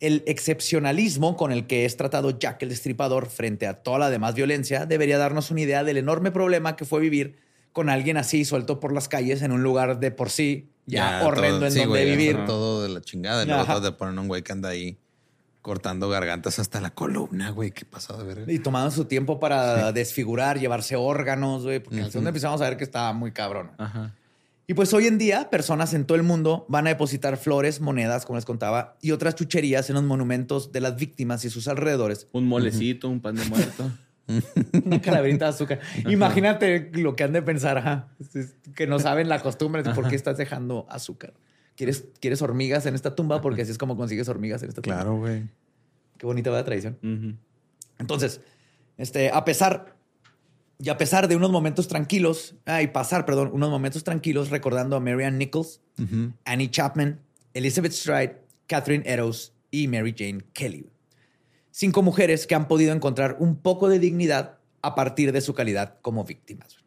[0.00, 4.34] El excepcionalismo con el que es tratado Jack el Destripador frente a toda la demás
[4.34, 7.36] violencia debería darnos una idea del enorme problema que fue vivir
[7.72, 11.58] con alguien así suelto por las calles en un lugar de por sí ya, horrendo
[11.58, 12.44] todo- en sí, donde güey, vivir.
[12.44, 13.42] Todo de la chingada.
[13.44, 14.98] Y luego te ponen un güey que anda ahí
[15.64, 17.70] cortando gargantas hasta la columna, güey.
[17.70, 18.50] Qué pasado de ver.
[18.50, 22.84] Y tomaban su tiempo para desfigurar, llevarse órganos, güey, porque segundo empezamos a ver que
[22.84, 23.70] estaba muy cabrón.
[23.78, 24.12] Ajá.
[24.66, 28.26] Y pues hoy en día, personas en todo el mundo van a depositar flores, monedas,
[28.26, 32.28] como les contaba, y otras chucherías en los monumentos de las víctimas y sus alrededores.
[32.32, 33.90] Un molecito, un pan de muerto.
[34.84, 35.80] Una calaverita de azúcar.
[36.06, 40.08] Imagínate lo que han de pensar, ajá, es que no saben la costumbre de por
[40.08, 41.32] qué estás dejando azúcar.
[41.76, 43.40] ¿Quieres, ¿Quieres hormigas en esta tumba?
[43.40, 44.96] Porque así es como consigues hormigas en esta tumba.
[44.96, 45.44] Claro, güey.
[46.18, 47.38] Qué bonita va la tradición.
[47.98, 48.40] Entonces,
[48.96, 49.94] este, a pesar
[50.78, 55.00] y a pesar de unos momentos tranquilos, y pasar, perdón, unos momentos tranquilos recordando a
[55.00, 55.80] Marianne Nichols.
[56.44, 57.20] Annie Chapman,
[57.54, 60.90] Elizabeth Stride, Catherine Eddowes y Mary Jane Kelly.
[61.70, 65.98] Cinco mujeres que han podido encontrar un poco de dignidad a partir de su calidad
[66.02, 66.84] como víctimas.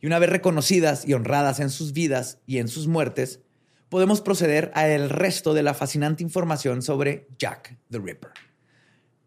[0.00, 3.40] Y una vez reconocidas y honradas en sus vidas y en sus muertes,
[3.90, 8.30] podemos proceder al resto de la fascinante información sobre Jack the Ripper.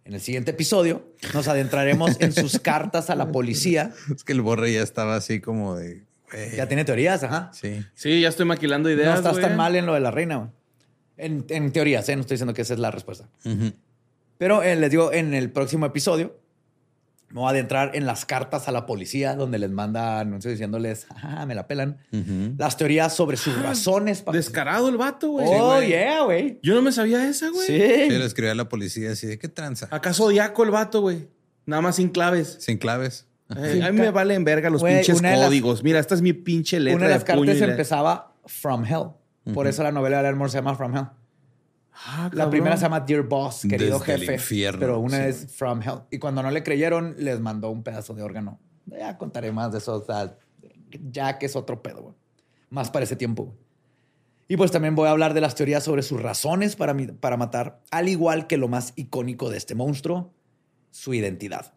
[0.06, 3.92] En el siguiente episodio nos adentraremos en sus cartas a la policía.
[4.14, 6.04] Es que el borre ya estaba así como de.
[6.58, 7.52] Ya tiene teorías, ajá.
[7.54, 7.86] Sí.
[7.94, 9.22] Sí, ya estoy maquilando ideas.
[9.22, 10.38] no estás tan mal en lo de la reina.
[10.38, 10.50] güey.
[11.16, 12.16] En, en teorías, ¿eh?
[12.16, 13.30] no estoy diciendo que esa es la respuesta.
[14.40, 16.36] Pero eh, les digo, en el próximo episodio
[17.34, 21.08] me voy a adentrar en las cartas a la policía, donde les manda anuncios diciéndoles,
[21.22, 21.98] ah, me la pelan.
[22.58, 24.22] Las teorías sobre sus razones.
[24.22, 25.48] para- Descarado el vato, güey.
[25.50, 26.60] Oh, yeah, güey.
[26.64, 27.66] Yo no me sabía esa, güey.
[27.68, 27.74] Sí.
[27.76, 29.88] Sí, le escribí a la policía así de qué tranza.
[29.92, 31.28] ¿Acaso Diaco el vato, güey?
[31.66, 32.58] Nada más sin claves.
[32.60, 33.26] Sin claves.
[33.58, 35.84] Eh, a mí me valen verga los pinches las- códigos.
[35.84, 39.10] Mira, esta es mi pinche letra Una de las cartas y la- empezaba From Hell.
[39.54, 41.08] Por eso la novela de Alan Moore se llama From Hell.
[42.06, 44.34] Ah, La primera se llama Dear Boss, querido Desde el jefe.
[44.34, 45.24] infierno, pero una sí.
[45.30, 46.02] es From Hell.
[46.12, 48.60] Y cuando no le creyeron, les mandó un pedazo de órgano.
[48.88, 49.96] Ya contaré más de eso.
[49.96, 50.36] o sea,
[51.12, 52.16] ya que es otro pedo, güey.
[52.70, 53.44] Más para ese tiempo.
[53.46, 53.58] güey.
[54.48, 57.38] Y pues también voy a hablar de las teorías sobre sus razones para, mi- para
[57.38, 60.34] matar, al igual que lo más icónico de este monstruo,
[60.92, 61.74] su identidad.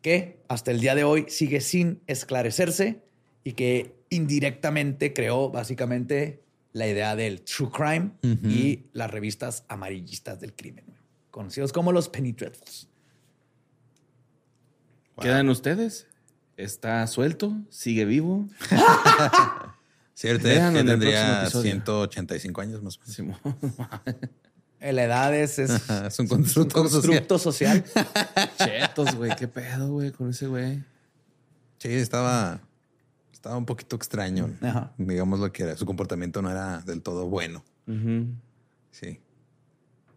[0.00, 3.02] Que hasta el día de hoy sigue sin esclarecerse
[3.44, 6.41] y que indirectamente creó básicamente
[6.72, 10.84] la idea del true crime y las revistas amarillistas del crimen,
[11.30, 12.88] conocidos como los Penny Dreadfuls.
[15.20, 16.06] ¿Quedan ustedes?
[16.56, 17.54] ¿Está suelto?
[17.70, 18.48] ¿Sigue vivo?
[20.14, 21.70] Cierto, que en el próximo tendría episodio.
[21.72, 23.38] 185 años más o menos.
[24.80, 27.84] Eh, La edad es, es, Ajá, es un es constructo constructo social.
[28.58, 29.34] Chetos, güey.
[29.36, 30.82] ¿Qué pedo, güey, con ese güey?
[31.78, 32.60] Sí, estaba,
[33.42, 34.48] estaba un poquito extraño.
[34.62, 34.92] Ajá.
[34.96, 35.76] Digamos lo que era.
[35.76, 37.64] Su comportamiento no era del todo bueno.
[38.92, 39.18] Sí.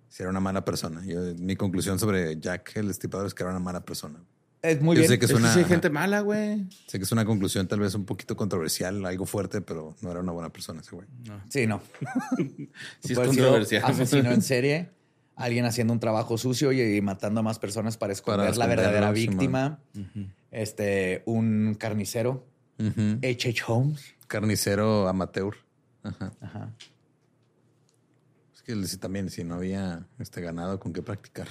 [0.09, 1.03] Sí, era una mala persona.
[1.03, 4.23] Yo, mi conclusión sobre Jack el Destripador es que era una mala persona.
[4.61, 5.09] Es muy Yo bien.
[5.11, 6.67] sé que es una, sí hay gente mala, güey.
[6.87, 10.19] sé que es una conclusión tal vez un poquito controversial, algo fuerte, pero no era
[10.19, 11.07] una buena persona ese güey.
[11.49, 11.81] Sí, no.
[12.99, 13.83] Sí es controversial.
[13.85, 14.91] Asesino en serie,
[15.35, 18.67] alguien haciendo un trabajo sucio y, y matando a más personas para esconder Para la
[18.67, 19.79] verdadera víctima.
[20.51, 22.47] Este, un carnicero,
[22.77, 23.63] H.H.
[23.67, 24.13] Holmes.
[24.27, 25.55] Carnicero amateur.
[26.03, 26.31] Ajá.
[26.41, 26.73] Ajá.
[28.65, 31.47] que el- si también, si no había este ganado con qué practicar.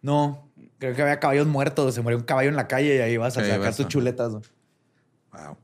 [0.00, 0.48] No,
[0.78, 1.94] creo que había caballos muertos.
[1.94, 3.88] Se murió un caballo en la calle y ahí vas a Ahí sacar vas, tus
[3.88, 4.32] chuletas.
[4.32, 5.58] Wow.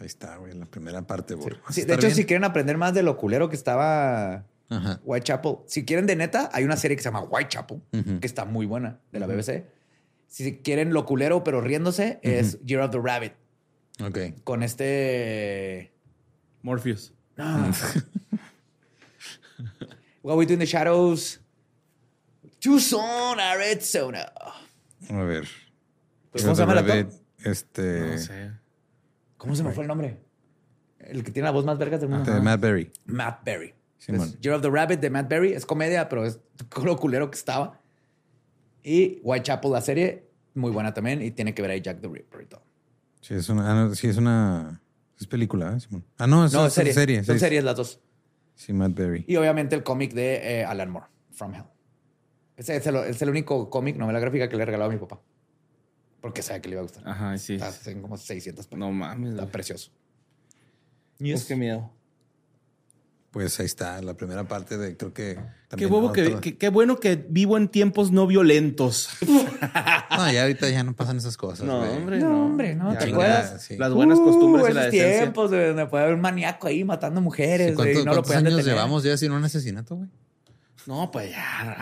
[0.00, 1.50] Ahí está, güey, la primera parte, güey.
[1.60, 2.16] ¿Vas a Sí, de hecho, bien?
[2.16, 5.00] si quieren aprender más de lo culero que estaba Ajá.
[5.04, 7.80] Whitechapel, si quieren de neta, hay una serie que se llama Whitechapel,
[8.20, 9.66] que está muy buena, de la BBC.
[10.26, 13.34] Si quieren lo culero pero riéndose, es Year of the Rabbit,
[14.02, 14.18] Ok.
[14.44, 15.92] con este...
[16.62, 17.12] Morpheus.
[17.36, 17.70] No.
[20.22, 21.40] What We Do in the Shadows.
[22.58, 24.32] Tucson, Arizona.
[25.10, 25.46] A ver.
[26.30, 26.74] Pues, ¿Cómo se llama?
[26.74, 27.12] Rabbit,
[27.44, 28.00] Este.
[28.00, 28.50] No sé.
[29.36, 30.18] ¿Cómo se me fue el nombre?
[30.98, 32.32] El que tiene la voz más vergas del mundo.
[32.32, 32.90] de Matt Berry.
[33.04, 33.74] Matt Berry.
[34.40, 35.52] Year of the Rabbit de Matt Berry.
[35.52, 36.40] Es comedia, pero es
[36.82, 37.80] lo culero que estaba.
[38.82, 41.20] Y Whitechapel, la serie, muy buena también.
[41.20, 42.62] Y tiene que ver ahí Jack the Ripper y todo.
[43.24, 43.70] Sí, es una.
[43.70, 44.82] ah, no, sí, es una.
[45.18, 46.04] Es película, ¿eh, Simón?
[46.18, 46.92] Ah, no, es, No, es serie.
[46.92, 47.24] serie.
[47.24, 47.40] Son sí.
[47.40, 47.98] series las dos.
[48.54, 49.24] Sí, Matt Berry.
[49.26, 51.64] Y obviamente el cómic de eh, Alan Moore, From Hell.
[52.58, 55.00] Ese es el, es el único cómic, novela gráfica que le he regalado a mi
[55.00, 55.22] papá.
[56.20, 57.08] Porque sabe que le iba a gustar.
[57.08, 57.54] Ajá, sí.
[57.54, 58.88] Está en como 600 páginas.
[58.88, 59.30] No mames.
[59.30, 59.52] Está güey.
[59.52, 59.90] precioso.
[61.18, 61.90] Uf, qué miedo.
[63.34, 65.34] Pues ahí está, la primera parte de creo que.
[65.34, 69.10] Qué, también bobo que, que- qué bueno que vivo en tiempos no violentos.
[70.16, 71.66] No, ya ahorita ya no pasan esas cosas.
[71.66, 71.90] No, güey.
[71.90, 72.44] hombre, No, no.
[72.46, 73.60] hombre, no, Ya, ¿te acuerdas?
[73.64, 73.76] sí.
[73.76, 75.18] Las buenas costumbres Uh, y la decencia.
[75.22, 77.70] tiempos de donde puede haber un maníaco ahí matando mujeres.
[77.70, 78.76] Sí, güey, ¿Cuántos, y no lo cuántos podían años detener.
[78.76, 80.08] llevamos ya sin un asesinato, güey?
[80.86, 81.76] No, pues ya.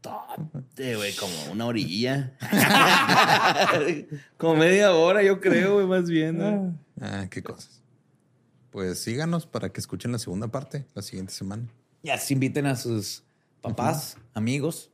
[0.00, 2.34] tote, güey, como una orilla.
[4.38, 6.38] como media hora, yo creo, güey, más bien.
[6.38, 6.78] ¿no?
[7.00, 7.75] Ah, qué cosas.
[8.76, 11.66] Pues síganos para que escuchen la segunda parte la siguiente semana.
[12.02, 13.22] Ya se inviten a sus
[13.62, 14.90] papás, amigos,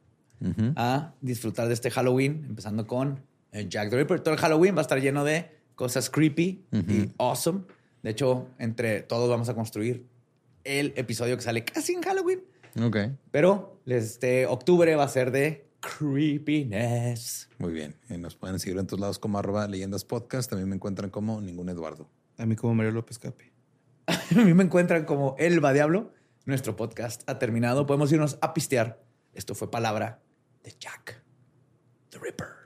[0.76, 4.20] a disfrutar de este Halloween, empezando con eh, Jack the Ripper.
[4.20, 7.62] Todo el Halloween va a estar lleno de cosas creepy y awesome.
[8.04, 10.06] De hecho, entre todos vamos a construir
[10.62, 12.40] el episodio que sale casi en Halloween.
[12.80, 12.96] Ok,
[13.32, 17.48] Pero este octubre va a ser de creepiness.
[17.58, 17.96] muy bien.
[18.08, 20.48] Y nos pueden seguir en todos lados como arroba leyendas podcast.
[20.50, 22.08] También me encuentran como ningún Eduardo.
[22.38, 23.51] A mí como Mario López Capi.
[24.36, 26.12] A mí me encuentran como Elba Diablo.
[26.44, 27.86] Nuestro podcast ha terminado.
[27.86, 29.02] Podemos irnos a pistear.
[29.32, 30.20] Esto fue palabra
[30.62, 31.22] de Jack
[32.10, 32.61] the Ripper.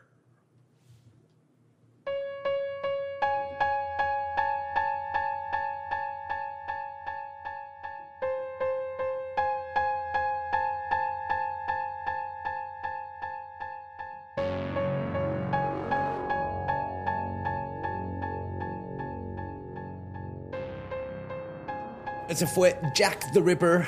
[22.37, 23.87] Ese fue Jack the Ripper,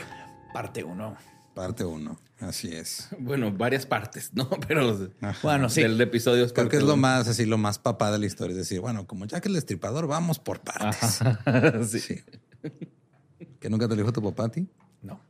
[0.54, 1.16] parte 1.
[1.54, 2.18] Parte 1.
[2.40, 3.08] Así es.
[3.18, 4.48] Bueno, varias partes, ¿no?
[4.66, 5.10] Pero
[5.42, 5.82] Bueno, sí.
[5.82, 7.02] del episodio es Creo que es lo uno.
[7.02, 8.52] más, así, lo más papá de la historia.
[8.52, 11.20] Es decir, bueno, como Jack el Destripador, vamos por partes.
[11.90, 12.00] sí.
[12.00, 12.24] Sí.
[13.60, 14.66] ¿Que nunca te lo dijo tu papá a ti?
[15.02, 15.20] No.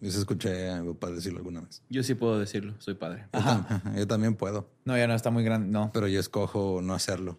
[0.00, 1.82] Yo sí escuché a mi papá decirlo alguna vez.
[1.90, 3.26] Yo sí puedo decirlo, soy padre.
[3.34, 5.68] Yo, ajá, yo también puedo, No, ya no está muy grande.
[5.68, 5.90] No.
[5.92, 7.38] pero yo escojo no hacerlo.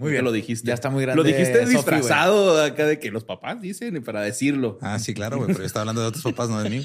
[0.00, 0.24] Muy Ya bien.
[0.24, 0.66] lo dijiste.
[0.66, 1.22] Ya está muy grande.
[1.22, 4.78] Lo dijiste Sophie, disfrazado acá de que los papás dicen y para decirlo.
[4.80, 6.84] Ah, sí, claro, güey, pero yo estaba hablando de otros papás, no de mí.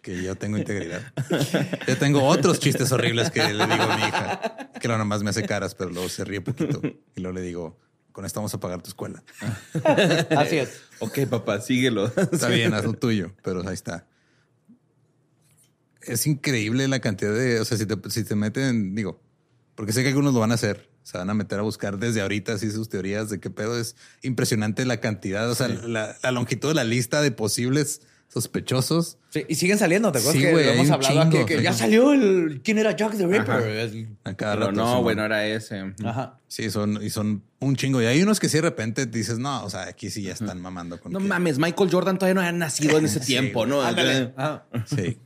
[0.00, 1.02] Que yo tengo integridad.
[1.86, 5.30] Yo tengo otros chistes horribles que le digo a mi hija, que lo nomás me
[5.30, 6.80] hace caras, pero luego se ríe poquito.
[7.16, 7.78] Y luego le digo,
[8.12, 9.22] con esto vamos a pagar tu escuela.
[10.36, 10.80] Así es.
[11.00, 12.06] Ok, papá, síguelo.
[12.32, 14.06] Está bien, haz lo tuyo, pero ahí está.
[16.00, 19.20] Es increíble la cantidad de, o sea, si te, si te meten, digo,
[19.74, 22.20] porque sé que algunos lo van a hacer, se van a meter a buscar desde
[22.22, 26.30] ahorita así sus teorías de qué pedo es impresionante la cantidad, o sea, la, la
[26.32, 29.18] longitud de la lista de posibles sospechosos.
[29.30, 30.10] Sí, y siguen saliendo.
[30.10, 31.44] ¿Te acuerdas Sí, que hay hemos hablado aquí?
[31.46, 32.60] Que ya salió el.
[32.64, 34.02] ¿Quién era Jack the Ripper?
[34.36, 35.94] Pero no, güey, no era ese.
[36.04, 36.40] Ajá.
[36.48, 38.02] Sí, son, y son un chingo.
[38.02, 40.60] Y hay unos que sí de repente dices, no, o sea, aquí sí ya están
[40.60, 43.66] mamando con No que- mames, Michael Jordan todavía no había nacido en ese tiempo.
[43.66, 43.82] ¿no?
[43.82, 44.32] Ándale.
[44.36, 44.66] Ajá.
[44.86, 45.18] Sí.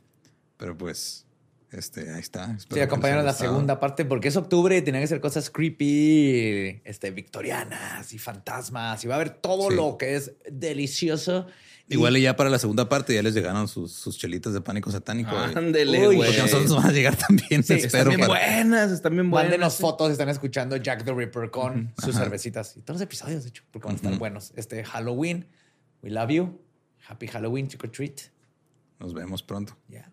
[0.59, 1.25] Pero pues,
[1.73, 2.53] este, ahí está.
[2.57, 6.81] Espero Sí, acompañaron la segunda parte porque es octubre y tenían que ser cosas creepy,
[6.85, 9.05] este, victorianas y fantasmas.
[9.05, 9.77] Y va a haber todo Sí.
[9.77, 11.47] lo que es delicioso.
[11.91, 14.91] Igual y ya para la segunda parte ya les llegaron sus, sus chelitas de pánico
[14.91, 15.31] satánico.
[15.35, 16.19] Ándele, güey.
[16.19, 18.11] Porque a nosotros nos van a llegar también, Sí, espero.
[18.11, 19.51] Están bien para- buenas, están bien buenas.
[19.51, 22.25] Mándenos fotos, están escuchando Jack the Ripper con sus Ajá.
[22.25, 24.53] cervecitas y todos los episodios, de hecho, porque van a estar buenos.
[24.57, 25.47] Este Halloween,
[26.03, 26.61] we love you.
[27.09, 28.21] Happy Halloween, or treat.
[29.01, 29.75] Nos vemos pronto.
[29.89, 30.13] Yeah.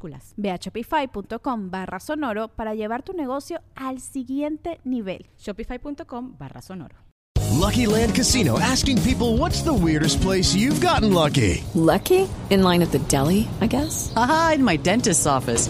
[0.01, 0.33] minúsculas.
[0.37, 5.27] Ve a shopify.com barra sonoro para llevar tu negocio al siguiente nivel.
[5.37, 6.95] Shopify.com barra sonoro.
[7.59, 11.63] Lucky Land Casino asking people what's the weirdest place you've gotten lucky?
[11.75, 12.27] Lucky?
[12.49, 14.11] In line at the deli, I guess?
[14.15, 15.69] Aha, in my dentist's office.